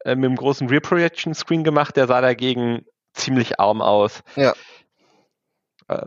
[0.04, 1.96] äh, mit einem großen Rear Projection Screen gemacht.
[1.96, 4.24] Der sah dagegen ziemlich arm aus.
[4.34, 4.54] Ja.
[5.86, 6.06] Äh,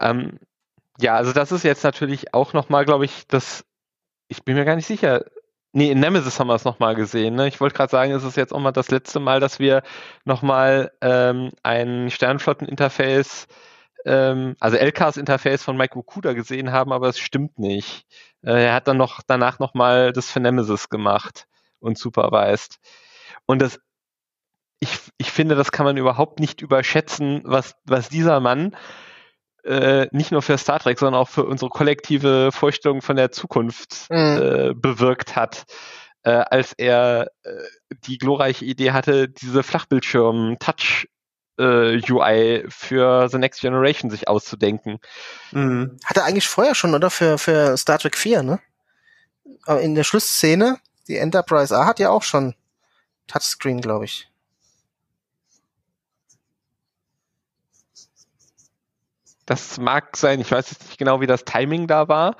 [0.00, 0.38] ähm,
[0.98, 3.64] ja, also das ist jetzt natürlich auch nochmal, glaube ich, das,
[4.28, 5.24] ich bin mir gar nicht sicher,
[5.76, 7.34] Nee, in Nemesis haben wir es nochmal gesehen.
[7.34, 7.48] Ne?
[7.48, 9.82] Ich wollte gerade sagen, es ist jetzt auch mal das letzte Mal, dass wir
[10.24, 13.46] nochmal ähm, ein Sternflotten-Interface,
[14.06, 18.06] ähm, also LKs-Interface von Mike Okuda gesehen haben, aber es stimmt nicht.
[18.42, 21.46] Äh, er hat dann noch danach nochmal das für Nemesis gemacht
[21.78, 22.78] und supervised.
[23.44, 23.78] Und das,
[24.80, 28.74] ich, ich finde, das kann man überhaupt nicht überschätzen, was, was dieser Mann
[29.66, 34.06] äh, nicht nur für Star Trek, sondern auch für unsere kollektive Vorstellung von der Zukunft
[34.10, 34.16] mhm.
[34.16, 35.64] äh, bewirkt hat,
[36.22, 37.50] äh, als er äh,
[38.06, 41.08] die glorreiche Idee hatte, diese Flachbildschirm-Touch
[41.58, 44.98] äh, UI für The Next Generation sich auszudenken.
[45.52, 45.98] Mhm.
[46.04, 47.10] Hat er eigentlich vorher schon, oder?
[47.10, 48.60] Für, für Star Trek 4, ne?
[49.80, 50.78] In der Schlussszene,
[51.08, 52.54] die Enterprise A hat ja auch schon
[53.26, 54.28] Touchscreen, glaube ich.
[59.46, 62.36] Das mag sein, ich weiß jetzt nicht genau, wie das Timing da war,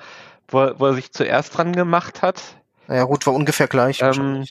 [0.47, 2.41] wo, wo er sich zuerst dran gemacht hat.
[2.87, 4.01] Naja, gut, war ungefähr gleich.
[4.01, 4.45] Ähm, ne?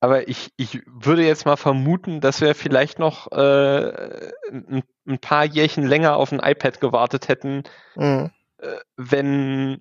[0.00, 5.44] aber ich, ich würde jetzt mal vermuten, dass wir vielleicht noch äh, ein, ein, paar
[5.44, 7.64] Jährchen länger auf ein iPad gewartet hätten,
[7.94, 8.30] mhm.
[8.58, 9.80] äh, wenn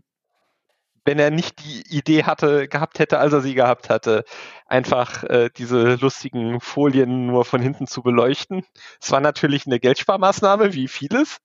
[1.06, 4.26] wenn er nicht die Idee hatte, gehabt hätte, als er sie gehabt hatte,
[4.66, 8.66] einfach äh, diese lustigen Folien nur von hinten zu beleuchten.
[9.00, 11.38] Es war natürlich eine Geldsparmaßnahme, wie vieles,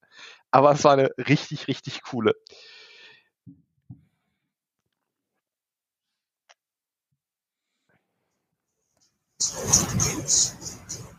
[0.49, 2.33] aber es war eine richtig, richtig coole.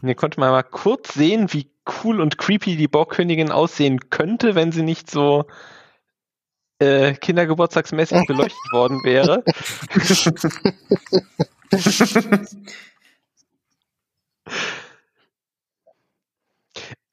[0.00, 1.70] Hier konnte man mal kurz sehen, wie
[2.02, 5.46] cool und creepy die Borgkönigin aussehen könnte, wenn sie nicht so
[6.82, 9.44] äh, kindergeburtstagsmäßig beleuchtet worden wäre.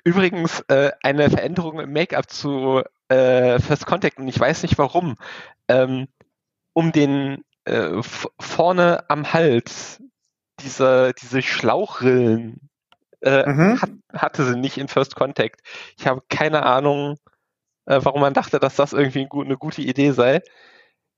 [0.04, 5.18] Übrigens äh, eine Veränderung im Make-up zu äh, First Contact und ich weiß nicht warum.
[5.68, 6.08] Ähm,
[6.74, 8.02] um den äh,
[8.40, 10.02] vorne am Hals
[10.62, 12.70] diese, diese Schlauchrillen
[13.22, 13.80] äh, mhm.
[13.82, 15.62] hat, hatte sie nicht in First Contact.
[15.98, 17.18] Ich habe keine Ahnung,
[17.90, 20.42] äh, warum man dachte, dass das irgendwie ein, eine gute Idee sei,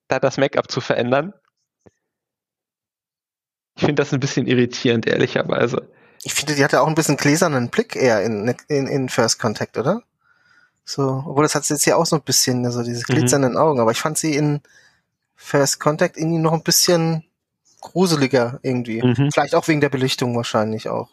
[0.08, 1.34] da das Make-up zu verändern.
[3.76, 5.90] Ich finde das ein bisschen irritierend, ehrlicherweise.
[6.24, 9.78] Ich finde, die hatte auch ein bisschen gläsernen Blick eher in, in, in First Contact,
[9.78, 10.02] oder?
[10.86, 13.16] So, obwohl das hat sie jetzt hier auch so ein bisschen, also diese mhm.
[13.16, 13.58] glitzernden mhm.
[13.58, 14.62] Augen, aber ich fand sie in
[15.36, 17.26] First Contact irgendwie noch ein bisschen
[17.82, 19.02] gruseliger irgendwie.
[19.02, 19.30] Mhm.
[19.32, 21.10] Vielleicht auch wegen der Belichtung wahrscheinlich auch.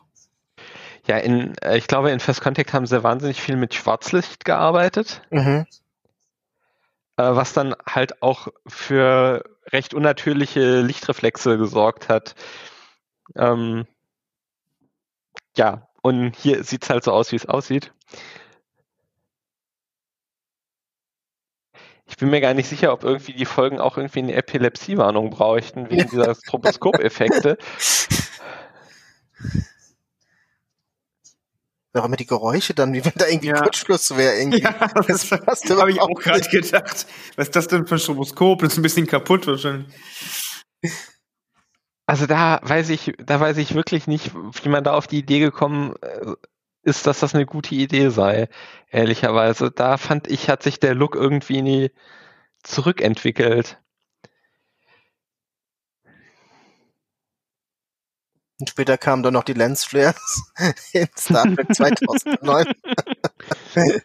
[1.09, 5.23] Ja, in, äh, ich glaube, in First Contact haben sie wahnsinnig viel mit Schwarzlicht gearbeitet.
[5.31, 5.67] Mhm.
[7.17, 12.35] Äh, was dann halt auch für recht unnatürliche Lichtreflexe gesorgt hat.
[13.35, 13.87] Ähm,
[15.57, 17.93] ja, und hier sieht es halt so aus, wie es aussieht.
[22.07, 25.91] Ich bin mir gar nicht sicher, ob irgendwie die Folgen auch irgendwie eine Epilepsiewarnung bräuchten,
[25.91, 27.59] wegen dieser Stroboskop-Effekte.
[31.95, 33.61] Auch immer die Geräusche dann, wie wenn da irgendwie ja.
[33.61, 34.37] Kurzschluss wäre.
[34.37, 34.61] Irgendwie.
[34.61, 34.73] Ja,
[35.07, 37.07] das, das habe ich auch gerade gedacht.
[37.37, 38.61] Was ist das denn für ein Stroboskop?
[38.61, 39.89] Das ist ein bisschen kaputt wahrscheinlich.
[42.07, 45.41] Also da weiß ich, da weiß ich wirklich nicht, wie man da auf die Idee
[45.41, 46.35] gekommen äh,
[46.83, 48.49] ist, dass das eine gute Idee sei,
[48.91, 49.71] ehrlicherweise.
[49.71, 51.91] Da fand ich, hat sich der Look irgendwie nie
[52.63, 53.79] zurückentwickelt.
[58.61, 60.53] Und später kamen dann noch die Lensflares
[60.93, 62.67] in Star Trek 2009.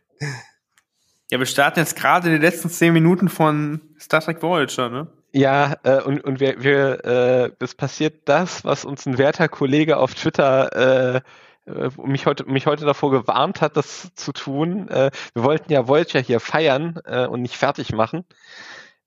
[1.31, 5.07] ja, wir starten jetzt gerade die letzten zehn Minuten von Star Trek Voyager, ne?
[5.31, 9.97] Ja, äh, und, und wir, wir äh, es passiert das, was uns ein werter Kollege
[9.97, 11.21] auf Twitter äh,
[11.65, 14.87] äh, mich heute mich heute davor gewarnt hat, das zu tun.
[14.89, 18.25] Äh, wir wollten ja Voyager hier feiern äh, und nicht fertig machen.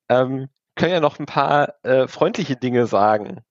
[0.08, 3.42] Ähm, können ja noch ein paar äh, freundliche Dinge sagen.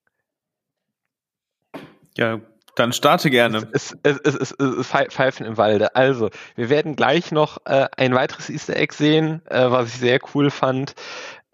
[2.18, 2.40] Ja,
[2.76, 3.68] dann starte gerne.
[3.72, 5.96] Es, es, es, es, es, Pfeifen im Walde.
[5.96, 10.20] Also, wir werden gleich noch äh, ein weiteres Easter Egg sehen, äh, was ich sehr
[10.34, 10.94] cool fand.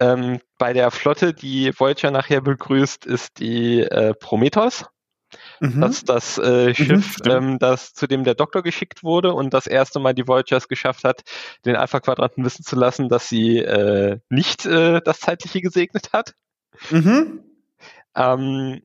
[0.00, 4.86] Ähm, bei der Flotte, die Voyager nachher begrüßt, ist die äh, Prometheus.
[5.60, 5.80] Mhm.
[5.80, 9.32] Das ist das äh, mhm, Schiff, mhm, ähm, das zu dem der Doktor geschickt wurde
[9.32, 11.22] und das erste Mal die Voyagers geschafft hat,
[11.64, 16.34] den Alpha-Quadranten wissen zu lassen, dass sie äh, nicht äh, das Zeitliche gesegnet hat.
[16.90, 17.44] Mhm.
[18.14, 18.82] Ähm,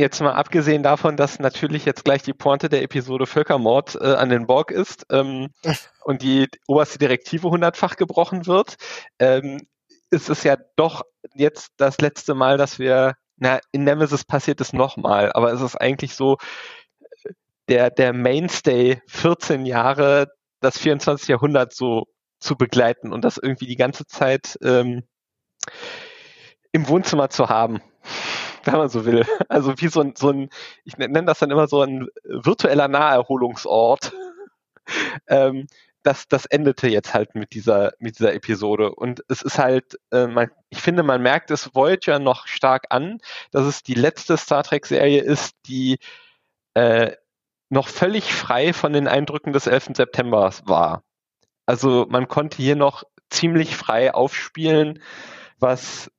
[0.00, 4.30] jetzt mal abgesehen davon, dass natürlich jetzt gleich die Pointe der Episode Völkermord äh, an
[4.30, 5.50] den Borg ist ähm,
[6.04, 8.76] und die oberste Direktive hundertfach gebrochen wird,
[9.18, 9.66] ähm,
[10.10, 11.02] ist es ja doch
[11.34, 15.76] jetzt das letzte Mal, dass wir, na, in Nemesis passiert es nochmal, aber es ist
[15.76, 16.38] eigentlich so,
[17.68, 20.26] der, der Mainstay 14 Jahre,
[20.60, 21.28] das 24.
[21.28, 22.06] Jahrhundert so
[22.40, 25.04] zu begleiten und das irgendwie die ganze Zeit ähm,
[26.72, 27.80] im Wohnzimmer zu haben,
[28.64, 29.24] wenn man so will.
[29.48, 30.50] Also wie so ein, so ein
[30.84, 34.12] ich nenne das dann immer so ein virtueller Naherholungsort.
[35.28, 35.66] ähm,
[36.02, 38.94] das, das endete jetzt halt mit dieser, mit dieser Episode.
[38.94, 43.18] Und es ist halt, äh, man, ich finde, man merkt es Voyager noch stark an,
[43.50, 45.98] dass es die letzte Star Trek-Serie ist, die
[46.74, 47.12] äh,
[47.68, 49.90] noch völlig frei von den Eindrücken des 11.
[49.96, 51.02] September war.
[51.66, 55.02] Also man konnte hier noch ziemlich frei aufspielen,
[55.58, 56.10] was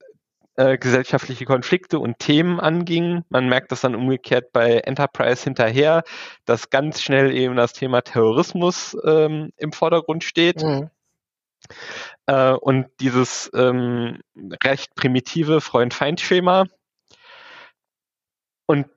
[0.62, 3.24] äh, gesellschaftliche Konflikte und Themen anging.
[3.30, 6.04] Man merkt das dann umgekehrt bei Enterprise hinterher,
[6.46, 10.62] dass ganz schnell eben das Thema Terrorismus ähm, im Vordergrund steht.
[10.62, 10.90] Mhm.
[12.28, 14.20] Äh, und dieses ähm,
[14.64, 16.66] recht primitive Freund-Feind-Schema.
[18.68, 18.88] Und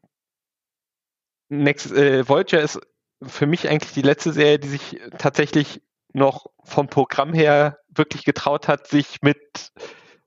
[1.49, 2.81] Next, äh, Voyager ist
[3.23, 5.83] für mich eigentlich die letzte Serie, die sich tatsächlich
[6.13, 9.73] noch vom Programm her wirklich getraut hat, sich mit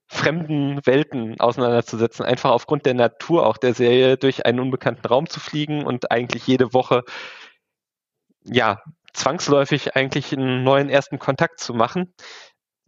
[0.07, 5.39] fremden Welten auseinanderzusetzen, einfach aufgrund der Natur auch der Serie durch einen unbekannten Raum zu
[5.39, 7.03] fliegen und eigentlich jede Woche
[8.43, 8.81] ja
[9.13, 12.13] zwangsläufig eigentlich einen neuen ersten Kontakt zu machen.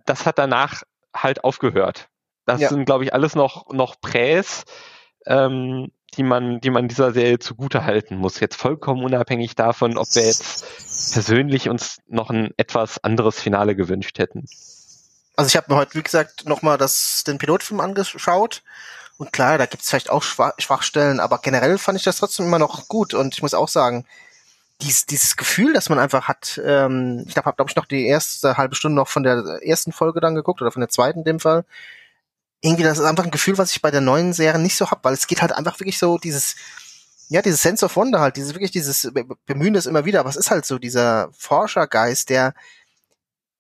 [0.06, 0.84] Das hat danach
[1.14, 2.08] halt aufgehört.
[2.46, 2.70] Das ja.
[2.70, 4.64] sind, glaube ich, alles noch, noch Präs,
[5.26, 8.40] ähm, die man, die man dieser Serie zugute halten muss.
[8.40, 14.18] Jetzt vollkommen unabhängig davon, ob wir jetzt persönlich uns noch ein etwas anderes Finale gewünscht
[14.18, 14.46] hätten.
[15.40, 18.62] Also ich habe mir heute, wie gesagt, nochmal den Pilotfilm angeschaut.
[19.16, 22.60] Und klar, da gibt es vielleicht auch Schwachstellen, aber generell fand ich das trotzdem immer
[22.60, 23.14] noch gut.
[23.14, 24.06] Und ich muss auch sagen,
[24.82, 28.58] dies, dieses Gefühl, das man einfach hat, ähm, ich habe glaube ich noch die erste
[28.58, 31.40] halbe Stunde noch von der ersten Folge dann geguckt oder von der zweiten in dem
[31.40, 31.64] Fall.
[32.60, 35.06] Irgendwie, das ist einfach ein Gefühl, was ich bei der neuen Serie nicht so hab,
[35.06, 36.58] weil es geht halt einfach wirklich so dieses,
[37.30, 39.10] ja, dieses Sense of Wonder halt, dieses wirklich dieses
[39.46, 42.54] Bemühen das immer wieder, es ist halt so dieser Forschergeist, der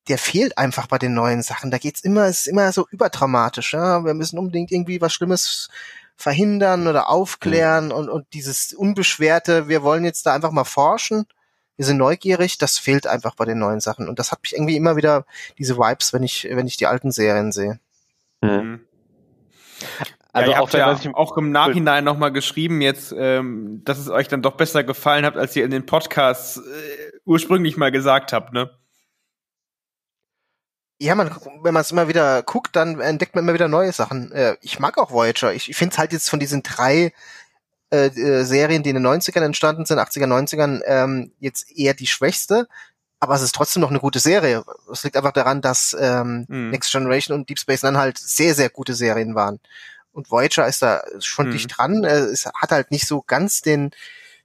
[0.09, 1.71] der fehlt einfach bei den neuen Sachen.
[1.71, 3.73] Da geht's immer, es ist immer so überdramatisch.
[3.73, 4.03] Ja?
[4.03, 5.69] Wir müssen unbedingt irgendwie was Schlimmes
[6.15, 7.91] verhindern oder aufklären mhm.
[7.91, 11.25] und, und dieses unbeschwerte, wir wollen jetzt da einfach mal forschen.
[11.77, 14.09] Wir sind neugierig, das fehlt einfach bei den neuen Sachen.
[14.09, 15.25] Und das hat mich irgendwie immer wieder
[15.57, 17.79] diese Vibes, wenn ich, wenn ich die alten Serien sehe.
[18.41, 18.49] Mhm.
[18.49, 18.79] mhm.
[20.31, 24.43] Also ja, auch, ja auch im Nachhinein nochmal geschrieben, jetzt, ähm, dass es euch dann
[24.43, 28.69] doch besser gefallen hat, als ihr in den Podcasts äh, ursprünglich mal gesagt habt, ne?
[31.01, 34.31] Ja, man, wenn man es immer wieder guckt, dann entdeckt man immer wieder neue Sachen.
[34.33, 35.53] Äh, ich mag auch Voyager.
[35.53, 37.13] Ich, ich finde es halt jetzt von diesen drei
[37.91, 42.07] äh, äh, Serien, die in den 90ern entstanden sind, 80er, 90ern, ähm, jetzt eher die
[42.07, 42.67] schwächste.
[43.19, 44.63] Aber es ist trotzdem noch eine gute Serie.
[44.91, 46.69] Es liegt einfach daran, dass ähm, mhm.
[46.69, 49.59] Next Generation und Deep Space Nine halt sehr, sehr gute Serien waren.
[50.11, 51.51] Und Voyager ist da schon mhm.
[51.51, 52.03] dicht dran.
[52.03, 53.91] Äh, es hat halt nicht so ganz den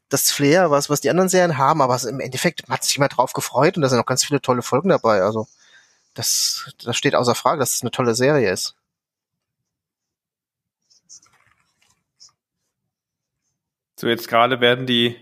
[0.09, 3.09] das Flair, was, was die anderen Serien haben, aber im Endeffekt man hat sich immer
[3.09, 5.23] drauf gefreut und da sind auch ganz viele tolle Folgen dabei.
[5.23, 5.49] Also
[6.15, 8.77] das, das steht außer Frage, dass es eine tolle Serie ist.
[13.97, 15.17] So, jetzt gerade werden die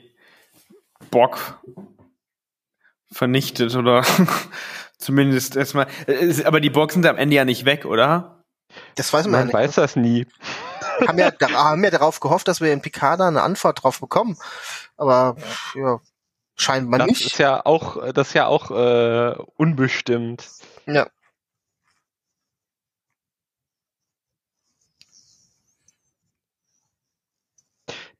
[1.10, 1.60] Bock
[3.10, 4.04] vernichtet oder
[4.98, 5.86] zumindest erstmal.
[6.06, 8.44] Äh, aber die Bock sind am Ende ja nicht weg, oder?
[8.94, 9.54] Das weiß man, man nicht.
[9.54, 10.26] weiß das nie.
[11.06, 14.38] Haben ja, haben ja darauf gehofft, dass wir in Picard eine Antwort drauf bekommen.
[14.96, 15.36] Aber
[15.74, 16.00] ja,
[16.56, 17.26] scheinbar das nicht.
[17.26, 20.48] Ist ja auch, das ist ja auch äh, unbestimmt.
[20.86, 21.08] Ja.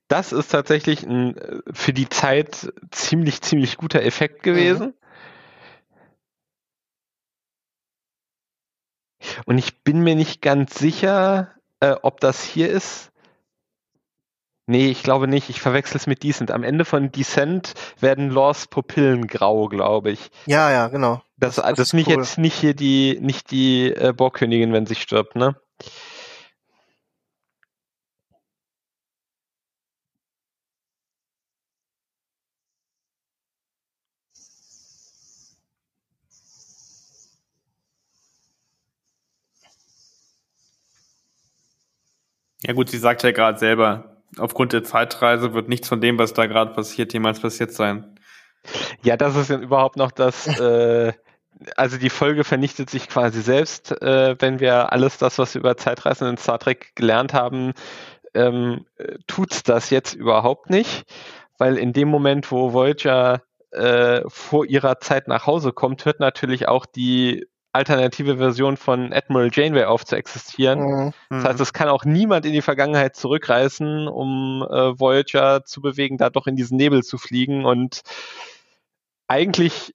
[0.09, 4.89] Das ist tatsächlich ein äh, für die Zeit ziemlich, ziemlich guter Effekt gewesen.
[4.89, 4.95] Mhm.
[9.47, 13.11] Und ich bin mir nicht ganz sicher, äh, ob das hier ist.
[14.67, 15.49] Nee, ich glaube nicht.
[15.49, 16.51] Ich verwechsel es mit Decent.
[16.51, 20.31] Am Ende von Descent werden Laws Pupillen grau, glaube ich.
[20.47, 21.23] Ja, ja, genau.
[21.43, 22.19] Das, das, das ist nicht cool.
[22.19, 25.57] jetzt nicht hier die, nicht die äh, Borgkönigin, wenn sie stirbt, ne?
[42.65, 46.35] Ja gut, sie sagt ja gerade selber, aufgrund der Zeitreise wird nichts von dem, was
[46.35, 48.17] da gerade passiert, jemals passiert sein.
[49.03, 51.13] Ja, das ist ja überhaupt noch das, äh,
[51.77, 55.77] also die Folge vernichtet sich quasi selbst, äh, wenn wir alles das, was wir über
[55.77, 57.73] Zeitreisen in Star Trek gelernt haben,
[58.35, 58.87] ähm,
[59.27, 61.05] tut's das jetzt überhaupt nicht,
[61.59, 66.69] weil in dem Moment, wo Voyager äh, vor ihrer Zeit nach Hause kommt, hört natürlich
[66.69, 70.81] auch die alternative Version von Admiral Janeway auf zu existieren.
[70.81, 71.13] Mhm.
[71.31, 76.19] Das heißt, es kann auch niemand in die Vergangenheit zurückreißen, um äh, Voyager zu bewegen,
[76.19, 77.65] da doch in diesen Nebel zu fliegen.
[77.65, 78.03] Und
[79.27, 79.95] eigentlich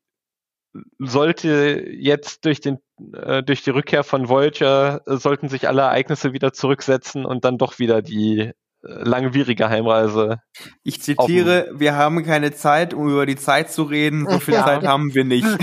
[1.00, 2.80] sollte jetzt durch den
[3.14, 7.58] äh, durch die Rückkehr von Voyager äh, sollten sich alle Ereignisse wieder zurücksetzen und dann
[7.58, 10.40] doch wieder die äh, langwierige Heimreise.
[10.84, 14.66] Ich zitiere, wir haben keine Zeit, um über die Zeit zu reden, so viel ja.
[14.66, 15.46] Zeit haben wir nicht.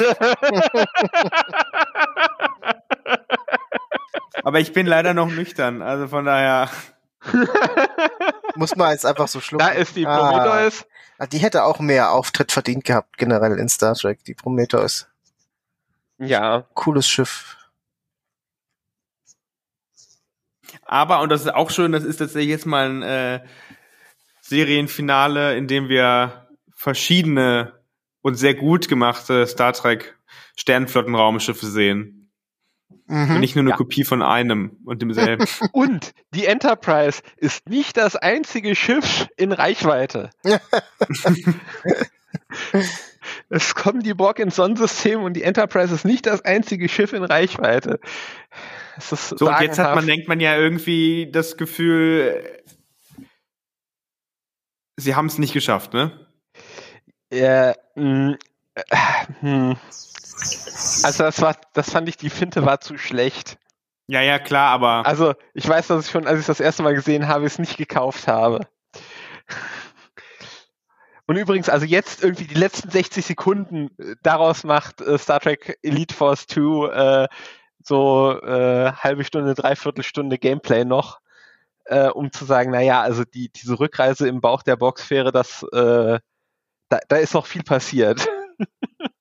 [4.45, 6.69] Aber ich bin leider noch nüchtern, also von daher.
[8.57, 9.67] Muss man jetzt einfach so schlucken.
[9.67, 10.19] Da ist die ah.
[10.19, 10.83] Prometheus.
[10.83, 10.94] Ah,
[11.31, 15.07] die hätte auch mehr Auftritt verdient gehabt, generell in Star Trek, die Prometheus.
[16.19, 16.67] Ja.
[16.75, 17.57] Cooles Schiff.
[20.85, 23.41] Aber, und das ist auch schön, das ist tatsächlich jetzt mal ein äh,
[24.41, 27.81] Serienfinale, in dem wir verschiedene
[28.21, 30.19] und sehr gut gemachte Star Trek
[30.57, 32.24] Sternflottenraumschiffe sehen.
[33.07, 33.31] Mhm.
[33.31, 33.77] Und nicht nur eine ja.
[33.77, 35.47] Kopie von einem und demselben.
[35.73, 40.31] Und die Enterprise ist nicht das einzige Schiff in Reichweite.
[43.51, 47.25] es kommen die Borg ins Sonnensystem und die Enterprise ist nicht das einzige Schiff in
[47.25, 48.01] Reichweite.
[48.99, 52.43] so, und jetzt hat man, denkt man ja irgendwie das Gefühl,
[54.97, 56.27] sie haben es nicht geschafft, ne?
[57.31, 58.37] Ja, mh,
[58.75, 58.83] äh,
[59.41, 59.77] hm.
[61.03, 63.59] Also das war, das fand ich, die Finte war zu schlecht.
[64.07, 65.07] Ja, ja, klar, aber.
[65.07, 67.77] Also, ich weiß, dass ich schon, als ich das erste Mal gesehen habe, es nicht
[67.77, 68.67] gekauft habe.
[71.27, 75.79] Und übrigens, also jetzt irgendwie die letzten 60 Sekunden äh, daraus macht äh, Star Trek
[75.83, 77.29] Elite Force 2 äh,
[77.83, 81.21] so äh, halbe Stunde, dreiviertel Stunde Gameplay noch,
[81.87, 86.19] äh, um zu sagen, naja, also die, diese Rückreise im Bauch der Boxfähre, das, äh,
[86.89, 88.27] da, da ist noch viel passiert.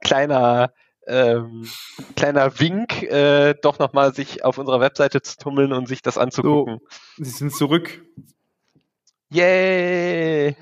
[0.00, 0.72] kleiner
[1.06, 1.68] ähm,
[2.14, 6.80] kleiner Wink, äh, doch nochmal sich auf unserer Webseite zu tummeln und sich das anzugucken.
[7.16, 8.04] So, sie sind zurück.
[9.30, 10.56] Yay!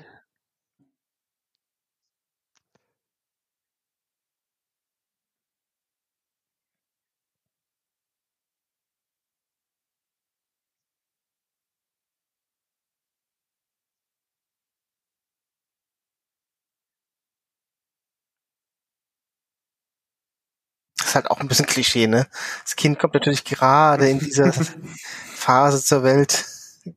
[21.09, 22.27] Ist halt auch ein bisschen Klischee, ne?
[22.63, 24.53] Das Kind kommt natürlich gerade in dieser
[25.33, 26.45] Phase zur Welt.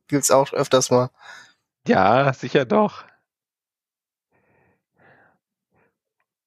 [0.07, 1.09] Gibt's auch öfters mal.
[1.87, 3.03] Ja, sicher doch.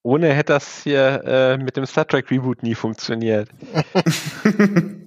[0.02, 3.50] Ohne hätte das hier äh, mit dem Star Trek Reboot nie funktioniert.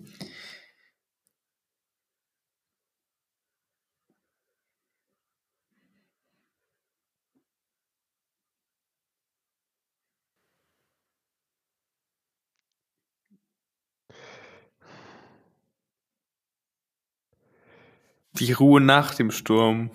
[18.39, 19.91] Die Ruhe nach dem Sturm.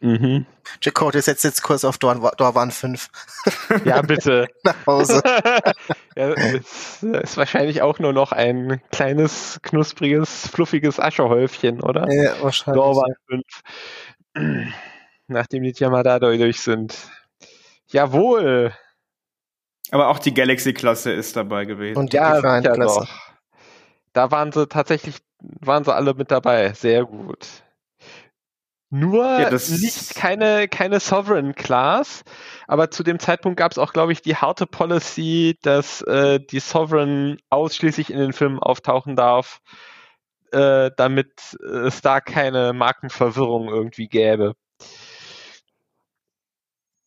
[0.00, 0.46] Mhm.
[0.82, 3.08] Jacob, setzt jetzt Kurs auf Dorwan 5.
[3.84, 4.48] Ja, bitte.
[4.62, 5.22] nach Hause.
[6.16, 12.10] ja, ist, ist wahrscheinlich auch nur noch ein kleines, knuspriges, fluffiges Ascherhäufchen, oder?
[12.12, 12.82] Ja, wahrscheinlich.
[12.82, 13.14] Dorwan
[14.34, 14.72] 5.
[15.26, 16.96] Nachdem die Yamadadoi durch sind.
[17.86, 18.72] Jawohl.
[19.90, 21.98] Aber auch die Galaxy-Klasse ist dabei gewesen.
[21.98, 23.08] Und die ja, Defiant-Klasse.
[24.12, 26.72] Da waren sie tatsächlich, waren sie alle mit dabei.
[26.74, 27.63] Sehr gut.
[28.96, 32.22] Nur ja, nicht keine, keine Sovereign Class,
[32.68, 36.60] aber zu dem Zeitpunkt gab es auch, glaube ich, die harte Policy, dass äh, die
[36.60, 39.62] Sovereign ausschließlich in den Filmen auftauchen darf,
[40.52, 44.54] äh, damit es da keine Markenverwirrung irgendwie gäbe.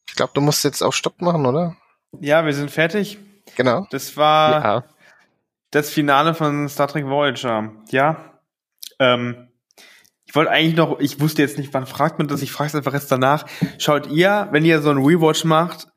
[0.10, 1.78] Ich glaube, du musst jetzt auch Stopp machen, oder?
[2.20, 3.18] Ja, wir sind fertig.
[3.56, 3.88] Genau.
[3.92, 4.84] Das war ja.
[5.72, 7.72] das Finale von Star Trek Voyager.
[7.92, 8.34] Ja.
[9.00, 9.48] Ähm,
[10.28, 12.76] ich wollte eigentlich noch, ich wusste jetzt nicht, wann fragt man das, ich frage es
[12.76, 13.46] einfach jetzt danach.
[13.78, 15.88] Schaut ihr, wenn ihr so ein Rewatch macht,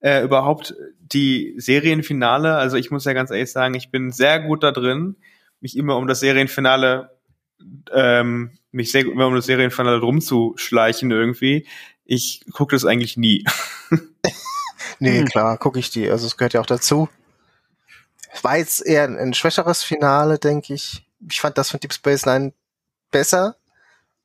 [0.00, 2.54] äh, überhaupt die Serienfinale?
[2.54, 5.16] Also ich muss ja ganz ehrlich sagen, ich bin sehr gut da drin,
[5.60, 7.18] mich immer um das Serienfinale,
[7.90, 11.66] ähm, mich sehr immer um das Serienfinale rumzuschleichen irgendwie.
[12.04, 13.46] Ich gucke das eigentlich nie.
[14.98, 16.10] nee, klar, gucke ich die.
[16.10, 17.08] Also es gehört ja auch dazu.
[18.42, 21.06] War jetzt eher ein, ein schwächeres Finale, denke ich.
[21.30, 22.52] Ich fand das von Deep Space Nine
[23.10, 23.56] besser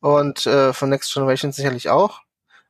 [0.03, 2.19] und äh, von Next Generation sicherlich auch.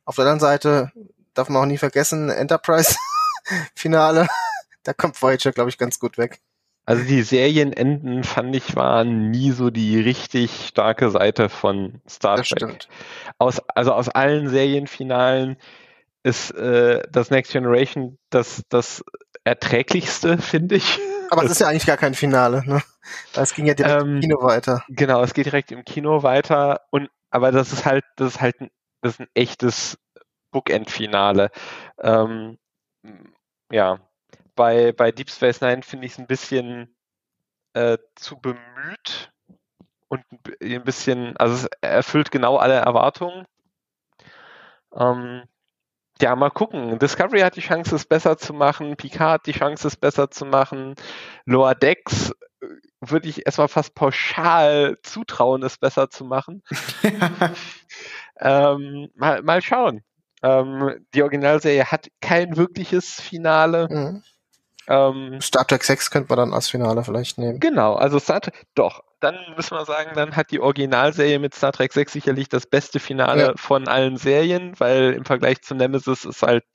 [0.06, 0.92] Auf der anderen Seite
[1.34, 4.28] darf man auch nie vergessen, Enterprise-Finale,
[4.84, 6.42] da kommt Voyager, glaube ich, ganz gut weg.
[6.86, 12.50] Also die Serienenden fand ich waren nie so die richtig starke Seite von Star das
[12.50, 12.60] Trek.
[12.60, 12.88] Stimmt.
[13.40, 15.58] Aus, also aus allen Serienfinalen
[16.22, 19.04] ist äh, das Next Generation das, das
[19.44, 21.00] erträglichste, finde ich.
[21.32, 22.84] Aber es ist ja eigentlich gar kein Finale, ne?
[23.34, 24.84] Es ging ja direkt ähm, im Kino weiter.
[24.90, 28.62] Genau, es geht direkt im Kino weiter und aber das ist halt, das ist halt
[28.62, 28.70] ein,
[29.02, 29.98] das ist ein echtes
[30.52, 31.50] Bookend-Finale.
[32.00, 32.60] Ähm,
[33.72, 34.00] ja,
[34.56, 36.96] bei, bei Deep Space Nine finde ich es ein bisschen
[37.74, 39.32] äh, zu bemüht
[40.10, 40.24] und
[40.62, 43.48] ein bisschen, also es erfüllt genau alle Erwartungen.
[44.96, 45.44] Ähm,
[46.22, 47.00] ja, mal gucken.
[47.00, 48.96] Discovery hat die Chance, es besser zu machen.
[48.96, 50.96] Picard hat die Chance, es besser zu machen.
[51.46, 52.32] Lower Decks
[52.62, 52.66] äh,
[53.02, 56.64] würde ich erstmal fast pauschal zutrauen, es besser zu machen.
[58.40, 60.04] ähm, mal, mal schauen.
[60.44, 63.88] Ähm, die Originalserie hat kein wirkliches Finale.
[63.90, 64.24] Mhm.
[64.88, 67.60] Ähm, Star Trek 6 könnte man dann als Finale vielleicht nehmen.
[67.60, 71.72] Genau, also Star Trek, doch, dann müssen wir sagen, dann hat die Originalserie mit Star
[71.72, 73.54] Trek 6 sicherlich das beste Finale ja.
[73.56, 76.66] von allen Serien, weil im Vergleich zu Nemesis ist halt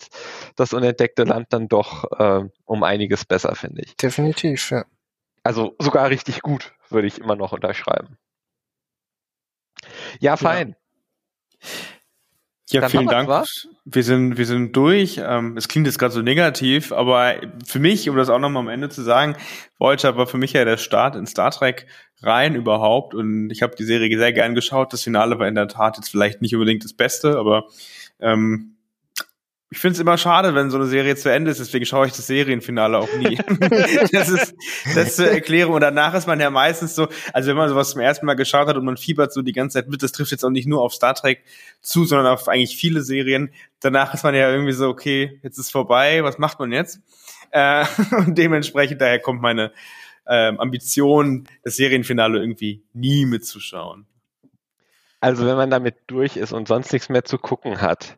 [0.56, 3.96] das unentdeckte Land dann doch äh, um einiges besser, finde ich.
[3.96, 4.84] Definitiv, ja.
[5.42, 8.18] Also sogar richtig gut, würde ich immer noch unterschreiben.
[10.20, 10.76] Ja, fein.
[11.60, 11.68] Ja.
[12.70, 13.28] Ja, Dann vielen Dank.
[13.84, 15.20] Wir sind, wir sind durch.
[15.24, 17.36] Ähm, es klingt jetzt gerade so negativ, aber
[17.66, 19.36] für mich, um das auch nochmal am Ende zu sagen,
[19.78, 21.86] Voyager war für mich ja der Start in Star Trek
[22.22, 24.92] rein überhaupt und ich habe die Serie sehr gern geschaut.
[24.92, 27.66] Das Finale war in der Tat jetzt vielleicht nicht unbedingt das Beste, aber
[28.20, 28.76] ähm,
[29.70, 32.12] ich finde es immer schade, wenn so eine Serie zu Ende ist, deswegen schaue ich
[32.14, 33.36] das Serienfinale auch nie.
[34.12, 34.54] das ist
[34.94, 35.74] das zur Erklärung.
[35.74, 38.66] Und danach ist man ja meistens so, also wenn man sowas zum ersten Mal geschaut
[38.66, 40.80] hat und man fiebert so die ganze Zeit mit, das trifft jetzt auch nicht nur
[40.80, 41.44] auf Star Trek
[41.82, 43.50] zu, sondern auf eigentlich viele Serien.
[43.80, 47.00] Danach ist man ja irgendwie so, okay, jetzt ist vorbei, was macht man jetzt?
[47.50, 47.84] Äh,
[48.16, 49.72] und dementsprechend daher kommt meine
[50.24, 54.06] äh, Ambition, das Serienfinale irgendwie nie mitzuschauen.
[55.20, 58.16] Also wenn man damit durch ist und sonst nichts mehr zu gucken hat,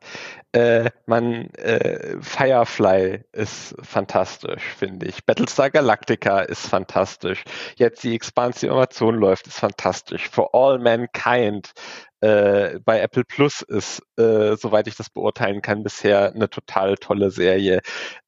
[0.52, 5.24] äh, man äh, Firefly ist fantastisch, finde ich.
[5.24, 7.44] Battlestar Galactica ist fantastisch.
[7.76, 10.28] Jetzt die Expansion läuft, ist fantastisch.
[10.28, 11.72] For All Mankind
[12.20, 17.30] äh, bei Apple Plus ist, äh, soweit ich das beurteilen kann, bisher eine total tolle
[17.30, 17.80] Serie.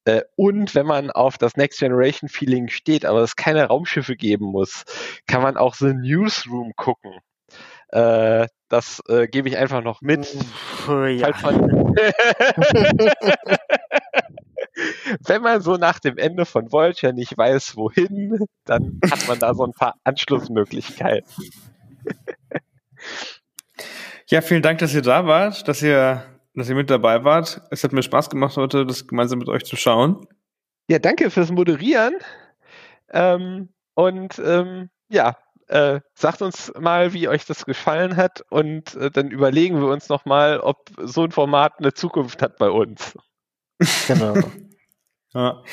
[0.05, 4.45] Äh, und wenn man auf das Next Generation Feeling steht, aber es keine Raumschiffe geben
[4.45, 4.83] muss,
[5.27, 7.19] kann man auch The Newsroom gucken.
[7.93, 10.27] Äh, das äh, gebe ich einfach noch mit.
[10.87, 11.29] Ja.
[15.27, 19.53] Wenn man so nach dem Ende von Vulture nicht weiß, wohin, dann hat man da
[19.53, 21.31] so ein paar Anschlussmöglichkeiten.
[24.27, 26.23] ja, vielen Dank, dass ihr da wart, dass ihr,
[26.55, 27.61] dass ihr mit dabei wart.
[27.69, 30.25] Es hat mir Spaß gemacht, heute das gemeinsam mit euch zu schauen.
[30.89, 32.15] Ja, danke fürs Moderieren.
[33.11, 35.37] Ähm, und ähm, ja,
[35.73, 40.07] äh, sagt uns mal, wie euch das gefallen hat und äh, dann überlegen wir uns
[40.07, 43.17] nochmal, ob so ein Format eine Zukunft hat bei uns.
[44.07, 44.35] Genau.
[45.33, 45.63] ja.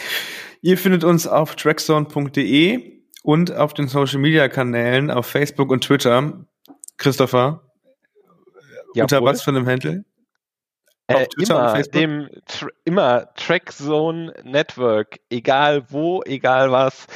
[0.62, 6.47] Ihr findet uns auf trackzone.de und auf den Social Media Kanälen auf Facebook und Twitter.
[6.97, 7.62] Christopher,
[8.94, 9.02] Jawohl.
[9.02, 10.05] unter was für einem Handle?
[11.10, 17.06] Äh, immer, dem, tr immer Trackzone Network, egal wo, egal was.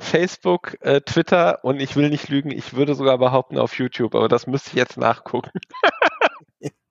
[0.00, 4.28] Facebook, äh, Twitter und ich will nicht lügen, ich würde sogar behaupten auf YouTube, aber
[4.28, 5.50] das müsste ich jetzt nachgucken.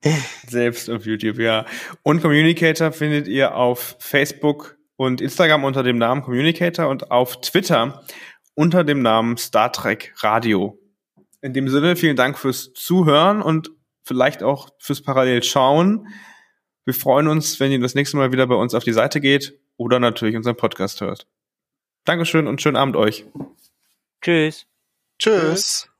[0.47, 1.65] Selbst auf YouTube, ja.
[2.01, 8.03] Und Communicator findet ihr auf Facebook und Instagram unter dem Namen Communicator und auf Twitter
[8.55, 10.79] unter dem Namen Star Trek Radio.
[11.41, 13.71] In dem Sinne, vielen Dank fürs Zuhören und
[14.03, 16.07] vielleicht auch fürs Parallel schauen.
[16.85, 19.57] Wir freuen uns, wenn ihr das nächste Mal wieder bei uns auf die Seite geht
[19.77, 21.27] oder natürlich unseren Podcast hört.
[22.05, 23.25] Dankeschön und schönen Abend euch.
[24.21, 24.65] Tschüss.
[25.19, 25.92] Tschüss.